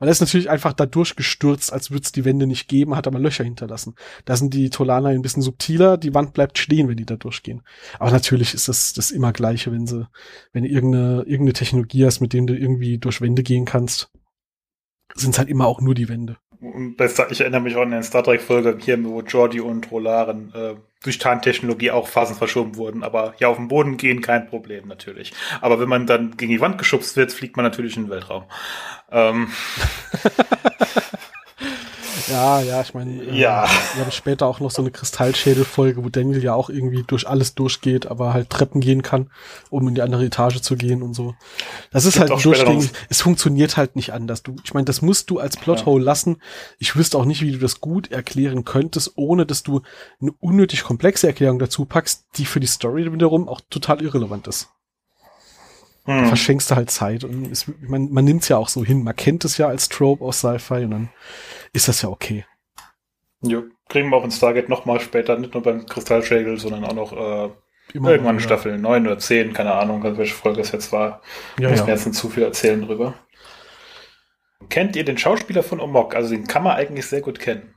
Er 0.00 0.08
ist 0.08 0.20
natürlich 0.20 0.48
einfach 0.48 0.72
da 0.72 0.86
durchgestürzt, 0.86 1.72
als 1.72 1.90
würde 1.90 2.04
es 2.04 2.12
die 2.12 2.24
Wände 2.24 2.46
nicht 2.46 2.68
geben, 2.68 2.94
hat 2.94 3.06
aber 3.08 3.18
Löcher 3.18 3.42
hinterlassen. 3.42 3.94
Da 4.24 4.36
sind 4.36 4.54
die 4.54 4.70
Tolaner 4.70 5.08
ein 5.08 5.22
bisschen 5.22 5.42
subtiler, 5.42 5.96
die 5.96 6.14
Wand 6.14 6.34
bleibt 6.34 6.58
stehen, 6.58 6.88
wenn 6.88 6.96
die 6.96 7.06
da 7.06 7.16
durchgehen. 7.16 7.62
Aber 7.98 8.12
natürlich 8.12 8.54
ist 8.54 8.68
das 8.68 8.92
das 8.92 9.10
immer 9.10 9.32
gleiche, 9.32 9.72
wenn 9.72 9.86
sie, 9.86 10.08
wenn 10.52 10.64
irgendeine, 10.64 11.22
irgendeine 11.22 11.52
Technologie 11.52 12.04
hast, 12.04 12.20
mit 12.20 12.32
dem 12.32 12.46
du 12.46 12.56
irgendwie 12.56 12.98
durch 12.98 13.20
Wände 13.20 13.42
gehen 13.42 13.64
kannst, 13.64 14.10
sind 15.14 15.32
es 15.32 15.38
halt 15.38 15.48
immer 15.48 15.66
auch 15.66 15.80
nur 15.80 15.94
die 15.94 16.08
Wände. 16.08 16.36
Ich 16.60 17.40
erinnere 17.40 17.60
mich 17.60 17.76
auch 17.76 17.82
an 17.82 17.92
eine 17.92 18.02
Star 18.02 18.24
Trek-Folge 18.24 18.78
hier, 18.80 19.02
wo 19.04 19.20
Jordi 19.20 19.60
und 19.60 19.90
Rolaren 19.92 20.52
äh, 20.54 20.74
durch 21.04 21.18
Tarntechnologie 21.18 21.92
auch 21.92 22.08
Phasen 22.08 22.34
verschoben 22.34 22.76
wurden. 22.76 23.04
Aber 23.04 23.34
ja, 23.38 23.48
auf 23.48 23.56
den 23.56 23.68
Boden 23.68 23.96
gehen 23.96 24.20
kein 24.20 24.48
Problem 24.48 24.88
natürlich. 24.88 25.32
Aber 25.60 25.78
wenn 25.78 25.88
man 25.88 26.06
dann 26.06 26.36
gegen 26.36 26.50
die 26.50 26.60
Wand 26.60 26.78
geschubst 26.78 27.16
wird, 27.16 27.32
fliegt 27.32 27.56
man 27.56 27.64
natürlich 27.64 27.96
in 27.96 28.04
den 28.04 28.10
Weltraum. 28.10 28.44
Ähm. 29.12 29.48
Ja, 32.30 32.60
ja, 32.60 32.80
ich 32.82 32.94
meine, 32.94 33.22
äh, 33.22 33.38
ja. 33.38 33.66
wir 33.94 34.04
haben 34.04 34.10
später 34.12 34.46
auch 34.46 34.60
noch 34.60 34.70
so 34.70 34.82
eine 34.82 34.90
Kristallschädelfolge, 34.90 36.04
wo 36.04 36.08
Daniel 36.08 36.42
ja 36.42 36.54
auch 36.54 36.70
irgendwie 36.70 37.04
durch 37.06 37.26
alles 37.28 37.54
durchgeht, 37.54 38.06
aber 38.06 38.32
halt 38.32 38.50
Treppen 38.50 38.80
gehen 38.80 39.02
kann, 39.02 39.30
um 39.70 39.86
in 39.88 39.94
die 39.94 40.02
andere 40.02 40.24
Etage 40.24 40.60
zu 40.60 40.76
gehen 40.76 41.02
und 41.02 41.14
so. 41.14 41.34
Das 41.90 42.04
ist 42.04 42.18
halt 42.18 42.30
durchgängig. 42.44 42.90
Es 43.08 43.22
funktioniert 43.22 43.76
halt 43.76 43.96
nicht 43.96 44.12
anders. 44.12 44.42
Du, 44.42 44.56
ich 44.64 44.74
meine, 44.74 44.84
das 44.84 45.02
musst 45.02 45.30
du 45.30 45.38
als 45.38 45.56
Plothole 45.56 46.02
ja. 46.02 46.06
lassen. 46.06 46.42
Ich 46.78 46.96
wüsste 46.96 47.18
auch 47.18 47.24
nicht, 47.24 47.42
wie 47.42 47.52
du 47.52 47.58
das 47.58 47.80
gut 47.80 48.10
erklären 48.10 48.64
könntest, 48.64 49.12
ohne 49.16 49.46
dass 49.46 49.62
du 49.62 49.82
eine 50.20 50.32
unnötig 50.40 50.84
komplexe 50.84 51.26
Erklärung 51.26 51.58
dazu 51.58 51.84
packst, 51.84 52.26
die 52.36 52.44
für 52.44 52.60
die 52.60 52.66
Story 52.66 53.12
wiederum 53.12 53.48
auch 53.48 53.60
total 53.70 54.02
irrelevant 54.02 54.46
ist. 54.48 54.68
Hm. 56.08 56.26
Verschenkst 56.26 56.70
du 56.70 56.74
halt 56.74 56.90
Zeit 56.90 57.22
und 57.22 57.52
es, 57.52 57.70
man, 57.80 58.10
man 58.10 58.24
nimmt 58.24 58.42
es 58.42 58.48
ja 58.48 58.56
auch 58.56 58.70
so 58.70 58.82
hin. 58.82 59.04
Man 59.04 59.14
kennt 59.14 59.44
es 59.44 59.58
ja 59.58 59.68
als 59.68 59.90
Trope 59.90 60.24
aus 60.24 60.38
Sci-Fi 60.38 60.84
und 60.84 60.90
dann 60.90 61.08
ist 61.74 61.86
das 61.86 62.00
ja 62.00 62.08
okay. 62.08 62.46
Ja, 63.42 63.62
kriegen 63.90 64.08
wir 64.08 64.16
auch 64.16 64.24
in 64.24 64.30
Stargate 64.30 64.70
nochmal 64.70 65.00
später, 65.00 65.36
nicht 65.36 65.52
nur 65.52 65.62
beim 65.62 65.84
Kristallschädel, 65.84 66.58
sondern 66.58 66.86
auch 66.86 66.94
noch 66.94 67.12
äh, 67.12 67.50
irgendwann 67.92 68.36
in 68.36 68.40
Staffel 68.40 68.78
9 68.78 69.06
oder 69.06 69.18
10, 69.18 69.52
keine 69.52 69.74
Ahnung, 69.74 70.02
welche 70.16 70.34
Folge 70.34 70.62
es 70.62 70.72
jetzt 70.72 70.92
war. 70.92 71.20
Ja, 71.58 71.68
muss 71.68 71.80
ja. 71.80 71.84
mir 71.84 71.92
jetzt 71.92 72.06
nicht 72.06 72.18
zu 72.18 72.30
viel 72.30 72.42
erzählen 72.42 72.80
drüber. 72.80 73.12
Kennt 74.70 74.96
ihr 74.96 75.04
den 75.04 75.18
Schauspieler 75.18 75.62
von 75.62 75.78
Omok? 75.78 76.14
Also 76.14 76.30
den 76.30 76.46
kann 76.46 76.62
man 76.62 76.76
eigentlich 76.76 77.04
sehr 77.04 77.20
gut 77.20 77.38
kennen. 77.38 77.74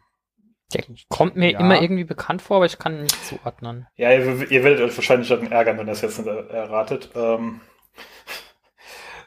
Der 0.73 0.85
kommt 1.09 1.35
mir 1.35 1.51
ja. 1.51 1.59
immer 1.59 1.81
irgendwie 1.81 2.05
bekannt 2.05 2.41
vor, 2.41 2.57
aber 2.57 2.65
ich 2.65 2.79
kann 2.79 2.95
ihn 2.95 3.03
nicht 3.03 3.25
zuordnen. 3.25 3.87
Ja, 3.97 4.13
ihr, 4.13 4.49
ihr 4.49 4.63
werdet 4.63 4.79
euch 4.79 4.95
wahrscheinlich 4.95 5.27
dann 5.27 5.51
ärgern, 5.51 5.77
wenn 5.77 5.87
ihr 5.87 5.91
das 5.91 6.01
jetzt 6.01 6.17
nicht 6.17 6.27
erratet. 6.27 7.09
Ähm, 7.13 7.59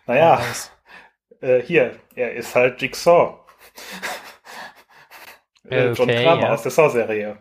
naja, 0.06 0.40
äh, 1.40 1.60
hier, 1.60 1.96
er 2.14 2.32
ist 2.34 2.54
halt 2.54 2.80
Jigsaw. 2.80 3.38
Äh, 5.70 5.92
John 5.92 6.10
okay, 6.10 6.22
Kramer 6.22 6.42
ja. 6.42 6.52
aus 6.52 6.62
der 6.62 6.70
Saw-Serie. 6.70 7.38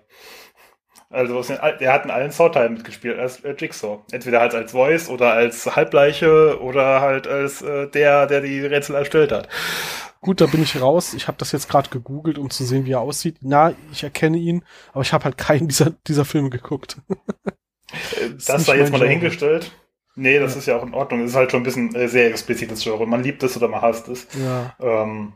Also 1.09 1.43
er 1.53 1.93
hat 1.93 2.05
in 2.05 2.11
allen 2.11 2.31
Saw-Teilen 2.31 2.73
mitgespielt 2.73 3.19
als 3.19 3.43
äh, 3.43 3.53
Jigsaw. 3.57 3.99
Entweder 4.11 4.39
halt 4.39 4.55
als 4.55 4.71
Voice 4.71 5.09
oder 5.09 5.33
als 5.33 5.75
Halbleiche 5.75 6.59
oder 6.61 7.01
halt 7.01 7.27
als 7.27 7.61
äh, 7.61 7.87
der, 7.87 8.25
der 8.25 8.39
die 8.39 8.61
Rätsel 8.61 8.95
erstellt 8.95 9.33
hat. 9.33 9.49
Gut, 10.21 10.39
da 10.39 10.45
bin 10.45 10.63
ich 10.63 10.81
raus. 10.81 11.13
Ich 11.13 11.27
habe 11.27 11.37
das 11.37 11.51
jetzt 11.51 11.69
gerade 11.69 11.89
gegoogelt, 11.89 12.37
um 12.37 12.49
zu 12.49 12.63
sehen, 12.63 12.85
wie 12.85 12.93
er 12.93 13.01
aussieht. 13.01 13.37
Na, 13.41 13.73
ich 13.91 14.03
erkenne 14.03 14.37
ihn, 14.37 14.63
aber 14.93 15.01
ich 15.01 15.11
habe 15.11 15.25
halt 15.25 15.37
keinen 15.37 15.67
dieser, 15.67 15.91
dieser 16.07 16.25
Filme 16.25 16.49
geguckt. 16.49 16.97
Äh, 17.11 18.29
das, 18.33 18.45
das 18.45 18.65
sei 18.65 18.77
jetzt 18.77 18.91
mal 18.91 18.99
dahingestellt. 18.99 19.71
Nee, 20.15 20.39
das 20.39 20.53
ja. 20.53 20.59
ist 20.59 20.65
ja 20.67 20.77
auch 20.77 20.83
in 20.83 20.93
Ordnung. 20.93 21.21
Das 21.21 21.31
ist 21.31 21.35
halt 21.35 21.51
schon 21.51 21.61
ein 21.61 21.65
bisschen 21.65 21.95
äh, 21.95 22.07
sehr 22.07 22.27
explizites 22.27 22.83
Genre. 22.83 23.05
Man 23.07 23.23
liebt 23.23 23.41
es 23.43 23.57
oder 23.57 23.67
man 23.67 23.81
hasst 23.81 24.07
es. 24.07 24.27
Ja. 24.39 24.75
Ähm, 24.79 25.33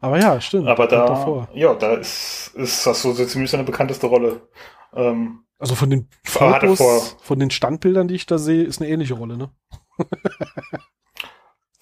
aber 0.00 0.18
ja, 0.18 0.40
stimmt. 0.40 0.66
Aber 0.66 0.86
da, 0.86 1.48
ja, 1.52 1.74
da 1.74 1.94
ist, 1.94 2.52
ist 2.54 2.86
das 2.86 3.02
so 3.02 3.12
ziemlich 3.12 3.50
seine 3.50 3.64
bekannteste 3.64 4.06
Rolle. 4.06 4.40
Ähm, 4.94 5.44
also 5.58 5.74
von 5.74 5.90
den 5.90 6.08
Fotos, 6.24 7.16
von 7.20 7.38
den 7.38 7.50
Standbildern, 7.50 8.08
die 8.08 8.14
ich 8.14 8.24
da 8.24 8.38
sehe, 8.38 8.64
ist 8.64 8.80
eine 8.80 8.90
ähnliche 8.90 9.14
Rolle, 9.14 9.36
ne? 9.36 9.50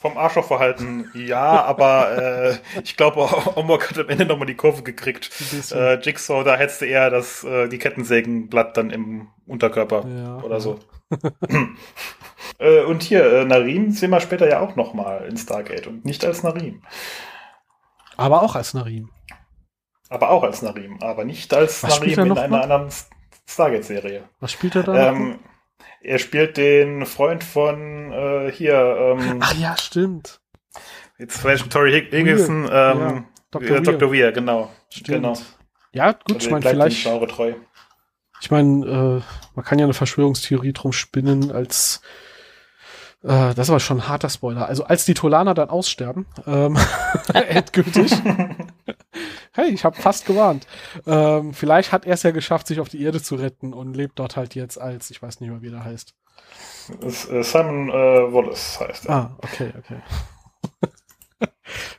Vom 0.01 0.17
Arschlochverhalten, 0.17 1.11
ja, 1.15 1.65
aber 1.65 2.17
äh, 2.17 2.57
ich 2.85 2.97
glaube, 2.97 3.29
Omok 3.57 3.91
hat 3.91 3.99
am 3.99 4.09
Ende 4.09 4.27
nochmal 4.27 4.47
die 4.47 4.55
Kurve 4.55 4.85
gekriegt. 4.85 5.29
Äh, 5.73 5.99
Jigsaw, 5.99 6.45
da 6.45 6.57
hättest 6.57 6.83
du 6.83 6.85
eher 6.85 7.11
das, 7.11 7.43
äh, 7.43 7.69
die 7.69 7.79
Kettensägenblatt 7.79 8.77
dann 8.77 8.91
im 8.91 9.27
Unterkörper 9.47 10.07
ja, 10.07 10.37
oder 10.37 10.55
ja. 10.55 10.61
so. 10.61 10.79
äh, 12.59 12.83
und 12.83 13.03
hier, 13.03 13.25
äh, 13.25 13.45
Narim 13.45 13.91
sehen 13.91 14.11
wir 14.11 14.21
später 14.21 14.49
ja 14.49 14.61
auch 14.61 14.77
nochmal 14.77 15.27
in 15.29 15.37
Stargate 15.37 15.89
und 15.89 16.05
nicht 16.05 16.25
als 16.25 16.45
Narim. 16.45 16.81
Aber 18.17 18.43
auch 18.43 18.55
als 18.55 18.75
Narim. 18.75 19.11
Aber 20.11 20.31
auch 20.31 20.45
als 20.45 20.63
Narim, 20.63 20.99
aber 21.03 21.25
nicht 21.25 21.53
als 21.53 21.83
Was 21.83 21.99
Narim 21.99 22.21
in 22.21 22.39
einer 22.39 22.63
anderen 22.63 22.89
Stargate-Serie. 23.49 24.29
Was 24.39 24.53
spielt 24.53 24.77
er 24.77 24.85
da? 24.85 25.11
Ähm, 25.11 25.41
er 26.01 26.19
spielt 26.19 26.57
den 26.57 27.07
Freund 27.07 27.45
von 27.45 28.13
äh, 28.13 28.53
hier. 28.53 29.17
Ähm, 29.19 29.39
Ach 29.41 29.55
ja, 29.55 29.77
stimmt. 29.79 30.41
Jetzt 31.19 31.43
weiß 31.43 31.69
Tori 31.69 31.93
Higginson, 31.93 32.65
ähm, 32.65 32.69
ja, 32.71 33.25
Dr. 33.51 33.69
Weir. 33.71 33.81
Dr. 33.81 34.13
Weir, 34.13 34.33
genau. 34.33 34.71
Stimmt. 34.89 35.09
genau. 35.09 35.35
Ja, 35.93 36.13
gut, 36.13 36.35
also 36.35 36.47
ich 36.47 36.51
meine, 36.51 36.69
vielleicht. 36.69 37.05
Treu. 37.05 37.55
Ich 38.41 38.51
meine, 38.51 38.87
äh, 38.87 39.23
man 39.55 39.65
kann 39.65 39.79
ja 39.79 39.85
eine 39.85 39.95
Verschwörungstheorie 39.95 40.73
drum 40.73 40.93
spinnen, 40.93 41.51
als 41.51 42.01
äh, 43.25 43.55
das 43.55 43.69
war 43.69 43.81
schon 43.81 43.99
ein 43.99 44.09
harter 44.09 44.31
Spoiler. 44.31 44.69
Also 44.69 44.85
als 44.85 45.05
die 45.05 45.15
Tolaner 45.15 45.55
dann 45.55 45.71
aussterben, 45.71 46.27
ähm, 46.47 46.79
endgültig. 47.35 48.13
hey, 49.53 49.71
ich 49.71 49.85
habe 49.85 50.01
fast 50.01 50.27
gewarnt. 50.27 50.67
Ähm, 51.07 51.53
vielleicht 51.55 51.93
hat 51.93 52.07
er 52.07 52.15
es 52.15 52.23
ja 52.23 52.31
geschafft, 52.31 52.67
sich 52.67 52.81
auf 52.81 52.89
die 52.89 53.03
Erde 53.03 53.23
zu 53.23 53.37
retten 53.37 53.73
und 53.73 53.95
lebt 53.95 54.19
dort 54.19 54.37
halt 54.37 54.55
jetzt 54.55 54.81
als, 54.81 55.11
ich 55.11 55.23
weiß 55.23 55.41
nicht 55.41 55.51
mehr, 55.51 55.63
wie 55.63 55.71
der 55.71 55.85
heißt. 55.85 56.15
Äh, 57.03 57.43
Simon 57.43 57.91
äh, 57.91 57.93
Wallace 58.33 58.81
heißt 58.81 59.07
er. 59.07 59.15
Ah, 59.15 59.37
okay, 59.43 59.73
okay. 59.79 60.01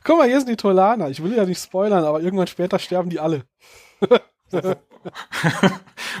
Guck 0.04 0.18
mal, 0.18 0.28
hier 0.28 0.38
sind 0.38 0.48
die 0.48 0.56
Tolaner. 0.56 1.08
Ich 1.10 1.22
will 1.22 1.36
ja 1.36 1.44
nicht 1.44 1.62
spoilern, 1.62 2.04
aber 2.04 2.20
irgendwann 2.20 2.46
später 2.46 2.78
sterben 2.78 3.10
die 3.10 3.20
alle. 3.20 3.44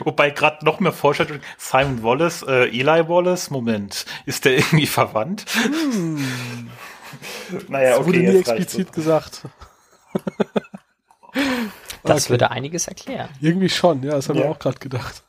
Wobei 0.04 0.30
gerade 0.30 0.64
noch 0.64 0.80
mehr 0.80 0.92
Foreshadowing. 0.92 1.40
Simon 1.58 2.02
Wallace, 2.02 2.42
äh, 2.42 2.68
Eli 2.68 3.08
Wallace, 3.08 3.50
Moment, 3.50 4.06
ist 4.26 4.44
der 4.44 4.58
irgendwie 4.58 4.86
verwandt? 4.86 5.44
Hm. 5.50 6.70
naja, 7.68 7.90
das 7.90 7.98
okay. 7.98 8.06
Wurde 8.06 8.18
nie 8.20 8.38
explizit 8.38 8.92
gesagt. 8.92 9.42
Das 12.02 12.24
okay. 12.24 12.30
würde 12.30 12.50
einiges 12.50 12.88
erklären. 12.88 13.28
Irgendwie 13.40 13.68
schon, 13.68 14.02
ja, 14.02 14.12
das 14.12 14.28
haben 14.28 14.38
ja. 14.38 14.44
wir 14.44 14.50
auch 14.50 14.58
gerade 14.58 14.78
gedacht. 14.78 15.22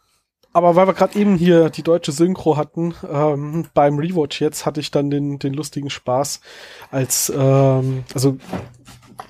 Aber 0.53 0.75
weil 0.75 0.87
wir 0.87 0.93
gerade 0.93 1.17
eben 1.17 1.35
hier 1.35 1.69
die 1.69 1.83
deutsche 1.83 2.11
Synchro 2.11 2.57
hatten, 2.57 2.93
ähm, 3.09 3.67
beim 3.73 3.97
Rewatch 3.97 4.41
jetzt 4.41 4.65
hatte 4.65 4.81
ich 4.81 4.91
dann 4.91 5.09
den, 5.09 5.39
den 5.39 5.53
lustigen 5.53 5.89
Spaß, 5.89 6.41
als, 6.89 7.31
ähm, 7.33 8.03
also 8.13 8.37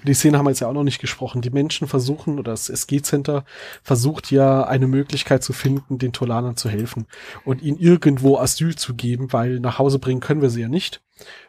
die 0.04 0.14
Szene 0.16 0.38
haben 0.38 0.46
wir 0.46 0.52
jetzt 0.52 0.62
ja 0.62 0.68
auch 0.68 0.74
noch 0.74 0.84
nicht 0.84 1.00
gesprochen. 1.00 1.42
Die 1.42 1.52
Menschen 1.52 1.88
versuchen, 1.88 2.40
oder 2.40 2.52
das 2.52 2.70
SG-Center 2.70 3.46
versucht 3.84 4.32
ja 4.32 4.64
eine 4.64 4.88
Möglichkeit 4.88 5.44
zu 5.44 5.54
finden, 5.54 6.00
den 6.00 6.14
Tolanern 6.14 6.58
zu 6.58 6.70
helfen 6.70 7.06
und 7.46 7.62
ihnen 7.62 7.78
irgendwo 7.78 8.38
Asyl 8.38 8.76
zu 8.76 8.96
geben, 8.96 9.32
weil 9.32 9.60
nach 9.60 9.78
Hause 9.78 10.00
bringen 10.00 10.22
können 10.22 10.42
wir 10.42 10.50
sie 10.50 10.62
ja 10.62 10.70
nicht, 10.70 11.02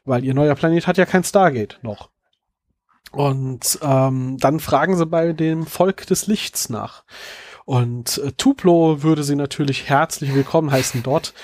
weil 0.05 0.25
ihr 0.25 0.35
neuer 0.35 0.55
Planet 0.55 0.87
hat 0.87 0.99
ja 0.99 1.07
kein 1.07 1.25
Stargate 1.25 1.79
noch. 1.83 2.11
Und 3.13 3.79
ähm, 3.83 4.39
dann 4.39 4.59
fragen 4.59 4.97
sie 4.97 5.07
bei 5.07 5.33
dem 5.33 5.67
Volk 5.67 6.07
des 6.07 6.27
Lichts 6.27 6.71
nach. 6.71 7.05
Und 7.65 8.19
äh, 8.19 8.33
Tuplo 8.33 9.03
würde 9.03 9.23
sie 9.23 9.37
natürlich 9.37 9.89
herzlich 9.89 10.35
willkommen 10.35 10.71
heißen 10.71 11.03
dort. 11.03 11.35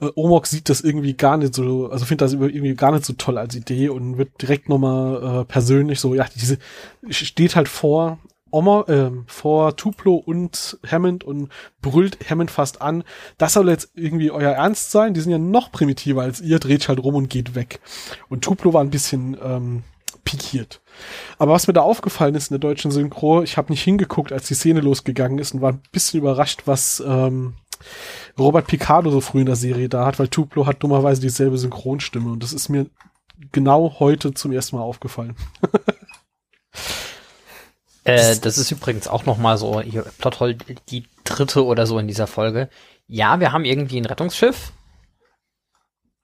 Äh, 0.00 0.08
Omok 0.14 0.46
sieht 0.46 0.68
das 0.68 0.80
irgendwie 0.80 1.14
gar 1.14 1.36
nicht 1.36 1.54
so, 1.54 1.90
also 1.90 2.04
findet 2.04 2.22
das 2.22 2.32
irgendwie 2.32 2.74
gar 2.74 2.92
nicht 2.92 3.04
so 3.04 3.14
toll 3.14 3.36
als 3.36 3.54
Idee 3.54 3.88
und 3.88 4.16
wird 4.16 4.40
direkt 4.40 4.68
nochmal 4.68 5.40
äh, 5.40 5.44
persönlich 5.44 6.00
so, 6.00 6.14
ja, 6.14 6.26
diese 6.34 6.58
steht 7.10 7.56
halt 7.56 7.68
vor 7.68 8.18
Omar, 8.50 8.88
äh, 8.88 9.10
vor 9.26 9.76
Tuplo 9.76 10.14
und 10.14 10.78
Hammond 10.90 11.24
und 11.24 11.50
brüllt 11.82 12.30
Hammond 12.30 12.50
fast 12.50 12.80
an, 12.80 13.04
das 13.36 13.52
soll 13.52 13.68
jetzt 13.68 13.90
irgendwie 13.94 14.30
euer 14.30 14.52
Ernst 14.52 14.90
sein, 14.90 15.12
die 15.12 15.20
sind 15.20 15.32
ja 15.32 15.38
noch 15.38 15.70
primitiver 15.70 16.22
als 16.22 16.40
ihr, 16.40 16.58
dreht 16.58 16.88
halt 16.88 17.00
rum 17.00 17.16
und 17.16 17.28
geht 17.28 17.54
weg. 17.54 17.80
Und 18.28 18.44
Tuplo 18.44 18.72
war 18.72 18.82
ein 18.82 18.90
bisschen 18.90 19.36
ähm, 19.42 19.82
pikiert. 20.28 20.82
Aber 21.38 21.52
was 21.52 21.66
mir 21.66 21.72
da 21.72 21.80
aufgefallen 21.80 22.34
ist 22.34 22.50
in 22.50 22.60
der 22.60 22.68
deutschen 22.68 22.90
Synchro, 22.90 23.42
ich 23.42 23.56
habe 23.56 23.72
nicht 23.72 23.82
hingeguckt, 23.82 24.30
als 24.30 24.46
die 24.46 24.54
Szene 24.54 24.80
losgegangen 24.80 25.38
ist 25.38 25.54
und 25.54 25.62
war 25.62 25.72
ein 25.72 25.82
bisschen 25.90 26.20
überrascht, 26.20 26.62
was 26.66 27.02
ähm, 27.06 27.54
Robert 28.38 28.66
Picardo 28.66 29.10
so 29.10 29.22
früh 29.22 29.40
in 29.40 29.46
der 29.46 29.56
Serie 29.56 29.88
da 29.88 30.04
hat, 30.04 30.18
weil 30.18 30.28
Tuplo 30.28 30.66
hat 30.66 30.82
dummerweise 30.82 31.22
dieselbe 31.22 31.56
Synchronstimme 31.56 32.30
und 32.30 32.42
das 32.42 32.52
ist 32.52 32.68
mir 32.68 32.86
genau 33.52 33.96
heute 34.00 34.34
zum 34.34 34.52
ersten 34.52 34.76
Mal 34.76 34.82
aufgefallen. 34.82 35.34
äh, 38.04 38.36
das 38.36 38.58
ist 38.58 38.70
übrigens 38.70 39.08
auch 39.08 39.24
noch 39.24 39.38
mal 39.38 39.56
so, 39.56 39.80
hier, 39.80 40.02
Plothole 40.18 40.58
die 40.90 41.04
dritte 41.24 41.64
oder 41.64 41.86
so 41.86 41.98
in 41.98 42.06
dieser 42.06 42.26
Folge. 42.26 42.68
Ja, 43.06 43.40
wir 43.40 43.52
haben 43.52 43.64
irgendwie 43.64 43.98
ein 43.98 44.04
Rettungsschiff, 44.04 44.72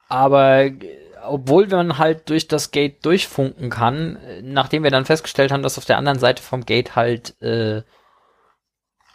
aber 0.09 0.69
obwohl 1.27 1.67
man 1.67 1.99
halt 1.99 2.29
durch 2.31 2.49
das 2.49 2.71
Gate 2.71 3.05
durchfunken 3.05 3.71
kann, 3.71 4.19
nachdem 4.43 4.83
wir 4.83 4.91
dann 4.91 5.05
festgestellt 5.05 5.53
haben, 5.53 5.63
dass 5.63 5.79
auf 5.79 5.85
der 5.85 5.99
anderen 5.99 6.19
Seite 6.19 6.43
vom 6.43 6.65
Gate 6.65 6.97
halt 6.97 7.41
äh, 7.43 7.83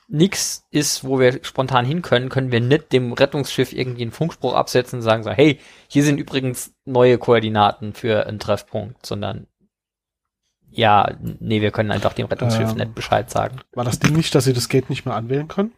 nichts 0.10 0.68
ist, 0.72 1.04
wo 1.04 1.20
wir 1.20 1.44
spontan 1.44 1.86
hin 1.86 2.02
können, 2.02 2.30
können 2.30 2.52
wir 2.52 2.62
nicht 2.62 2.92
dem 2.92 3.14
Rettungsschiff 3.14 3.74
irgendwie 3.74 4.02
einen 4.02 4.12
Funkspruch 4.12 4.54
absetzen 4.54 5.00
und 5.00 5.04
sagen 5.04 5.24
so, 5.24 5.30
hey, 5.30 5.60
hier 5.88 6.04
sind 6.04 6.20
übrigens 6.20 6.74
neue 6.86 7.18
Koordinaten 7.18 7.94
für 7.94 8.26
einen 8.26 8.40
Treffpunkt, 8.40 9.06
sondern 9.06 9.48
ja, 10.72 11.16
nee, 11.40 11.62
wir 11.62 11.72
können 11.72 11.92
einfach 11.92 12.14
dem 12.14 12.28
Rettungsschiff 12.28 12.72
ähm, 12.72 12.78
nicht 12.78 12.96
Bescheid 12.96 13.30
sagen. 13.30 13.62
War 13.74 13.86
das 13.86 14.00
Ding 14.00 14.16
nicht, 14.16 14.34
dass 14.36 14.46
sie 14.46 14.54
das 14.54 14.70
Gate 14.70 14.90
nicht 14.90 15.06
mehr 15.06 15.16
anwählen 15.16 15.48
können? 15.48 15.74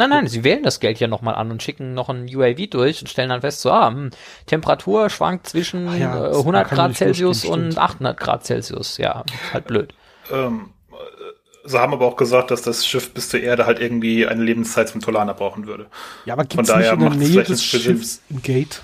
Nein, 0.00 0.08
nein, 0.08 0.26
sie 0.28 0.44
wählen 0.44 0.62
das 0.62 0.80
Geld 0.80 0.98
ja 0.98 1.08
nochmal 1.08 1.34
an 1.34 1.50
und 1.50 1.62
schicken 1.62 1.92
noch 1.92 2.08
ein 2.08 2.24
UAV 2.34 2.70
durch 2.70 3.02
und 3.02 3.08
stellen 3.08 3.28
dann 3.28 3.42
fest, 3.42 3.60
so, 3.60 3.70
ah, 3.70 3.88
hm, 3.88 4.08
Temperatur 4.46 5.10
schwankt 5.10 5.46
zwischen 5.46 5.94
ja, 6.00 6.30
100 6.30 6.72
äh, 6.72 6.74
Grad 6.74 6.96
Celsius 6.96 7.44
und 7.44 7.76
800 7.76 8.18
Grad 8.18 8.46
Celsius. 8.46 8.96
Ja, 8.96 9.24
halt 9.52 9.66
blöd. 9.66 9.92
Ähm, 10.32 10.70
sie 11.66 11.78
haben 11.78 11.92
aber 11.92 12.06
auch 12.06 12.16
gesagt, 12.16 12.50
dass 12.50 12.62
das 12.62 12.86
Schiff 12.86 13.12
bis 13.12 13.28
zur 13.28 13.40
Erde 13.40 13.66
halt 13.66 13.78
irgendwie 13.78 14.26
eine 14.26 14.42
Lebenszeit 14.42 14.88
zum 14.88 15.02
Tolaner 15.02 15.34
brauchen 15.34 15.66
würde. 15.66 15.88
Ja, 16.24 16.32
aber 16.32 16.46
gibt 16.46 16.66
es 16.66 16.74
nicht 16.74 16.90
in 16.90 17.00
der 17.00 17.10
Nähe 17.10 17.42
des 17.42 17.62
Schiffs 17.62 18.22
ein 18.30 18.40
Gate? 18.40 18.80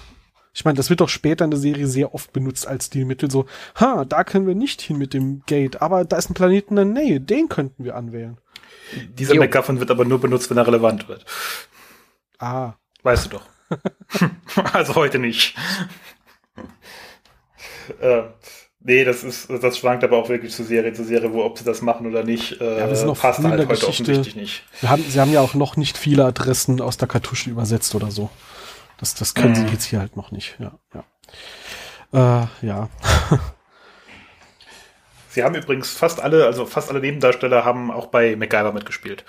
Ich 0.52 0.66
meine, 0.66 0.76
das 0.76 0.90
wird 0.90 1.00
doch 1.00 1.08
später 1.08 1.46
in 1.46 1.50
der 1.50 1.60
Serie 1.60 1.86
sehr 1.86 2.14
oft 2.14 2.34
benutzt 2.34 2.68
als 2.68 2.86
Stilmittel. 2.86 3.30
So, 3.30 3.46
ha, 3.76 4.04
da 4.04 4.22
können 4.22 4.46
wir 4.46 4.54
nicht 4.54 4.82
hin 4.82 4.98
mit 4.98 5.14
dem 5.14 5.44
Gate, 5.46 5.80
aber 5.80 6.04
da 6.04 6.18
ist 6.18 6.28
ein 6.28 6.34
Planeten 6.34 6.76
in 6.76 6.94
der 6.94 7.02
Nähe, 7.02 7.20
den 7.22 7.48
könnten 7.48 7.84
wir 7.84 7.96
anwählen. 7.96 8.36
Dieser 8.92 9.34
jo. 9.34 9.40
MacGuffin 9.40 9.80
wird 9.80 9.90
aber 9.90 10.04
nur 10.04 10.20
benutzt, 10.20 10.50
wenn 10.50 10.56
er 10.56 10.66
relevant 10.66 11.08
wird. 11.08 11.24
Ah. 12.38 12.74
Weißt 13.02 13.26
du 13.26 13.30
doch. 13.30 13.42
also 14.72 14.94
heute 14.94 15.18
nicht. 15.18 15.56
äh, 18.00 18.22
nee, 18.80 19.04
das 19.04 19.24
ist, 19.24 19.48
das 19.50 19.78
schwankt 19.78 20.04
aber 20.04 20.16
auch 20.16 20.28
wirklich 20.28 20.52
zu 20.52 20.64
Serie 20.64 20.92
zu 20.92 21.04
Serie, 21.04 21.32
wo 21.32 21.44
ob 21.44 21.58
sie 21.58 21.64
das 21.64 21.82
machen 21.82 22.06
oder 22.06 22.22
nicht, 22.22 22.60
äh, 22.60 22.80
ja, 22.80 22.88
wir 22.88 22.96
sind 22.96 23.18
passt 23.18 23.42
halt 23.42 23.54
heute 23.54 23.66
Geschichte. 23.66 23.88
offensichtlich 23.88 24.36
nicht. 24.36 24.64
Wir 24.80 24.90
haben, 24.90 25.02
sie 25.02 25.20
haben 25.20 25.32
ja 25.32 25.40
auch 25.40 25.54
noch 25.54 25.76
nicht 25.76 25.98
viele 25.98 26.24
Adressen 26.24 26.80
aus 26.80 26.96
der 26.96 27.08
Kartusche 27.08 27.50
übersetzt 27.50 27.94
oder 27.94 28.10
so. 28.10 28.30
Das, 28.98 29.14
das 29.14 29.34
können 29.34 29.50
mhm. 29.50 29.66
sie 29.66 29.72
jetzt 29.72 29.84
hier 29.84 30.00
halt 30.00 30.16
noch 30.16 30.30
nicht, 30.30 30.56
ja. 30.58 30.78
Ja. 30.94 31.04
Äh, 32.62 32.66
ja. 32.66 32.88
Sie 35.36 35.44
haben 35.44 35.54
übrigens 35.54 35.90
fast 35.90 36.18
alle, 36.22 36.46
also 36.46 36.64
fast 36.64 36.88
alle 36.88 37.00
Nebendarsteller 37.00 37.62
haben 37.62 37.90
auch 37.90 38.06
bei 38.06 38.36
MacGyver 38.36 38.72
mitgespielt. 38.72 39.22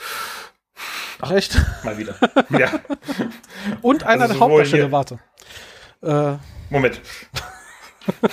Ach 1.20 1.32
echt? 1.32 1.60
Mal 1.84 1.98
wieder. 1.98 2.16
ja. 2.58 2.70
Und 3.82 4.06
einer 4.06 4.22
also 4.22 4.34
der 4.34 4.40
Hauptdarsteller, 4.40 4.90
warte. 4.94 5.20
Äh. 6.02 6.38
Moment. 6.70 7.02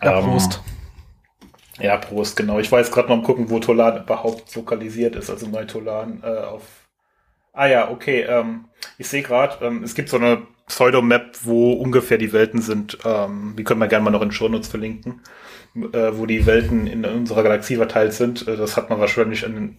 ja, 0.00 0.20
Prost. 0.20 0.60
Ähm, 1.80 1.84
ja, 1.84 1.96
Prost, 1.96 2.36
genau. 2.36 2.60
Ich 2.60 2.70
war 2.70 2.78
jetzt 2.78 2.92
gerade 2.92 3.08
mal 3.08 3.14
am 3.14 3.24
gucken, 3.24 3.50
wo 3.50 3.58
Tolan 3.58 4.04
überhaupt 4.04 4.54
lokalisiert 4.54 5.16
ist, 5.16 5.28
also 5.28 5.48
Neutolan 5.48 6.22
äh, 6.22 6.44
auf. 6.44 6.62
Ah 7.52 7.66
ja, 7.66 7.90
okay. 7.90 8.20
Ähm, 8.20 8.66
ich 8.96 9.08
sehe 9.08 9.22
gerade, 9.22 9.64
ähm, 9.64 9.82
es 9.82 9.96
gibt 9.96 10.08
so 10.08 10.18
eine 10.18 10.46
Pseudo-Map, 10.66 11.38
wo 11.42 11.72
ungefähr 11.72 12.18
die 12.18 12.32
Welten 12.32 12.60
sind. 12.60 12.98
Ähm, 13.04 13.54
die 13.56 13.64
können 13.64 13.80
wir 13.80 13.88
gerne 13.88 14.04
mal 14.04 14.10
noch 14.10 14.22
in 14.22 14.32
Shownotes 14.32 14.68
verlinken, 14.68 15.22
äh, 15.74 16.10
wo 16.12 16.26
die 16.26 16.44
Welten 16.46 16.86
in 16.86 17.04
unserer 17.04 17.42
Galaxie 17.42 17.76
verteilt 17.76 18.12
sind. 18.12 18.46
Äh, 18.48 18.56
das 18.56 18.76
hat 18.76 18.90
man 18.90 18.98
wahrscheinlich 18.98 19.44
an 19.44 19.78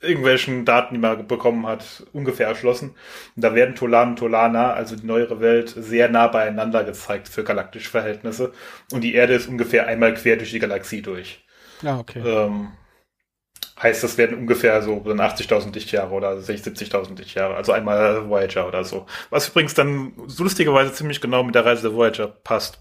irgendwelchen 0.00 0.64
Daten, 0.64 0.94
die 0.94 1.00
man 1.00 1.26
bekommen 1.26 1.66
hat, 1.66 2.06
ungefähr 2.12 2.48
erschlossen. 2.48 2.94
Und 3.34 3.44
da 3.44 3.54
werden 3.54 3.74
Tolan 3.74 4.10
und 4.10 4.18
Tolana, 4.18 4.72
also 4.72 4.96
die 4.96 5.06
neuere 5.06 5.40
Welt, 5.40 5.68
sehr 5.68 6.08
nah 6.08 6.26
beieinander 6.28 6.84
gezeigt 6.84 7.28
für 7.28 7.44
galaktische 7.44 7.90
Verhältnisse. 7.90 8.52
Und 8.92 9.02
die 9.02 9.14
Erde 9.14 9.34
ist 9.34 9.48
ungefähr 9.48 9.86
einmal 9.86 10.14
quer 10.14 10.36
durch 10.36 10.50
die 10.50 10.58
Galaxie 10.58 11.02
durch. 11.02 11.44
Ja, 11.82 11.98
okay. 11.98 12.20
Ähm, 12.24 12.68
heißt, 13.82 14.02
das 14.02 14.16
werden 14.18 14.38
ungefähr 14.38 14.80
so 14.82 14.94
80.000 14.94 15.72
Lichtjahre 15.74 16.12
oder 16.12 16.32
70.000 16.32 17.18
Lichtjahre, 17.18 17.54
also 17.54 17.72
einmal 17.72 18.28
Voyager 18.28 18.66
oder 18.66 18.84
so. 18.84 19.06
Was 19.30 19.48
übrigens 19.48 19.74
dann 19.74 20.12
so 20.26 20.44
lustigerweise 20.44 20.92
ziemlich 20.92 21.20
genau 21.20 21.42
mit 21.42 21.54
der 21.54 21.64
Reise 21.64 21.82
der 21.82 21.94
Voyager 21.94 22.28
passt. 22.28 22.80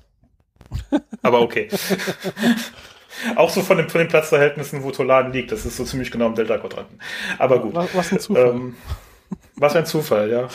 Aber 1.21 1.41
okay. 1.41 1.69
Auch 3.35 3.49
so 3.49 3.61
von, 3.61 3.77
dem, 3.77 3.89
von 3.89 3.99
den 3.99 4.07
Platzverhältnissen, 4.07 4.83
wo 4.83 4.91
Tolan 4.91 5.31
liegt, 5.31 5.51
das 5.51 5.65
ist 5.65 5.77
so 5.77 5.85
ziemlich 5.85 6.11
genau 6.11 6.27
im 6.27 6.35
Delta-Quadranten. 6.35 6.99
Aber 7.37 7.59
gut. 7.59 7.73
Was, 7.73 7.95
was 7.95 8.11
ein 8.11 8.19
Zufall. 8.19 8.47
Ähm, 8.47 8.75
was 9.55 9.75
ein 9.75 9.85
Zufall, 9.85 10.29
ja. 10.29 10.47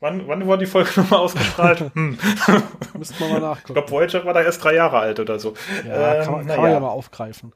Wann, 0.00 0.26
wann 0.26 0.46
wurde 0.46 0.64
die 0.64 0.70
Folge 0.70 0.90
nochmal 0.96 1.20
ausgestrahlt? 1.20 1.80
hm. 1.94 2.18
Müssten 2.98 3.18
wir 3.20 3.28
mal 3.28 3.40
nachgucken. 3.40 3.68
Ich 3.68 3.74
glaube, 3.74 3.90
Voyager 3.90 4.24
war 4.24 4.34
da 4.34 4.42
erst 4.42 4.62
drei 4.62 4.74
Jahre 4.74 4.98
alt 4.98 5.20
oder 5.20 5.38
so. 5.38 5.54
Ja, 5.86 6.14
ähm, 6.14 6.24
kann, 6.24 6.32
man, 6.32 6.46
kann 6.46 6.60
man 6.60 6.70
ja 6.70 6.80
mal 6.80 6.88
aufgreifen. 6.88 7.52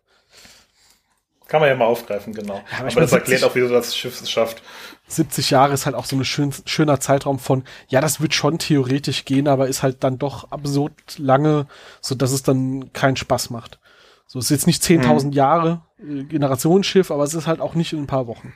Kann 1.48 1.60
man 1.60 1.68
ja 1.68 1.76
mal 1.76 1.84
aufgreifen, 1.84 2.32
genau. 2.32 2.54
Ja, 2.54 2.78
aber, 2.78 2.90
aber 2.90 3.00
das 3.02 3.10
70, 3.10 3.12
erklärt 3.12 3.44
auch, 3.44 3.54
wie 3.54 3.60
du 3.60 3.68
das 3.68 3.96
Schiff 3.96 4.20
es 4.20 4.30
schafft. 4.30 4.62
70 5.08 5.50
Jahre 5.50 5.74
ist 5.74 5.86
halt 5.86 5.94
auch 5.94 6.04
so 6.04 6.16
ein 6.16 6.24
schön, 6.24 6.52
schöner 6.64 6.98
Zeitraum 6.98 7.38
von, 7.38 7.62
ja, 7.88 8.00
das 8.00 8.20
wird 8.20 8.34
schon 8.34 8.58
theoretisch 8.58 9.24
gehen, 9.24 9.46
aber 9.46 9.68
ist 9.68 9.82
halt 9.82 10.02
dann 10.02 10.18
doch 10.18 10.50
absurd 10.50 10.92
lange, 11.18 11.66
so 12.00 12.16
dass 12.16 12.32
es 12.32 12.42
dann 12.42 12.92
keinen 12.92 13.16
Spaß 13.16 13.50
macht. 13.50 13.78
So, 14.26 14.40
es 14.40 14.46
ist 14.46 14.50
jetzt 14.50 14.66
nicht 14.66 14.82
10.000 14.82 15.22
hm. 15.22 15.32
Jahre 15.32 15.82
äh, 16.00 16.24
Generationsschiff, 16.24 17.12
aber 17.12 17.22
es 17.22 17.34
ist 17.34 17.46
halt 17.46 17.60
auch 17.60 17.74
nicht 17.74 17.92
in 17.92 18.00
ein 18.00 18.06
paar 18.08 18.26
Wochen. 18.26 18.52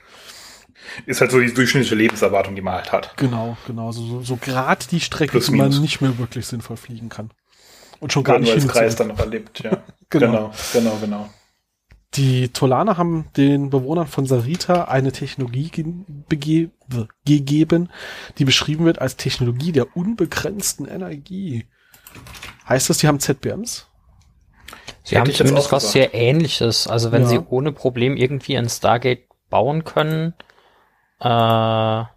Ist 1.06 1.20
halt 1.20 1.30
so 1.30 1.38
die 1.38 1.52
durchschnittliche 1.52 1.94
Lebenserwartung, 1.94 2.56
die 2.56 2.62
man 2.62 2.74
halt 2.74 2.90
hat. 2.90 3.16
Genau, 3.16 3.56
genau. 3.66 3.92
So, 3.92 4.02
so, 4.02 4.22
so 4.22 4.36
gerade 4.36 4.84
die 4.90 5.00
Strecke, 5.00 5.32
Plus, 5.32 5.46
die 5.46 5.52
man 5.52 5.68
nicht 5.80 6.00
mehr 6.00 6.18
wirklich 6.18 6.46
sinnvoll 6.46 6.76
fliegen 6.76 7.08
kann. 7.08 7.30
Und 8.00 8.12
schon 8.12 8.24
gar 8.24 8.38
nicht 8.38 8.52
hin. 8.52 8.66
Kreis 8.66 8.96
dann 8.96 9.08
noch 9.08 9.18
erlebt, 9.18 9.60
ja. 9.62 9.82
genau. 10.10 10.26
genau, 10.30 10.52
genau, 10.72 10.96
genau. 11.00 11.30
Die 12.14 12.48
Tolaner 12.48 12.96
haben 12.96 13.28
den 13.36 13.70
Bewohnern 13.70 14.08
von 14.08 14.26
Sarita 14.26 14.84
eine 14.84 15.12
Technologie 15.12 15.70
ge 15.70 16.68
gegeben, 17.24 17.88
die 18.38 18.44
beschrieben 18.44 18.84
wird 18.84 19.00
als 19.00 19.16
Technologie 19.16 19.70
der 19.70 19.96
unbegrenzten 19.96 20.86
Energie. 20.86 21.66
Heißt 22.68 22.90
das, 22.90 22.98
die 22.98 23.06
haben 23.06 23.20
ZBMs? 23.20 23.86
Sie 25.04 25.18
haben 25.18 25.32
zumindest 25.32 25.70
was 25.70 25.92
sehr 25.92 26.12
ähnliches. 26.12 26.88
Also 26.88 27.12
wenn 27.12 27.22
ja. 27.22 27.28
sie 27.28 27.38
ohne 27.38 27.72
Problem 27.72 28.16
irgendwie 28.16 28.56
ein 28.56 28.68
Stargate 28.68 29.26
bauen 29.48 29.84
können, 29.84 30.34
äh, 31.20 31.28
ja, 31.28 32.08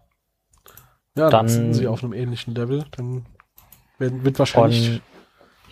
dann, 1.15 1.29
dann 1.29 1.49
sind 1.49 1.73
sie 1.75 1.87
auf 1.87 2.03
einem 2.03 2.13
ähnlichen 2.13 2.55
Level. 2.55 2.85
Dann 2.91 3.25
wird, 3.99 4.23
wird 4.23 4.39
wahrscheinlich 4.39 5.01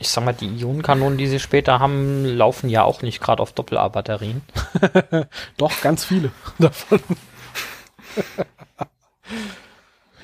ich 0.02 0.10
sag 0.10 0.26
mal, 0.26 0.34
die 0.34 0.47
Ionenkanonen, 0.47 1.18
die 1.18 1.28
sie 1.28 1.39
später 1.39 1.80
haben, 1.80 2.26
laufen 2.26 2.70
ja 2.70 2.84
auch 2.84 3.04
nicht 3.04 3.22
gerade 3.22 3.41
auf 3.41 3.54
Doppel-A-Batterien. 3.54 4.41
Doch, 5.58 5.80
ganz 5.82 6.04
viele 6.04 6.32
davon. 6.60 6.99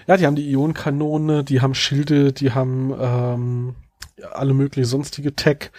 ja, 0.07 0.17
die 0.17 0.25
haben 0.25 0.35
die 0.35 0.49
Ionenkanone, 0.49 1.43
die 1.43 1.61
haben 1.61 1.75
Schilde, 1.75 2.33
die 2.33 2.53
haben 2.53 2.93
ähm, 2.99 3.75
alle 4.33 4.55
mögliche 4.55 4.87
sonstige 4.87 5.35
Tech, 5.35 5.69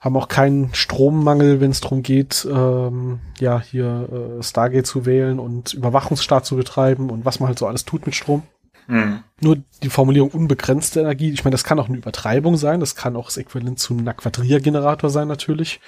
haben 0.00 0.16
auch 0.16 0.28
keinen 0.28 0.74
Strommangel, 0.74 1.60
wenn 1.60 1.70
es 1.70 1.82
darum 1.82 2.02
geht, 2.02 2.48
ähm, 2.50 3.20
ja, 3.40 3.60
hier 3.60 4.38
äh, 4.38 4.42
Stargate 4.42 4.86
zu 4.86 5.04
wählen 5.04 5.38
und 5.38 5.74
Überwachungsstaat 5.74 6.46
zu 6.46 6.56
betreiben 6.56 7.10
und 7.10 7.26
was 7.26 7.40
man 7.40 7.48
halt 7.48 7.58
so 7.58 7.66
alles 7.66 7.84
tut 7.84 8.06
mit 8.06 8.14
Strom. 8.14 8.42
Mhm. 8.88 9.22
Nur 9.40 9.58
die 9.82 9.90
Formulierung 9.90 10.30
unbegrenzte 10.30 11.00
Energie, 11.00 11.30
ich 11.30 11.44
meine, 11.44 11.52
das 11.52 11.62
kann 11.62 11.78
auch 11.78 11.88
eine 11.88 11.98
Übertreibung 11.98 12.56
sein, 12.56 12.80
das 12.80 12.96
kann 12.96 13.16
auch 13.16 13.26
das 13.26 13.36
Äquivalent 13.36 13.78
zu 13.78 13.96
einem 13.96 14.16
Quadriergenerator 14.16 15.10
sein 15.10 15.28
natürlich, 15.28 15.80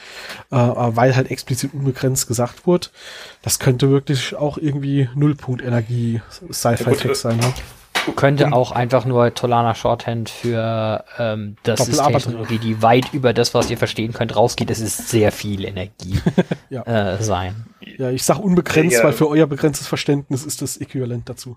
äh, 0.50 0.56
weil 0.56 1.16
halt 1.16 1.30
explizit 1.30 1.74
unbegrenzt 1.74 2.28
gesagt 2.28 2.66
wurde. 2.66 2.88
Das 3.42 3.58
könnte 3.58 3.90
wirklich 3.90 4.36
auch 4.36 4.58
irgendwie 4.58 5.08
Nullpunkt-Energie 5.14 6.20
Sci-Fi-Text 6.52 7.22
sein. 7.22 7.38
Ne? 7.38 7.52
Könnte 8.16 8.46
und, 8.46 8.52
auch 8.52 8.70
einfach 8.70 9.04
nur 9.04 9.34
Tolana 9.34 9.74
Shorthand 9.74 10.28
für 10.28 11.04
ähm, 11.18 11.56
das 11.62 11.88
ist 11.88 12.02
Technologie, 12.02 12.58
die 12.58 12.82
weit 12.82 13.12
über 13.12 13.32
das, 13.32 13.54
was 13.54 13.70
ihr 13.70 13.78
verstehen 13.78 14.12
könnt, 14.12 14.36
rausgeht. 14.36 14.70
Das 14.70 14.78
ist 14.78 15.08
sehr 15.08 15.32
viel 15.32 15.64
Energie 15.64 16.20
ja. 16.70 16.82
äh, 16.82 17.22
sein. 17.22 17.66
Ja, 17.98 18.10
ich 18.10 18.24
sag 18.24 18.38
unbegrenzt, 18.38 18.98
ja. 18.98 19.04
weil 19.04 19.12
für 19.12 19.28
euer 19.28 19.46
begrenztes 19.46 19.86
Verständnis 19.86 20.44
ist 20.44 20.62
das 20.62 20.76
äquivalent 20.76 21.28
dazu 21.28 21.56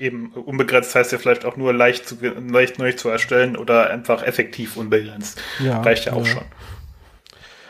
eben 0.00 0.32
unbegrenzt 0.32 0.94
heißt 0.94 1.12
ja 1.12 1.18
vielleicht 1.18 1.44
auch 1.44 1.56
nur 1.56 1.72
leicht, 1.72 2.08
zu, 2.08 2.16
leicht 2.20 2.78
neu 2.78 2.92
zu 2.92 3.08
erstellen 3.08 3.56
oder 3.56 3.90
einfach 3.90 4.22
effektiv 4.22 4.76
unbegrenzt. 4.76 5.40
Ja, 5.64 5.80
Reicht 5.82 6.06
ja 6.06 6.14
auch 6.14 6.26
ja. 6.26 6.32
schon. 6.32 6.42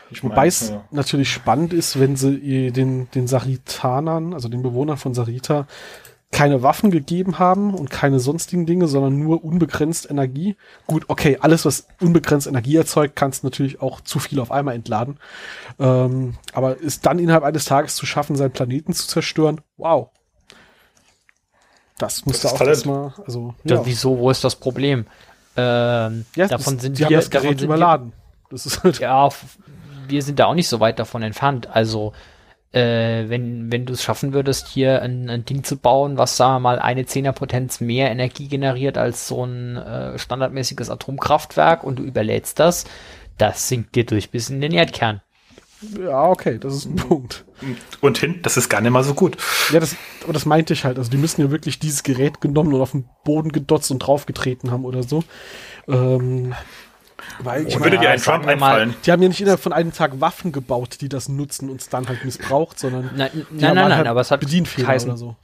Ich 0.09 0.23
Wobei 0.23 0.47
es 0.47 0.69
ja. 0.69 0.83
natürlich 0.91 1.31
spannend 1.31 1.73
ist, 1.73 1.99
wenn 1.99 2.15
sie 2.15 2.71
den, 2.71 3.09
den 3.11 3.27
Saritanern, 3.27 4.33
also 4.33 4.49
den 4.49 4.61
Bewohnern 4.61 4.97
von 4.97 5.13
Sarita, 5.13 5.67
keine 6.31 6.63
Waffen 6.63 6.91
gegeben 6.91 7.39
haben 7.39 7.73
und 7.73 7.89
keine 7.89 8.19
sonstigen 8.19 8.65
Dinge, 8.65 8.87
sondern 8.87 9.19
nur 9.19 9.43
unbegrenzt 9.43 10.09
Energie. 10.09 10.55
Gut, 10.87 11.05
okay, 11.09 11.37
alles, 11.41 11.65
was 11.65 11.87
unbegrenzt 11.99 12.47
Energie 12.47 12.77
erzeugt, 12.77 13.15
kannst 13.15 13.43
natürlich 13.43 13.81
auch 13.81 14.01
zu 14.01 14.19
viel 14.19 14.39
auf 14.39 14.51
einmal 14.51 14.75
entladen. 14.75 15.17
Ähm, 15.77 16.35
aber 16.53 16.77
ist 16.77 17.05
dann 17.05 17.19
innerhalb 17.19 17.43
eines 17.43 17.65
Tages 17.65 17.95
zu 17.95 18.05
schaffen, 18.05 18.37
seinen 18.37 18.51
Planeten 18.51 18.93
zu 18.93 19.07
zerstören, 19.07 19.59
wow, 19.77 20.09
das 22.01 22.25
musste 22.25 22.49
auch 22.49 22.61
erstmal, 22.61 23.13
also. 23.25 23.53
Ja. 23.63 23.75
ja. 23.75 23.85
Wieso, 23.85 24.17
wo 24.17 24.29
ist 24.29 24.43
das 24.43 24.55
Problem? 24.55 25.05
Ähm, 25.55 26.25
ja, 26.35 26.47
davon 26.47 26.75
das, 26.75 26.83
sind 26.83 26.99
wir, 26.99 27.09
das 27.09 27.29
Gerät 27.29 27.61
überladen. 27.61 28.13
das 28.49 28.65
ist 28.65 28.83
halt 28.83 28.99
ja, 28.99 29.29
wir 30.07 30.23
sind 30.23 30.39
da 30.39 30.45
auch 30.45 30.55
nicht 30.55 30.69
so 30.69 30.79
weit 30.79 30.99
davon 30.99 31.23
entfernt. 31.23 31.67
Also, 31.71 32.13
äh, 32.71 33.27
wenn, 33.27 33.71
wenn 33.71 33.85
du 33.85 33.93
es 33.93 34.03
schaffen 34.03 34.33
würdest, 34.33 34.67
hier 34.67 35.01
ein, 35.01 35.29
ein, 35.29 35.45
Ding 35.45 35.63
zu 35.63 35.77
bauen, 35.77 36.17
was, 36.17 36.37
sagen 36.37 36.55
wir 36.55 36.59
mal, 36.59 36.79
eine 36.79 37.05
Zehnerpotenz 37.05 37.81
mehr 37.81 38.09
Energie 38.11 38.47
generiert 38.47 38.97
als 38.97 39.27
so 39.27 39.45
ein 39.45 39.75
äh, 39.75 40.17
standardmäßiges 40.17 40.89
Atomkraftwerk 40.89 41.83
und 41.83 41.99
du 41.99 42.03
überlädst 42.03 42.59
das, 42.59 42.85
das 43.37 43.67
sinkt 43.67 43.95
dir 43.95 44.05
durch 44.05 44.31
bis 44.31 44.49
in 44.49 44.61
den 44.61 44.71
Erdkern. 44.71 45.21
Ja, 45.81 46.29
okay, 46.29 46.57
das 46.59 46.75
ist 46.75 46.85
ein 46.85 46.95
Punkt. 46.95 47.43
Und 48.01 48.17
hin, 48.17 48.39
das 48.43 48.57
ist 48.57 48.69
gar 48.69 48.81
nicht 48.81 48.91
mal 48.91 49.03
so 49.03 49.13
gut. 49.13 49.37
Ja, 49.71 49.79
das, 49.79 49.95
aber 50.23 50.33
das 50.33 50.45
meinte 50.45 50.73
ich 50.73 50.85
halt. 50.85 50.97
Also 50.97 51.09
die 51.09 51.17
müssen 51.17 51.41
ja 51.41 51.51
wirklich 51.51 51.79
dieses 51.79 52.03
Gerät 52.03 52.41
genommen 52.41 52.73
und 52.73 52.81
auf 52.81 52.91
den 52.91 53.09
Boden 53.23 53.51
gedotzt 53.51 53.91
und 53.91 53.99
draufgetreten 53.99 54.71
haben 54.71 54.85
oder 54.85 55.03
so. 55.03 55.23
Ähm, 55.87 56.53
weil 57.39 57.67
ich 57.67 57.79
würde 57.79 57.97
dir 57.97 58.09
einen 58.09 58.21
Trump 58.21 58.45
einfallen. 58.47 58.89
Mal, 58.89 58.97
die 59.05 59.11
haben 59.11 59.21
ja 59.21 59.27
nicht 59.27 59.41
innerhalb 59.41 59.59
von 59.59 59.73
einem 59.73 59.93
Tag 59.93 60.21
Waffen 60.21 60.51
gebaut, 60.51 60.97
die 61.01 61.09
das 61.09 61.29
nutzen 61.29 61.69
und 61.69 61.81
es 61.81 61.89
dann 61.89 62.07
halt 62.07 62.25
missbraucht, 62.25 62.79
sondern 62.79 63.11
nein, 63.15 63.29
nein, 63.33 63.45
nein, 63.51 63.75
nein, 63.75 63.95
halt 63.95 64.07
aber 64.07 64.21
es 64.21 64.31
hat 64.31 64.43
heißen, 64.43 65.09
oder 65.09 65.17
so. 65.17 65.35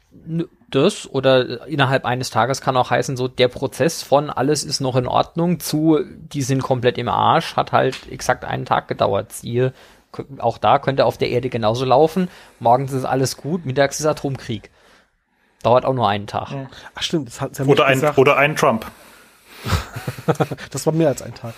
Das 0.70 1.10
oder 1.10 1.68
innerhalb 1.68 2.06
eines 2.06 2.30
Tages 2.30 2.62
kann 2.62 2.76
auch 2.76 2.90
heißen, 2.90 3.16
so 3.16 3.28
der 3.28 3.48
Prozess 3.48 4.04
von 4.04 4.30
alles 4.30 4.64
ist 4.64 4.82
noch 4.82 4.96
in 4.96 5.08
Ordnung 5.08 5.60
zu 5.60 6.00
die 6.04 6.42
sind 6.42 6.62
komplett 6.62 6.98
im 6.98 7.08
Arsch 7.08 7.56
hat 7.56 7.72
halt 7.72 8.12
exakt 8.12 8.44
einen 8.44 8.66
Tag 8.66 8.88
gedauert. 8.88 9.32
Siehe 9.32 9.74
auch 10.40 10.58
da 10.58 10.80
könnte 10.80 11.06
auf 11.06 11.18
der 11.18 11.30
Erde 11.30 11.50
genauso 11.50 11.86
laufen. 11.86 12.30
Morgens 12.60 12.92
ist 12.94 13.06
alles 13.06 13.38
gut, 13.38 13.66
mittags 13.66 14.00
ist 14.00 14.06
Atomkrieg. 14.06 14.72
Dauert 15.64 15.86
auch 15.86 15.94
nur 15.94 16.08
einen 16.08 16.28
Tag. 16.28 16.50
Ach 16.96 17.02
stimmt, 17.02 17.28
das 17.28 17.42
hat 17.42 17.58
ja 17.58 17.66
oder, 17.66 17.86
ein, 17.86 18.02
oder 18.16 18.38
ein 18.38 18.56
Trump. 18.56 18.86
das 20.72 20.86
war 20.86 20.94
mehr 20.94 21.10
als 21.10 21.22
ein 21.22 21.34
Tag. 21.34 21.54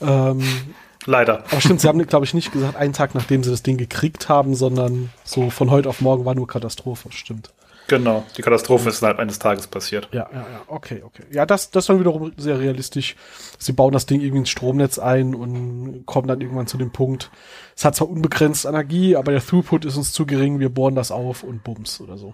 Ähm, 0.00 0.74
Leider. 1.06 1.44
Aber 1.50 1.60
stimmt, 1.60 1.80
sie 1.80 1.88
haben, 1.88 2.04
glaube 2.06 2.26
ich, 2.26 2.34
nicht 2.34 2.52
gesagt, 2.52 2.76
einen 2.76 2.92
Tag 2.92 3.14
nachdem 3.14 3.42
sie 3.42 3.50
das 3.50 3.62
Ding 3.62 3.78
gekriegt 3.78 4.28
haben, 4.28 4.54
sondern 4.54 5.10
so 5.24 5.50
von 5.50 5.70
heute 5.70 5.88
auf 5.88 6.00
morgen 6.00 6.24
war 6.24 6.34
nur 6.34 6.46
Katastrophe. 6.46 7.10
Stimmt. 7.12 7.52
Genau, 7.90 8.24
die 8.36 8.42
Katastrophe 8.42 8.88
ist 8.88 9.00
innerhalb 9.00 9.18
eines 9.18 9.40
Tages 9.40 9.66
passiert. 9.66 10.08
Ja, 10.12 10.30
ja, 10.32 10.42
ja, 10.42 10.62
okay, 10.68 11.02
okay. 11.04 11.24
Ja, 11.32 11.44
das, 11.44 11.72
das 11.72 11.86
dann 11.86 11.98
wiederum 11.98 12.30
sehr 12.36 12.60
realistisch. 12.60 13.16
Sie 13.58 13.72
bauen 13.72 13.92
das 13.92 14.06
Ding 14.06 14.20
irgendwie 14.20 14.38
ins 14.38 14.50
Stromnetz 14.50 15.00
ein 15.00 15.34
und 15.34 16.06
kommen 16.06 16.28
dann 16.28 16.40
irgendwann 16.40 16.68
zu 16.68 16.78
dem 16.78 16.92
Punkt, 16.92 17.32
es 17.74 17.84
hat 17.84 17.96
zwar 17.96 18.08
unbegrenzt 18.08 18.64
Energie, 18.64 19.16
aber 19.16 19.32
der 19.32 19.44
Throughput 19.44 19.84
ist 19.86 19.96
uns 19.96 20.12
zu 20.12 20.24
gering, 20.24 20.60
wir 20.60 20.68
bohren 20.68 20.94
das 20.94 21.10
auf 21.10 21.42
und 21.42 21.64
bums 21.64 22.00
oder 22.00 22.16
so. 22.16 22.32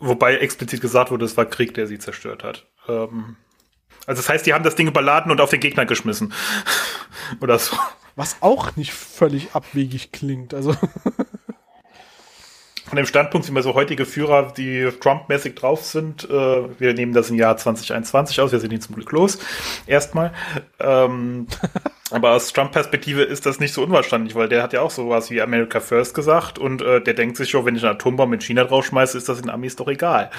Wobei 0.00 0.38
explizit 0.38 0.80
gesagt 0.80 1.12
wurde, 1.12 1.26
es 1.26 1.36
war 1.36 1.44
Krieg, 1.44 1.74
der 1.74 1.86
sie 1.86 2.00
zerstört 2.00 2.42
hat. 2.42 2.66
Ähm, 2.88 3.36
also 4.08 4.20
das 4.20 4.28
heißt, 4.28 4.44
die 4.46 4.52
haben 4.52 4.64
das 4.64 4.74
Ding 4.74 4.88
überladen 4.88 5.30
und 5.30 5.40
auf 5.40 5.50
den 5.50 5.60
Gegner 5.60 5.86
geschmissen. 5.86 6.34
oder 7.40 7.60
so. 7.60 7.76
Was 8.16 8.38
auch 8.40 8.74
nicht 8.74 8.92
völlig 8.92 9.54
abwegig 9.54 10.10
klingt, 10.10 10.54
also. 10.54 10.74
Von 12.92 12.98
dem 12.98 13.06
Standpunkt, 13.06 13.48
wie 13.48 13.52
man 13.52 13.62
so 13.62 13.72
heutige 13.72 14.04
Führer, 14.04 14.52
die 14.54 14.86
Trump-mäßig 15.00 15.54
drauf 15.54 15.82
sind, 15.82 16.28
äh, 16.28 16.78
wir 16.78 16.92
nehmen 16.92 17.14
das 17.14 17.30
im 17.30 17.36
Jahr 17.36 17.56
2021 17.56 18.38
aus, 18.38 18.52
wir 18.52 18.60
sind 18.60 18.70
ihn 18.70 18.82
zum 18.82 18.96
Glück 18.96 19.10
los, 19.12 19.38
erstmal. 19.86 20.34
Ähm, 20.78 21.46
Aber 22.10 22.32
aus 22.32 22.52
Trump-Perspektive 22.52 23.22
ist 23.22 23.46
das 23.46 23.58
nicht 23.58 23.72
so 23.72 23.82
unwahrscheinlich, 23.82 24.34
weil 24.34 24.48
der 24.48 24.62
hat 24.62 24.72
ja 24.72 24.82
auch 24.82 24.90
sowas 24.90 25.30
wie 25.30 25.40
America 25.40 25.80
First 25.80 26.14
gesagt 26.14 26.58
und 26.58 26.82
äh, 26.82 27.00
der 27.00 27.14
denkt 27.14 27.36
sich 27.36 27.50
schon, 27.50 27.64
wenn 27.64 27.74
ich 27.74 27.84
einen 27.84 27.94
Atombomb 27.94 28.30
mit 28.30 28.42
China 28.42 28.64
draufschmeiße, 28.64 29.16
ist 29.16 29.28
das 29.28 29.40
in 29.40 29.48
Amis 29.48 29.76
doch 29.76 29.88
egal. 29.88 30.30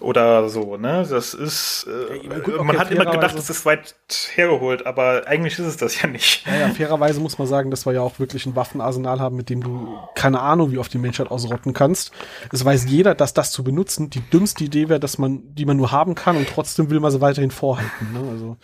Oder 0.00 0.48
so, 0.48 0.76
ne? 0.76 1.06
Das 1.08 1.34
ist, 1.34 1.86
äh, 1.86 2.26
ja, 2.26 2.38
gut, 2.38 2.54
okay, 2.54 2.64
man 2.64 2.78
hat 2.78 2.90
immer 2.90 3.04
gedacht, 3.04 3.36
das 3.36 3.50
ist 3.50 3.66
weit 3.66 3.94
hergeholt, 4.34 4.86
aber 4.86 5.24
eigentlich 5.26 5.58
ist 5.58 5.66
es 5.66 5.76
das 5.76 6.00
ja 6.00 6.08
nicht. 6.08 6.46
Ja, 6.46 6.56
ja, 6.56 6.68
fairerweise 6.68 7.20
muss 7.20 7.38
man 7.38 7.46
sagen, 7.46 7.70
dass 7.70 7.84
wir 7.84 7.92
ja 7.92 8.00
auch 8.00 8.18
wirklich 8.18 8.46
ein 8.46 8.56
Waffenarsenal 8.56 9.20
haben, 9.20 9.36
mit 9.36 9.50
dem 9.50 9.62
du 9.62 9.98
keine 10.14 10.40
Ahnung, 10.40 10.72
wie 10.72 10.78
oft 10.78 10.92
die 10.94 10.98
Menschheit 10.98 11.30
ausrotten 11.30 11.74
kannst. 11.74 12.12
Es 12.52 12.64
weiß 12.64 12.86
jeder, 12.88 13.14
dass 13.14 13.34
das 13.34 13.50
zu 13.50 13.64
benutzen 13.64 14.08
die 14.08 14.20
dümmste 14.20 14.64
Idee 14.64 14.88
wäre, 14.88 15.00
dass 15.00 15.18
man, 15.18 15.54
die 15.54 15.66
man 15.66 15.76
nur 15.76 15.92
haben 15.92 16.14
kann 16.14 16.36
und 16.36 16.48
trotzdem 16.48 16.90
will 16.90 17.00
man 17.00 17.10
sie 17.10 17.20
weiterhin 17.20 17.50
vorhalten. 17.50 18.12
Ne? 18.12 18.30
Also. 18.30 18.56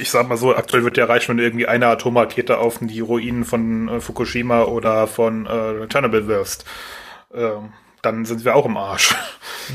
Ich 0.00 0.10
sag 0.10 0.28
mal 0.28 0.36
so, 0.36 0.54
aktuell 0.54 0.84
wird 0.84 0.96
ja 0.96 1.04
reichen, 1.04 1.28
wenn 1.30 1.36
du 1.36 1.44
irgendwie 1.44 1.66
eine 1.66 1.86
Atomrakete 1.86 2.58
auf 2.58 2.78
die 2.80 3.00
Ruinen 3.00 3.44
von 3.44 3.88
äh, 3.88 4.00
Fukushima 4.00 4.62
oder 4.64 5.06
von 5.06 5.46
äh, 5.46 5.86
Chernobyl 5.88 6.26
wirfst, 6.26 6.64
ähm, 7.34 7.72
dann 8.02 8.24
sind 8.24 8.44
wir 8.44 8.56
auch 8.56 8.66
im 8.66 8.76
Arsch. 8.76 9.14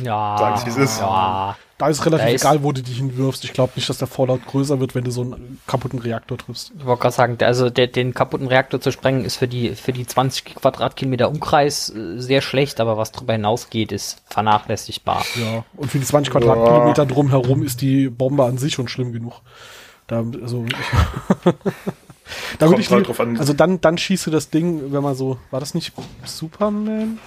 Ja. 0.03 0.37
Sagen 0.39 0.57
Sie, 0.57 0.69
es 0.69 0.77
ist. 0.77 0.99
Ja. 0.99 1.55
Da 1.77 1.89
ist 1.89 2.05
relativ 2.05 2.35
ist 2.35 2.41
egal, 2.41 2.63
wo 2.63 2.71
du 2.71 2.81
dich 2.81 2.97
hinwirfst. 2.97 3.43
Ich 3.43 3.51
glaube 3.51 3.73
nicht, 3.75 3.89
dass 3.89 3.97
der 3.97 4.07
Fallout 4.07 4.45
größer 4.45 4.79
wird, 4.79 4.95
wenn 4.95 5.03
du 5.03 5.11
so 5.11 5.23
einen 5.23 5.59
kaputten 5.67 5.99
Reaktor 5.99 6.37
triffst. 6.37 6.71
Ich 6.77 6.85
wollte 6.85 7.01
gerade 7.01 7.15
sagen, 7.15 7.37
also 7.41 7.69
der, 7.69 7.87
den 7.87 8.13
kaputten 8.13 8.47
Reaktor 8.47 8.79
zu 8.79 8.93
sprengen 8.93 9.25
ist 9.25 9.35
für 9.35 9.49
die, 9.49 9.75
für 9.75 9.91
die 9.91 10.07
20 10.07 10.55
Quadratkilometer 10.55 11.27
Umkreis 11.27 11.89
äh, 11.89 12.17
sehr 12.17 12.41
schlecht, 12.41 12.79
aber 12.79 12.95
was 12.95 13.11
darüber 13.11 13.33
hinausgeht, 13.33 13.91
ist 13.91 14.21
vernachlässigbar. 14.29 15.25
Ja, 15.35 15.65
und 15.75 15.91
für 15.91 15.99
die 15.99 16.05
20 16.05 16.31
Quadratkilometer 16.31 17.03
ja. 17.03 17.09
drumherum 17.09 17.61
ist 17.63 17.81
die 17.81 18.09
Bombe 18.09 18.45
an 18.45 18.57
sich 18.57 18.73
schon 18.73 18.87
schlimm 18.87 19.11
genug. 19.11 19.41
Da, 20.07 20.23
also, 20.41 20.65
da 22.59 22.69
würde 22.69 22.81
ich 22.81 22.89
lieber, 22.89 23.19
also 23.39 23.53
dann, 23.53 23.81
dann 23.81 23.97
schieße 23.97 24.29
das 24.29 24.49
Ding, 24.49 24.91
wenn 24.93 25.01
man 25.01 25.15
so, 25.15 25.39
war 25.51 25.59
das 25.59 25.73
nicht 25.73 25.93
Superman? 26.25 27.19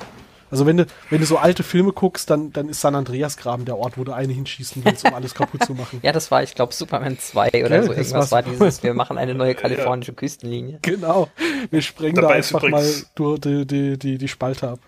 Also 0.51 0.65
wenn 0.65 0.79
du, 0.79 0.87
wenn 1.11 1.21
du 1.21 1.27
so 1.27 1.37
alte 1.37 1.63
Filme 1.63 1.93
guckst, 1.93 2.31
dann, 2.31 2.53
dann 2.53 2.69
ist 2.69 2.81
San 2.81 2.95
Andreas 2.95 3.37
Graben 3.37 3.65
der 3.65 3.77
Ort, 3.77 3.99
wo 3.99 4.05
du 4.05 4.13
eine 4.13 4.33
hinschießen 4.33 4.83
willst, 4.85 5.05
um 5.05 5.13
alles 5.13 5.35
kaputt 5.35 5.65
zu 5.65 5.75
machen. 5.75 6.01
Ja, 6.09 6.13
das 6.13 6.31
war, 6.31 6.43
ich 6.43 6.55
glaube, 6.55 6.73
Superman 6.73 7.19
2 7.19 7.49
oder 7.67 7.77
ja, 7.77 7.83
so. 7.83 7.93
Irgendwas 7.93 8.31
war 8.31 8.43
dieses, 8.43 8.83
wir 8.83 8.95
machen 8.95 9.19
eine 9.19 9.35
neue 9.35 9.55
kalifornische 9.57 10.13
ja. 10.13 10.17
Küstenlinie. 10.17 10.79
Genau. 10.83 11.29
Wir 11.71 11.83
sprengen 11.83 12.15
Dabei 12.15 12.29
da 12.29 12.35
einfach 12.35 12.63
mal 12.63 12.87
durch 13.15 13.41
die, 13.41 13.67
die, 13.67 13.99
die, 13.99 14.19
die 14.19 14.29
Spalte 14.29 14.69
ab. 14.69 14.81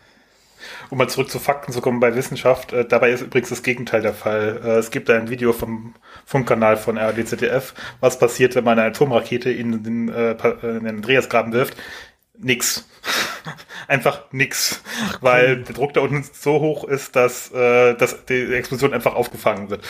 Um 0.90 0.98
mal 0.98 1.08
zurück 1.08 1.30
zu 1.30 1.38
Fakten 1.38 1.72
zu 1.72 1.80
kommen 1.80 2.00
bei 2.00 2.14
Wissenschaft, 2.14 2.72
äh, 2.72 2.84
dabei 2.84 3.10
ist 3.10 3.22
übrigens 3.22 3.48
das 3.50 3.62
Gegenteil 3.62 4.02
der 4.02 4.14
Fall. 4.14 4.60
Äh, 4.64 4.68
es 4.78 4.90
gibt 4.90 5.10
ein 5.10 5.30
Video 5.30 5.52
vom 5.52 5.94
Funkkanal 6.24 6.76
von 6.76 6.96
RDZDF, 6.96 7.74
was 8.00 8.18
passiert, 8.18 8.54
wenn 8.54 8.64
man 8.64 8.78
eine 8.78 8.88
Atomrakete 8.88 9.50
in 9.50 9.82
den, 9.82 10.08
äh, 10.08 10.32
in 10.62 10.84
den 10.84 10.96
Andreasgraben 10.96 11.52
wirft. 11.52 11.76
Nix. 12.38 12.86
einfach 13.88 14.24
nix. 14.32 14.82
Ach, 15.08 15.18
weil 15.20 15.62
der 15.62 15.74
Druck 15.74 15.94
da 15.94 16.00
unten 16.00 16.24
so 16.32 16.60
hoch 16.60 16.84
ist, 16.84 17.16
dass, 17.16 17.50
äh, 17.52 17.94
dass 17.94 18.24
die 18.26 18.54
Explosion 18.54 18.94
einfach 18.94 19.14
aufgefangen 19.14 19.70
wird. 19.70 19.84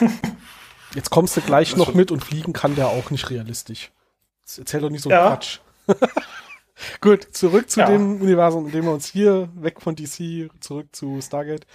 Jetzt 0.94 1.10
kommst 1.10 1.36
du 1.36 1.40
gleich 1.40 1.76
noch 1.76 1.94
mit 1.94 2.10
und 2.10 2.24
fliegen 2.24 2.52
kann 2.52 2.74
der 2.74 2.88
auch 2.88 3.10
nicht 3.10 3.28
realistisch. 3.30 3.90
Erzähl 4.56 4.80
doch 4.80 4.90
nicht 4.90 5.02
so 5.02 5.10
ja. 5.10 5.28
Quatsch. 5.28 5.58
Gut, 7.00 7.26
zurück 7.32 7.70
zu 7.70 7.80
ja. 7.80 7.86
dem 7.86 8.20
Universum, 8.20 8.66
in 8.66 8.72
dem 8.72 8.84
wir 8.84 8.92
uns 8.92 9.06
hier 9.06 9.48
weg 9.54 9.80
von 9.80 9.96
DC, 9.96 10.50
zurück 10.60 10.88
zu 10.92 11.20
Stargate. 11.22 11.66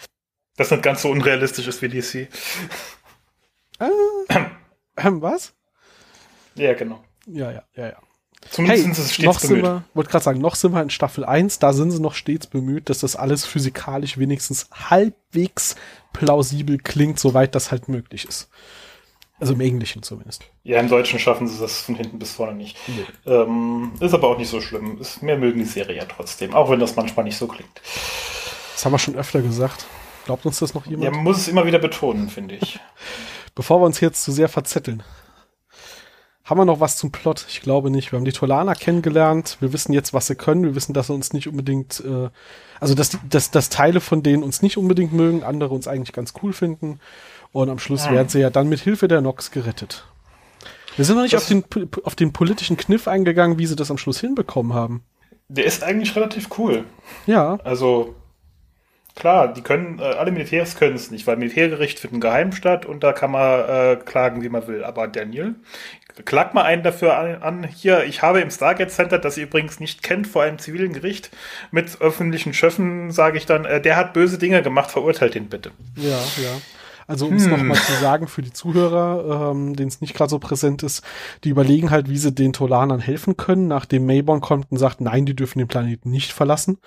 Das 0.58 0.70
nicht 0.70 0.84
ganz 0.84 1.02
so 1.02 1.10
unrealistisch 1.10 1.68
ist 1.68 1.82
wie 1.82 1.90
DC. 1.90 2.28
Äh, 3.80 3.90
ähm, 4.98 5.22
was? 5.22 5.54
Ja, 6.56 6.74
genau. 6.74 7.04
Ja, 7.26 7.52
ja, 7.52 7.64
ja, 7.76 7.88
ja. 7.88 7.98
Zumindest 8.50 8.86
hey, 8.86 8.94
sind 8.94 8.96
sie 8.96 9.14
stets 9.14 9.26
noch 9.26 9.42
bemüht. 9.42 9.64
Sind 9.64 9.64
wir, 9.64 9.84
wollte 9.94 10.10
gerade 10.10 10.24
sagen, 10.24 10.42
noch 10.42 10.56
sind 10.56 10.74
wir 10.74 10.82
in 10.82 10.90
Staffel 10.90 11.26
1, 11.26 11.60
da 11.60 11.74
sind 11.74 11.92
sie 11.92 12.02
noch 12.02 12.16
stets 12.16 12.48
bemüht, 12.48 12.90
dass 12.90 13.00
das 13.00 13.16
alles 13.16 13.46
physikalisch 13.46 14.18
wenigstens 14.18 14.70
halbwegs 14.72 15.76
plausibel 16.14 16.78
klingt, 16.78 17.20
soweit 17.20 17.56
das 17.56 17.72
halt 17.72 17.88
möglich 17.88 18.26
ist. 18.28 18.50
Also 19.42 19.54
im 19.54 19.62
Englischen 19.62 20.04
zumindest. 20.04 20.44
Ja, 20.64 20.80
im 20.80 20.88
Deutschen 20.88 21.18
schaffen 21.18 21.48
sie 21.48 21.60
das 21.60 21.82
von 21.82 21.96
hinten 21.96 22.20
bis 22.20 22.32
vorne 22.32 22.54
nicht. 22.54 22.78
Nee. 22.88 23.06
Ähm, 23.32 23.92
ist 24.00 24.14
aber 24.14 24.28
auch 24.28 24.38
nicht 24.38 24.50
so 24.50 24.62
schlimm. 24.62 25.00
Ist, 25.02 25.24
mehr 25.24 25.38
mögen 25.38 25.58
die 25.58 25.66
Serie 25.66 25.98
ja 25.98 26.06
trotzdem, 26.06 26.54
auch 26.54 26.70
wenn 26.70 26.80
das 26.80 26.96
manchmal 26.96 27.26
nicht 27.26 27.38
so 27.38 27.48
klingt. 27.48 27.82
Das 28.74 28.86
haben 28.86 28.92
wir 28.92 29.00
schon 29.00 29.16
öfter 29.16 29.42
gesagt. 29.42 29.88
Glaubt 30.26 30.46
uns 30.46 30.60
das 30.60 30.76
noch 30.76 30.86
jemand? 30.86 31.06
Ja, 31.06 31.12
man 31.12 31.24
muss 31.24 31.40
es 31.40 31.48
immer 31.48 31.66
wieder 31.66 31.80
betonen, 31.80 32.30
finde 32.30 32.56
ich. 32.56 32.80
Bevor 33.56 33.82
wir 33.82 33.86
uns 33.86 34.00
jetzt 34.00 34.24
zu 34.24 34.32
sehr 34.32 34.48
verzetteln. 34.48 35.02
Haben 36.44 36.60
wir 36.60 36.66
noch 36.66 36.80
was 36.80 36.98
zum 36.98 37.12
Plot? 37.12 37.46
Ich 37.50 37.62
glaube 37.62 37.90
nicht. 37.90 38.12
Wir 38.12 38.18
haben 38.18 38.26
die 38.26 38.32
Tolaner 38.32 38.76
kennengelernt. 38.76 39.58
Wir 39.60 39.74
wissen 39.74 39.94
jetzt, 39.94 40.14
was 40.14 40.28
sie 40.28 40.36
können. 40.36 40.64
Wir 40.64 40.76
wissen, 40.76 40.94
dass 40.94 41.08
sie 41.08 41.14
uns 41.14 41.34
nicht 41.34 41.48
unbedingt, 41.48 42.04
äh, 42.06 42.30
also 42.80 42.94
dass, 42.94 43.18
dass, 43.30 43.52
dass 43.52 43.70
Teile 43.70 44.02
von 44.02 44.22
denen 44.22 44.44
uns 44.44 44.62
nicht 44.62 44.78
unbedingt 44.78 45.14
mögen, 45.14 45.44
andere 45.44 45.74
uns 45.74 45.88
eigentlich 45.88 46.14
ganz 46.14 46.34
cool 46.44 46.54
finden. 46.54 47.00
Und 47.52 47.70
am 47.70 47.80
Schluss 47.80 48.10
werden 48.10 48.30
sie 48.30 48.40
ja 48.40 48.50
dann 48.50 48.70
mit 48.70 48.80
Hilfe 48.80 49.08
der 49.08 49.22
Nox 49.22 49.52
gerettet. 49.52 50.06
Wir 50.96 51.06
sind 51.06 51.16
noch 51.16 51.24
nicht 51.24 51.36
auf 51.36 51.48
den, 51.48 51.64
auf 52.04 52.16
den 52.16 52.34
politischen 52.34 52.78
Kniff 52.78 53.08
eingegangen, 53.08 53.58
wie 53.58 53.66
sie 53.66 53.76
das 53.76 53.92
am 53.92 53.98
Schluss 53.98 54.20
hinbekommen 54.20 54.74
haben. 54.74 55.04
Der 55.48 55.66
ist 55.66 55.84
eigentlich 55.84 56.16
relativ 56.16 56.50
cool. 56.58 56.86
Ja. 57.26 57.60
Also, 57.64 58.16
klar, 59.16 59.54
die 59.54 59.62
können, 59.62 60.00
äh, 60.00 60.04
alle 60.04 60.32
Militärs 60.32 60.78
können 60.78 60.96
es 60.96 61.12
nicht, 61.12 61.28
weil 61.28 61.38
Militärgericht 61.38 62.00
findet 62.00 62.22
geheim 62.22 62.54
statt 62.54 62.86
und 62.86 63.04
da 63.04 63.12
kann 63.14 63.32
man 63.32 63.70
äh, 63.70 63.98
klagen, 63.98 64.44
wie 64.44 64.50
man 64.50 64.66
will. 64.68 64.84
Aber 64.84 65.08
Daniel, 65.08 65.56
klagt 66.26 66.54
mal 66.54 66.64
einen 66.64 66.84
dafür 66.84 67.18
an, 67.18 67.42
an, 67.42 67.64
hier, 67.68 68.06
ich 68.06 68.22
habe 68.22 68.42
im 68.42 68.52
Stargate 68.52 68.92
Center, 68.92 69.20
das 69.20 69.38
ihr 69.38 69.44
übrigens 69.44 69.80
nicht 69.80 70.04
kennt, 70.04 70.28
vor 70.28 70.44
einem 70.44 70.60
zivilen 70.60 70.94
Gericht 70.94 71.32
mit 71.72 72.00
öffentlichen 72.02 72.54
Schöffen, 72.54 73.12
sage 73.12 73.38
ich 73.38 73.46
dann, 73.46 73.66
äh, 73.66 73.82
der 73.82 73.96
hat 73.96 74.14
böse 74.14 74.38
Dinge 74.38 74.62
gemacht, 74.62 74.92
verurteilt 74.92 75.36
ihn 75.36 75.50
bitte. 75.50 75.72
Ja, 75.96 76.20
ja. 76.42 76.62
Also 77.12 77.28
um 77.28 77.36
es 77.36 77.44
hm. 77.44 77.52
nochmal 77.52 77.78
zu 77.78 77.92
sagen 78.00 78.28
für 78.28 78.42
die 78.42 78.54
Zuhörer, 78.54 79.52
ähm, 79.52 79.76
denen 79.76 79.90
es 79.90 80.00
nicht 80.00 80.14
gerade 80.14 80.30
so 80.30 80.40
präsent 80.40 80.82
ist, 80.82 81.04
die 81.44 81.50
überlegen 81.50 81.92
halt, 81.92 82.10
wie 82.10 82.18
sie 82.18 82.32
den 82.32 82.54
Tolanern 82.54 83.02
helfen 83.02 83.36
können, 83.36 83.68
nachdem 83.68 84.06
Mayborn 84.06 84.40
kommt 84.40 84.72
und 84.72 84.78
sagt, 84.78 85.02
nein, 85.02 85.26
die 85.26 85.36
dürfen 85.36 85.60
den 85.60 85.68
Planeten 85.68 86.10
nicht 86.10 86.32
verlassen. 86.32 86.78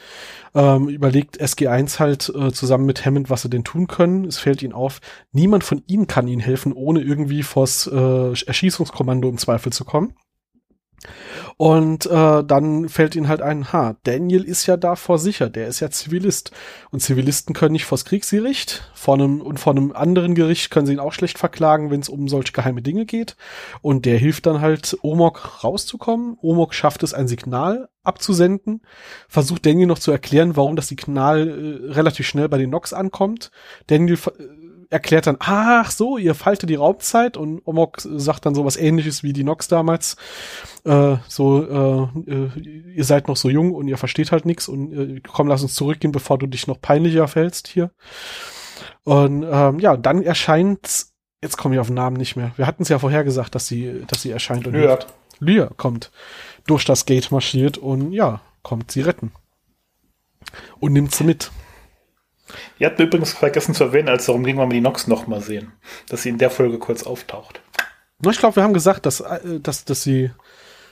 Ähm, 0.54 0.88
überlegt 0.88 1.42
SG1 1.42 1.98
halt 1.98 2.32
äh, 2.34 2.52
zusammen 2.52 2.86
mit 2.86 3.04
Hammond, 3.04 3.28
was 3.28 3.42
sie 3.42 3.50
denn 3.50 3.64
tun 3.64 3.86
können. 3.86 4.24
Es 4.24 4.38
fällt 4.38 4.62
ihnen 4.62 4.72
auf, 4.72 5.02
niemand 5.32 5.62
von 5.62 5.82
ihnen 5.86 6.06
kann 6.06 6.26
ihnen 6.26 6.40
helfen, 6.40 6.72
ohne 6.72 7.02
irgendwie 7.02 7.42
vors 7.42 7.86
äh, 7.86 8.46
Erschießungskommando 8.46 9.28
im 9.28 9.36
Zweifel 9.36 9.74
zu 9.74 9.84
kommen. 9.84 10.14
Und 11.56 12.06
äh, 12.06 12.44
dann 12.44 12.88
fällt 12.88 13.14
ihnen 13.14 13.28
halt 13.28 13.40
ein, 13.40 13.72
ha, 13.72 13.96
Daniel 14.02 14.42
ist 14.42 14.66
ja 14.66 14.76
davor 14.76 15.18
sicher, 15.18 15.48
der 15.50 15.68
ist 15.68 15.80
ja 15.80 15.90
Zivilist. 15.90 16.50
Und 16.90 17.00
Zivilisten 17.00 17.54
können 17.54 17.72
nicht 17.72 17.84
vors 17.84 18.04
Kriegsgericht, 18.04 18.90
vor 18.94 19.14
einem, 19.14 19.40
und 19.40 19.60
vor 19.60 19.72
einem 19.72 19.92
anderen 19.92 20.34
Gericht 20.34 20.70
können 20.70 20.86
sie 20.86 20.94
ihn 20.94 21.00
auch 21.00 21.12
schlecht 21.12 21.38
verklagen, 21.38 21.90
wenn 21.90 22.00
es 22.00 22.08
um 22.08 22.28
solche 22.28 22.52
geheime 22.52 22.82
Dinge 22.82 23.06
geht. 23.06 23.36
Und 23.82 24.04
der 24.04 24.18
hilft 24.18 24.46
dann 24.46 24.60
halt, 24.60 24.96
Omok 25.02 25.62
rauszukommen. 25.62 26.36
Omok 26.40 26.74
schafft 26.74 27.02
es, 27.02 27.14
ein 27.14 27.28
Signal 27.28 27.88
abzusenden, 28.04 28.82
versucht 29.28 29.64
Daniel 29.64 29.86
noch 29.86 29.98
zu 29.98 30.12
erklären, 30.12 30.56
warum 30.56 30.76
das 30.76 30.88
Signal 30.88 31.48
äh, 31.48 31.92
relativ 31.92 32.26
schnell 32.26 32.48
bei 32.48 32.58
den 32.58 32.70
Nox 32.70 32.92
ankommt. 32.92 33.50
Daniel 33.86 34.16
äh, 34.16 34.63
erklärt 34.94 35.26
dann, 35.26 35.36
ach 35.40 35.90
so, 35.90 36.18
ihr 36.18 36.36
faltet 36.36 36.70
die 36.70 36.76
Raumzeit 36.76 37.36
und 37.36 37.60
Omok 37.66 37.98
sagt 38.00 38.46
dann 38.46 38.54
sowas 38.54 38.76
ähnliches 38.76 39.24
wie 39.24 39.32
die 39.32 39.42
Nox 39.42 39.66
damals. 39.66 40.16
Äh, 40.84 41.16
so, 41.26 42.08
äh, 42.26 42.30
äh, 42.30 42.94
ihr 42.94 43.04
seid 43.04 43.26
noch 43.26 43.36
so 43.36 43.50
jung 43.50 43.72
und 43.72 43.88
ihr 43.88 43.98
versteht 43.98 44.30
halt 44.30 44.46
nichts 44.46 44.68
und 44.68 44.92
äh, 44.92 45.20
komm, 45.20 45.48
lass 45.48 45.62
uns 45.62 45.74
zurückgehen, 45.74 46.12
bevor 46.12 46.38
du 46.38 46.46
dich 46.46 46.68
noch 46.68 46.80
peinlicher 46.80 47.26
fällst 47.26 47.66
hier. 47.66 47.90
Und 49.02 49.44
ähm, 49.50 49.80
ja, 49.80 49.96
dann 49.96 50.22
erscheint, 50.22 51.06
jetzt 51.42 51.58
komme 51.58 51.74
ich 51.74 51.80
auf 51.80 51.88
den 51.88 51.96
Namen 51.96 52.16
nicht 52.16 52.36
mehr. 52.36 52.52
Wir 52.56 52.68
hatten 52.68 52.84
es 52.84 52.88
ja 52.88 53.00
vorher 53.00 53.24
gesagt, 53.24 53.56
dass 53.56 53.66
sie, 53.66 54.04
dass 54.06 54.22
sie 54.22 54.30
erscheint 54.30 54.64
und 54.68 54.74
Lyra. 54.74 55.00
Lyra 55.40 55.70
kommt 55.76 56.12
durch 56.68 56.84
das 56.84 57.04
Gate 57.04 57.32
marschiert 57.32 57.78
und 57.78 58.12
ja, 58.12 58.40
kommt 58.62 58.92
sie 58.92 59.00
retten. 59.00 59.32
Und 60.78 60.92
nimmt 60.92 61.12
sie 61.12 61.24
mit. 61.24 61.50
Ihr 62.78 62.88
habt 62.88 63.00
übrigens 63.00 63.32
vergessen 63.32 63.74
zu 63.74 63.84
erwähnen, 63.84 64.08
als 64.08 64.22
es 64.22 64.26
darum 64.26 64.44
ging, 64.44 64.56
wollen 64.56 64.70
wir 64.70 64.74
die 64.74 64.80
Nox 64.80 65.06
noch 65.06 65.26
mal 65.26 65.40
sehen, 65.40 65.72
dass 66.08 66.22
sie 66.22 66.28
in 66.28 66.38
der 66.38 66.50
Folge 66.50 66.78
kurz 66.78 67.04
auftaucht. 67.04 67.60
Ich 68.30 68.38
glaube, 68.38 68.56
wir 68.56 68.62
haben 68.62 68.74
gesagt, 68.74 69.06
dass, 69.06 69.20
äh, 69.20 69.60
dass, 69.60 69.84
dass 69.84 70.02
sie 70.02 70.30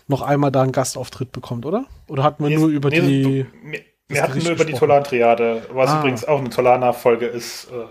noch 0.09 0.22
einmal 0.22 0.50
da 0.50 0.62
einen 0.62 0.72
Gastauftritt 0.72 1.32
bekommt, 1.32 1.66
oder? 1.66 1.86
Oder 2.09 2.22
hatten 2.22 2.42
wir 2.42 2.50
nee, 2.50 2.57
nur 2.57 2.68
über 2.68 2.90
nee, 2.90 3.00
die. 3.00 3.46
Wir, 3.62 3.80
wir 4.09 4.22
hatten 4.22 4.38
nur 4.38 4.53
über 4.53 4.64
die 4.64 4.74
Tolan-Triade, 4.74 5.68
was 5.72 5.90
ah. 5.90 6.00
übrigens 6.00 6.24
auch 6.24 6.38
eine 6.38 6.50
Tolana-Folge 6.50 7.26
ist, 7.26 7.70
äh, 7.70 7.86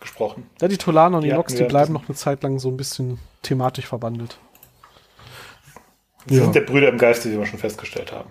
gesprochen. 0.00 0.48
Ja, 0.60 0.68
die 0.68 0.78
Tolaner 0.78 1.18
und 1.18 1.24
die, 1.24 1.30
die 1.30 1.34
Nox, 1.34 1.54
die 1.54 1.64
bleiben 1.64 1.92
noch 1.92 2.08
eine 2.08 2.16
Zeit 2.16 2.42
lang 2.42 2.58
so 2.58 2.68
ein 2.68 2.76
bisschen 2.76 3.18
thematisch 3.42 3.86
verbandelt. 3.86 4.38
Sie 6.26 6.36
ja. 6.36 6.42
sind 6.42 6.54
der 6.54 6.62
Brüder 6.62 6.88
im 6.88 6.98
Geiste, 6.98 7.30
wie 7.30 7.38
wir 7.38 7.46
schon 7.46 7.58
festgestellt 7.58 8.12
haben. 8.12 8.30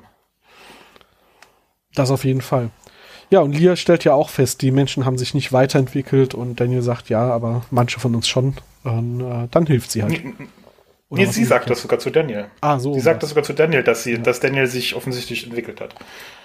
Das 1.93 2.11
auf 2.11 2.25
jeden 2.25 2.41
Fall. 2.41 2.69
Ja, 3.29 3.39
und 3.39 3.53
Lia 3.53 3.75
stellt 3.75 4.03
ja 4.03 4.13
auch 4.13 4.29
fest, 4.29 4.61
die 4.61 4.71
Menschen 4.71 5.05
haben 5.05 5.17
sich 5.17 5.33
nicht 5.33 5.51
weiterentwickelt 5.51 6.33
und 6.33 6.59
Daniel 6.59 6.81
sagt, 6.81 7.09
ja, 7.09 7.29
aber 7.29 7.65
manche 7.71 7.99
von 7.99 8.15
uns 8.15 8.27
schon. 8.27 8.55
Und 8.83 9.21
äh, 9.21 9.47
dann 9.49 9.65
hilft 9.65 9.91
sie 9.91 10.03
halt. 10.03 10.21
nee, 11.09 11.25
sie 11.25 11.43
sagt 11.43 11.69
das 11.69 11.81
sogar 11.81 11.97
zu 11.97 12.11
Daniel. 12.11 12.45
Ah, 12.61 12.77
so. 12.77 12.93
Sie 12.93 12.99
sagt 12.99 13.23
das 13.23 13.29
sogar 13.29 13.43
zu 13.43 13.53
Daniel, 13.53 13.83
dass 13.83 14.03
sie, 14.03 14.13
ja. 14.13 14.17
dass 14.19 14.39
Daniel 14.39 14.67
sich 14.67 14.95
offensichtlich 14.95 15.45
entwickelt 15.45 15.81
hat. 15.81 15.95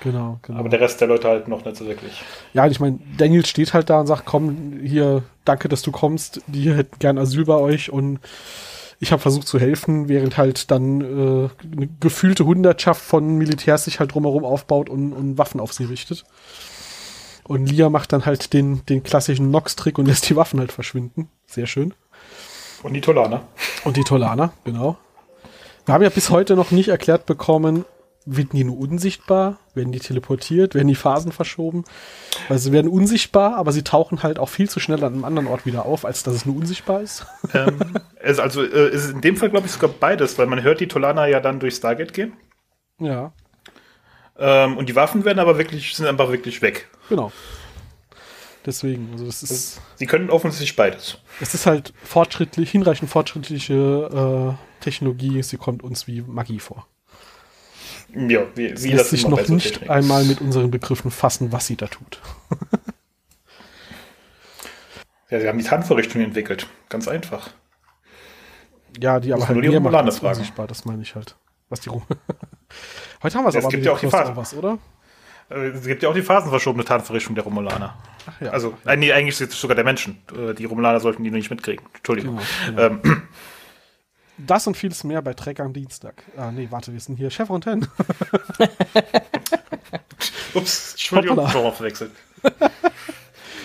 Genau, 0.00 0.38
genau. 0.42 0.58
Aber 0.58 0.68
der 0.70 0.80
Rest 0.80 1.00
der 1.00 1.08
Leute 1.08 1.28
halt 1.28 1.48
noch 1.48 1.64
nicht 1.64 1.76
so 1.76 1.86
wirklich. 1.86 2.22
Ja, 2.54 2.66
ich 2.66 2.80
meine, 2.80 2.98
Daniel 3.18 3.44
steht 3.44 3.74
halt 3.74 3.90
da 3.90 4.00
und 4.00 4.06
sagt, 4.06 4.24
komm, 4.24 4.80
hier, 4.82 5.22
danke, 5.44 5.68
dass 5.68 5.82
du 5.82 5.92
kommst, 5.92 6.40
die 6.46 6.72
hätten 6.72 6.98
gern 6.98 7.18
Asyl 7.18 7.44
bei 7.44 7.56
euch 7.56 7.92
und 7.92 8.20
ich 9.02 9.12
habe 9.12 9.22
versucht 9.22 9.48
zu 9.48 9.58
helfen, 9.58 10.08
während 10.08 10.36
halt 10.36 10.70
dann 10.70 11.00
äh, 11.00 11.48
eine 11.74 11.88
gefühlte 12.00 12.44
Hundertschaft 12.44 13.00
von 13.00 13.38
Militärs 13.38 13.84
sich 13.84 13.98
halt 13.98 14.14
drumherum 14.14 14.44
aufbaut 14.44 14.90
und, 14.90 15.14
und 15.14 15.38
Waffen 15.38 15.58
auf 15.58 15.72
sie 15.72 15.84
richtet. 15.84 16.24
Und 17.44 17.66
Lia 17.66 17.88
macht 17.88 18.12
dann 18.12 18.26
halt 18.26 18.52
den, 18.52 18.84
den 18.86 19.02
klassischen 19.02 19.50
Nox-Trick 19.50 19.98
und 19.98 20.06
lässt 20.06 20.28
die 20.28 20.36
Waffen 20.36 20.60
halt 20.60 20.70
verschwinden. 20.70 21.30
Sehr 21.46 21.66
schön. 21.66 21.94
Und 22.82 22.92
die 22.92 23.00
Tolaner. 23.00 23.42
Und 23.84 23.96
die 23.96 24.04
Tolaner, 24.04 24.52
genau. 24.64 24.98
Wir 25.86 25.94
haben 25.94 26.02
ja 26.02 26.10
bis 26.10 26.28
heute 26.28 26.54
noch 26.54 26.70
nicht 26.70 26.88
erklärt 26.88 27.24
bekommen, 27.24 27.86
werden 28.26 28.50
die 28.52 28.64
nur 28.64 28.78
unsichtbar? 28.78 29.58
Werden 29.74 29.92
die 29.92 29.98
teleportiert? 29.98 30.74
Werden 30.74 30.88
die 30.88 30.94
Phasen 30.94 31.32
verschoben? 31.32 31.84
Weil 32.48 32.58
sie 32.58 32.72
werden 32.72 32.90
unsichtbar, 32.90 33.56
aber 33.56 33.72
sie 33.72 33.82
tauchen 33.82 34.22
halt 34.22 34.38
auch 34.38 34.48
viel 34.48 34.68
zu 34.68 34.78
schnell 34.80 35.02
an 35.04 35.14
einem 35.14 35.24
anderen 35.24 35.48
Ort 35.48 35.66
wieder 35.66 35.86
auf, 35.86 36.04
als 36.04 36.22
dass 36.22 36.34
es 36.34 36.46
nur 36.46 36.56
unsichtbar 36.56 37.00
ist. 37.00 37.26
Ähm, 37.52 37.80
es 38.20 38.38
also 38.38 38.62
äh, 38.62 38.90
ist 38.90 39.10
in 39.10 39.22
dem 39.22 39.36
Fall, 39.36 39.50
glaube 39.50 39.66
ich, 39.66 39.72
sogar 39.72 39.90
beides, 39.90 40.38
weil 40.38 40.46
man 40.46 40.62
hört 40.62 40.78
die 40.78 40.86
Tolaner 40.86 41.26
ja 41.26 41.40
dann 41.40 41.58
durch 41.58 41.74
Stargate 41.74 42.12
gehen. 42.12 42.32
Ja. 43.00 43.32
Ähm, 44.38 44.76
und 44.76 44.88
die 44.88 44.94
Waffen 44.94 45.24
werden 45.24 45.40
aber 45.40 45.58
wirklich, 45.58 45.96
sind 45.96 46.06
einfach 46.06 46.30
wirklich 46.30 46.62
weg. 46.62 46.88
Genau. 47.08 47.32
Deswegen, 48.64 49.08
also 49.12 49.26
das 49.26 49.42
ist. 49.42 49.80
Sie 49.96 50.06
können 50.06 50.30
offensichtlich 50.30 50.76
beides. 50.76 51.18
Es 51.40 51.54
ist 51.54 51.66
halt 51.66 51.92
fortschrittlich, 52.04 52.70
hinreichend 52.70 53.10
fortschrittliche 53.10 54.56
äh, 54.56 54.82
Technologie, 54.82 55.42
sie 55.42 55.56
kommt 55.56 55.82
uns 55.82 56.06
wie 56.06 56.22
Magie 56.22 56.60
vor. 56.60 56.86
Ja, 58.14 58.42
wie, 58.54 58.74
wie 58.82 58.92
lässt 58.92 59.10
sich 59.10 59.26
noch 59.26 59.46
nicht 59.48 59.74
Technik. 59.74 59.90
einmal 59.90 60.24
mit 60.24 60.40
unseren 60.40 60.70
Begriffen 60.70 61.10
fassen, 61.10 61.52
was 61.52 61.66
sie 61.66 61.76
da 61.76 61.86
tut. 61.86 62.20
ja, 65.30 65.40
sie 65.40 65.48
haben 65.48 65.58
die 65.58 65.64
Tanzvorrichtung 65.64 66.20
entwickelt. 66.22 66.66
Ganz 66.88 67.06
einfach. 67.08 67.50
Ja, 68.98 69.20
die 69.20 69.32
aber 69.32 69.46
halt 69.46 69.58
mehr 69.58 69.80
macht 69.80 69.94
als 69.94 70.18
unsichtbar, 70.18 70.66
das 70.66 70.84
meine 70.84 71.02
ich 71.02 71.14
halt. 71.14 71.36
Was 71.68 71.80
die 71.80 71.88
rum. 71.88 72.02
Heute 73.22 73.38
haben 73.38 73.44
wir 73.44 73.50
es 73.50 73.56
aber 73.56 73.68
gibt 73.68 73.84
ja 73.84 73.92
auch 73.92 74.00
die 74.00 74.08
Phasen. 74.08 74.34
was, 74.34 74.54
oder? 74.54 74.78
Äh, 75.50 75.68
es 75.68 75.86
gibt 75.86 76.02
ja 76.02 76.08
auch 76.08 76.14
die 76.14 76.22
phasenverschobene 76.22 76.84
Tarnverrichtung 76.84 77.34
der 77.34 77.44
Romulaner. 77.44 77.96
Ach 78.26 78.40
ja. 78.40 78.50
Also, 78.50 78.74
äh, 78.86 78.96
nee, 78.96 79.12
eigentlich 79.12 79.40
ist 79.40 79.52
es 79.52 79.60
sogar 79.60 79.74
der 79.76 79.84
Menschen. 79.84 80.22
Äh, 80.36 80.54
die 80.54 80.64
Romulaner 80.64 81.00
sollten 81.00 81.22
die 81.22 81.30
noch 81.30 81.36
nicht 81.36 81.50
mitkriegen. 81.50 81.84
Entschuldigung. 81.94 82.40
Genau, 82.66 82.88
genau. 82.88 83.00
Ähm, 83.04 83.22
das 84.46 84.66
und 84.66 84.76
vieles 84.76 85.04
mehr 85.04 85.22
bei 85.22 85.34
Trek 85.34 85.60
am 85.60 85.72
Dienstag. 85.72 86.22
Ah, 86.36 86.50
nee, 86.50 86.68
warte, 86.70 86.92
wir 86.92 87.00
sind 87.00 87.16
hier 87.16 87.30
Chef 87.30 87.50
und 87.50 87.62
Ten. 87.62 87.86
Ups, 90.54 90.92
Entschuldigung, 90.92 91.38
Hoppala. 91.38 91.72
verwechselt. 91.72 92.12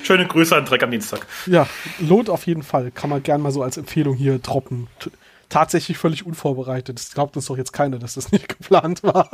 Schöne 0.03 0.27
Grüße 0.27 0.55
an 0.55 0.65
Trek 0.65 0.83
am 0.83 0.91
Dienstag. 0.91 1.25
Ja, 1.47 1.67
lohnt 1.99 2.29
auf 2.29 2.45
jeden 2.45 2.61
Fall. 2.61 2.91
Kann 2.91 3.09
man 3.09 3.23
gern 3.23 3.41
mal 3.41 3.51
so 3.51 3.63
als 3.63 3.77
Empfehlung 3.77 4.15
hier 4.15 4.37
droppen. 4.37 4.87
T 4.99 5.09
tatsächlich 5.49 5.97
völlig 5.97 6.25
unvorbereitet. 6.25 6.99
Das 6.99 7.11
glaubt 7.11 7.35
uns 7.35 7.45
doch 7.45 7.57
jetzt 7.57 7.73
keiner, 7.73 7.97
dass 7.97 8.15
das 8.15 8.31
nicht 8.31 8.47
geplant 8.59 9.03
war. 9.03 9.29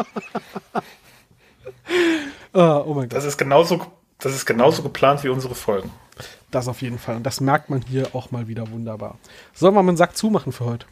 ah, 2.54 2.84
oh 2.86 2.94
mein 2.94 3.10
Gott. 3.10 3.14
Das 3.14 3.26
ist 3.26 3.38
genauso, 3.38 3.86
das 4.20 4.34
ist 4.34 4.46
genauso 4.46 4.84
geplant 4.84 5.24
wie 5.24 5.30
unsere 5.30 5.56
Folgen. 5.56 5.92
Das 6.52 6.68
auf 6.68 6.82
jeden 6.82 7.00
Fall. 7.00 7.18
Und 7.18 7.24
das 7.24 7.42
merkt 7.42 7.70
man 7.70 7.82
hier 7.82 8.14
auch 8.14 8.32
mal 8.32 8.48
wieder 8.48 8.70
wunderbar. 8.72 9.18
Sollen 9.54 9.74
wir 9.74 9.84
mal 9.84 9.90
einen 9.90 9.98
Sack 9.98 10.16
zumachen 10.16 10.52
für 10.52 10.66
heute? 10.66 10.86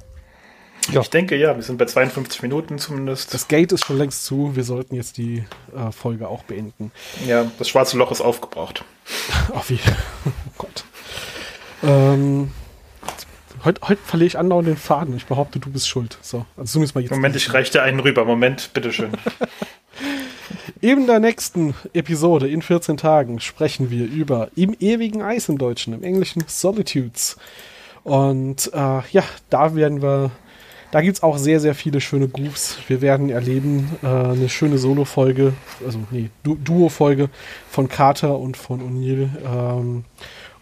Ja. 0.91 1.01
Ich 1.01 1.09
denke 1.09 1.35
ja, 1.35 1.55
wir 1.55 1.61
sind 1.61 1.77
bei 1.77 1.85
52 1.85 2.41
Minuten 2.41 2.79
zumindest. 2.79 3.33
Das 3.33 3.47
Gate 3.47 3.71
ist 3.71 3.85
schon 3.85 3.97
längst 3.97 4.25
zu, 4.25 4.55
wir 4.55 4.63
sollten 4.63 4.95
jetzt 4.95 5.17
die 5.17 5.43
äh, 5.75 5.91
Folge 5.91 6.27
auch 6.27 6.43
beenden. 6.43 6.91
Ja, 7.27 7.51
das 7.59 7.69
schwarze 7.69 7.97
Loch 7.97 8.11
ist 8.11 8.21
aufgebraucht. 8.21 8.83
Auf 9.53 9.69
jeden 9.69 9.81
Oh 10.25 10.31
Gott. 10.57 10.83
Ähm, 11.83 12.51
heute, 13.63 13.81
heute 13.87 14.01
verliere 14.03 14.27
ich 14.27 14.37
andauernd 14.39 14.67
den 14.67 14.77
Faden. 14.77 15.15
Ich 15.15 15.27
behaupte, 15.27 15.59
du 15.59 15.69
bist 15.69 15.87
schuld. 15.87 16.17
So, 16.21 16.45
also 16.57 16.73
zumindest 16.73 16.95
mal 16.95 17.01
jetzt. 17.01 17.11
Moment, 17.11 17.35
ich 17.35 17.53
reiche 17.53 17.71
dir 17.71 17.83
einen 17.83 17.99
rüber. 17.99 18.25
Moment, 18.25 18.71
bitteschön. 18.73 19.11
In 20.81 21.07
der 21.07 21.19
nächsten 21.19 21.75
Episode 21.93 22.47
in 22.47 22.61
14 22.61 22.95
Tagen 22.95 23.41
sprechen 23.41 23.89
wir 23.89 24.05
über 24.05 24.47
Im 24.55 24.73
ewigen 24.79 25.21
Eis 25.21 25.49
im 25.49 25.57
Deutschen, 25.57 25.93
im 25.93 26.03
Englischen 26.03 26.45
Solitudes. 26.47 27.35
Und 28.05 28.71
äh, 28.73 29.01
ja, 29.11 29.23
da 29.49 29.75
werden 29.75 30.01
wir 30.01 30.31
da 30.91 31.01
gibt 31.01 31.17
es 31.17 31.23
auch 31.23 31.37
sehr, 31.37 31.59
sehr 31.59 31.75
viele 31.75 32.01
schöne 32.01 32.27
Grooves. 32.27 32.77
Wir 32.87 33.01
werden 33.01 33.29
erleben 33.29 33.89
äh, 34.01 34.07
eine 34.07 34.49
schöne 34.49 34.77
Solo-Folge, 34.77 35.53
also 35.85 35.99
nee, 36.11 36.29
du 36.43 36.55
Duo-Folge 36.55 37.29
von 37.69 37.87
Carter 37.87 38.37
und 38.37 38.57
von 38.57 38.81
O'Neill. 38.81 39.29
Ähm, 39.45 40.05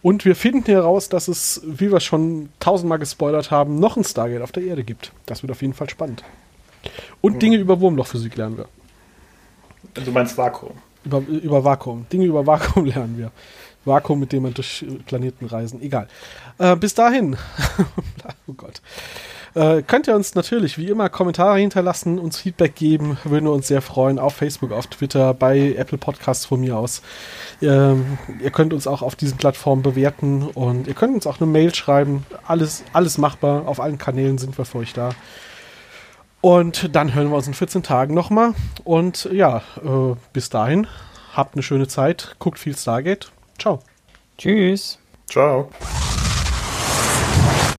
und 0.01 0.25
wir 0.25 0.35
finden 0.35 0.65
heraus, 0.65 1.09
dass 1.09 1.27
es, 1.27 1.61
wie 1.65 1.91
wir 1.91 1.99
schon 1.99 2.49
tausendmal 2.59 2.99
gespoilert 2.99 3.51
haben, 3.51 3.79
noch 3.79 3.97
ein 3.97 4.03
Stargate 4.03 4.41
auf 4.41 4.51
der 4.51 4.63
Erde 4.63 4.83
gibt. 4.83 5.11
Das 5.25 5.43
wird 5.43 5.51
auf 5.51 5.61
jeden 5.61 5.73
Fall 5.73 5.89
spannend. 5.89 6.23
Und 7.21 7.35
mhm. 7.35 7.39
Dinge 7.39 7.57
über 7.57 7.79
Wurmlochphysik 7.79 8.35
lernen 8.35 8.57
wir. 8.57 8.67
Du 9.93 10.11
meinst 10.11 10.37
Vakuum? 10.37 10.73
Über, 11.03 11.19
über 11.19 11.63
Vakuum. 11.63 12.05
Dinge 12.11 12.25
über 12.25 12.45
Vakuum 12.45 12.85
lernen 12.85 13.17
wir. 13.17 13.31
Vakuum, 13.85 14.19
mit 14.19 14.33
dem 14.33 14.43
man 14.43 14.53
durch 14.53 14.85
Planeten 15.05 15.45
reisen. 15.45 15.81
Egal. 15.81 16.07
Äh, 16.57 16.75
bis 16.75 16.93
dahin. 16.93 17.37
oh 18.47 18.53
Gott. 18.53 18.81
Äh, 19.57 19.81
könnt 19.81 20.07
ihr 20.07 20.15
uns 20.15 20.35
natürlich 20.35 20.77
wie 20.77 20.87
immer 20.87 21.09
Kommentare 21.09 21.57
hinterlassen, 21.57 22.19
uns 22.19 22.37
Feedback 22.37 22.75
geben, 22.75 23.17
würden 23.23 23.45
wir 23.45 23.51
uns 23.51 23.67
sehr 23.67 23.81
freuen. 23.81 24.19
Auf 24.19 24.35
Facebook, 24.35 24.71
auf 24.71 24.85
Twitter, 24.85 25.33
bei 25.33 25.73
Apple 25.75 25.97
Podcasts 25.97 26.45
von 26.45 26.59
mir 26.59 26.77
aus. 26.77 27.01
Ähm, 27.59 28.19
ihr 28.39 28.51
könnt 28.51 28.71
uns 28.71 28.85
auch 28.85 29.01
auf 29.01 29.15
diesen 29.15 29.37
Plattformen 29.39 29.81
bewerten 29.81 30.43
und 30.43 30.85
ihr 30.87 30.93
könnt 30.93 31.15
uns 31.15 31.25
auch 31.25 31.41
eine 31.41 31.49
Mail 31.49 31.73
schreiben. 31.73 32.23
Alles, 32.45 32.83
alles 32.93 33.17
machbar. 33.17 33.67
Auf 33.67 33.79
allen 33.79 33.97
Kanälen 33.97 34.37
sind 34.37 34.55
wir 34.59 34.65
für 34.65 34.77
euch 34.77 34.93
da. 34.93 35.09
Und 36.39 36.95
dann 36.95 37.15
hören 37.15 37.29
wir 37.29 37.37
uns 37.37 37.47
in 37.47 37.55
14 37.55 37.81
Tagen 37.81 38.13
nochmal. 38.13 38.53
Und 38.83 39.27
ja, 39.31 39.63
äh, 39.83 40.15
bis 40.33 40.49
dahin, 40.49 40.85
habt 41.33 41.55
eine 41.55 41.63
schöne 41.63 41.87
Zeit, 41.87 42.35
guckt 42.37 42.59
viel 42.59 42.77
Stargate. 42.77 43.31
Ciao. 43.57 43.79
Tschüss. 44.37 44.99
Ciao. 45.27 45.71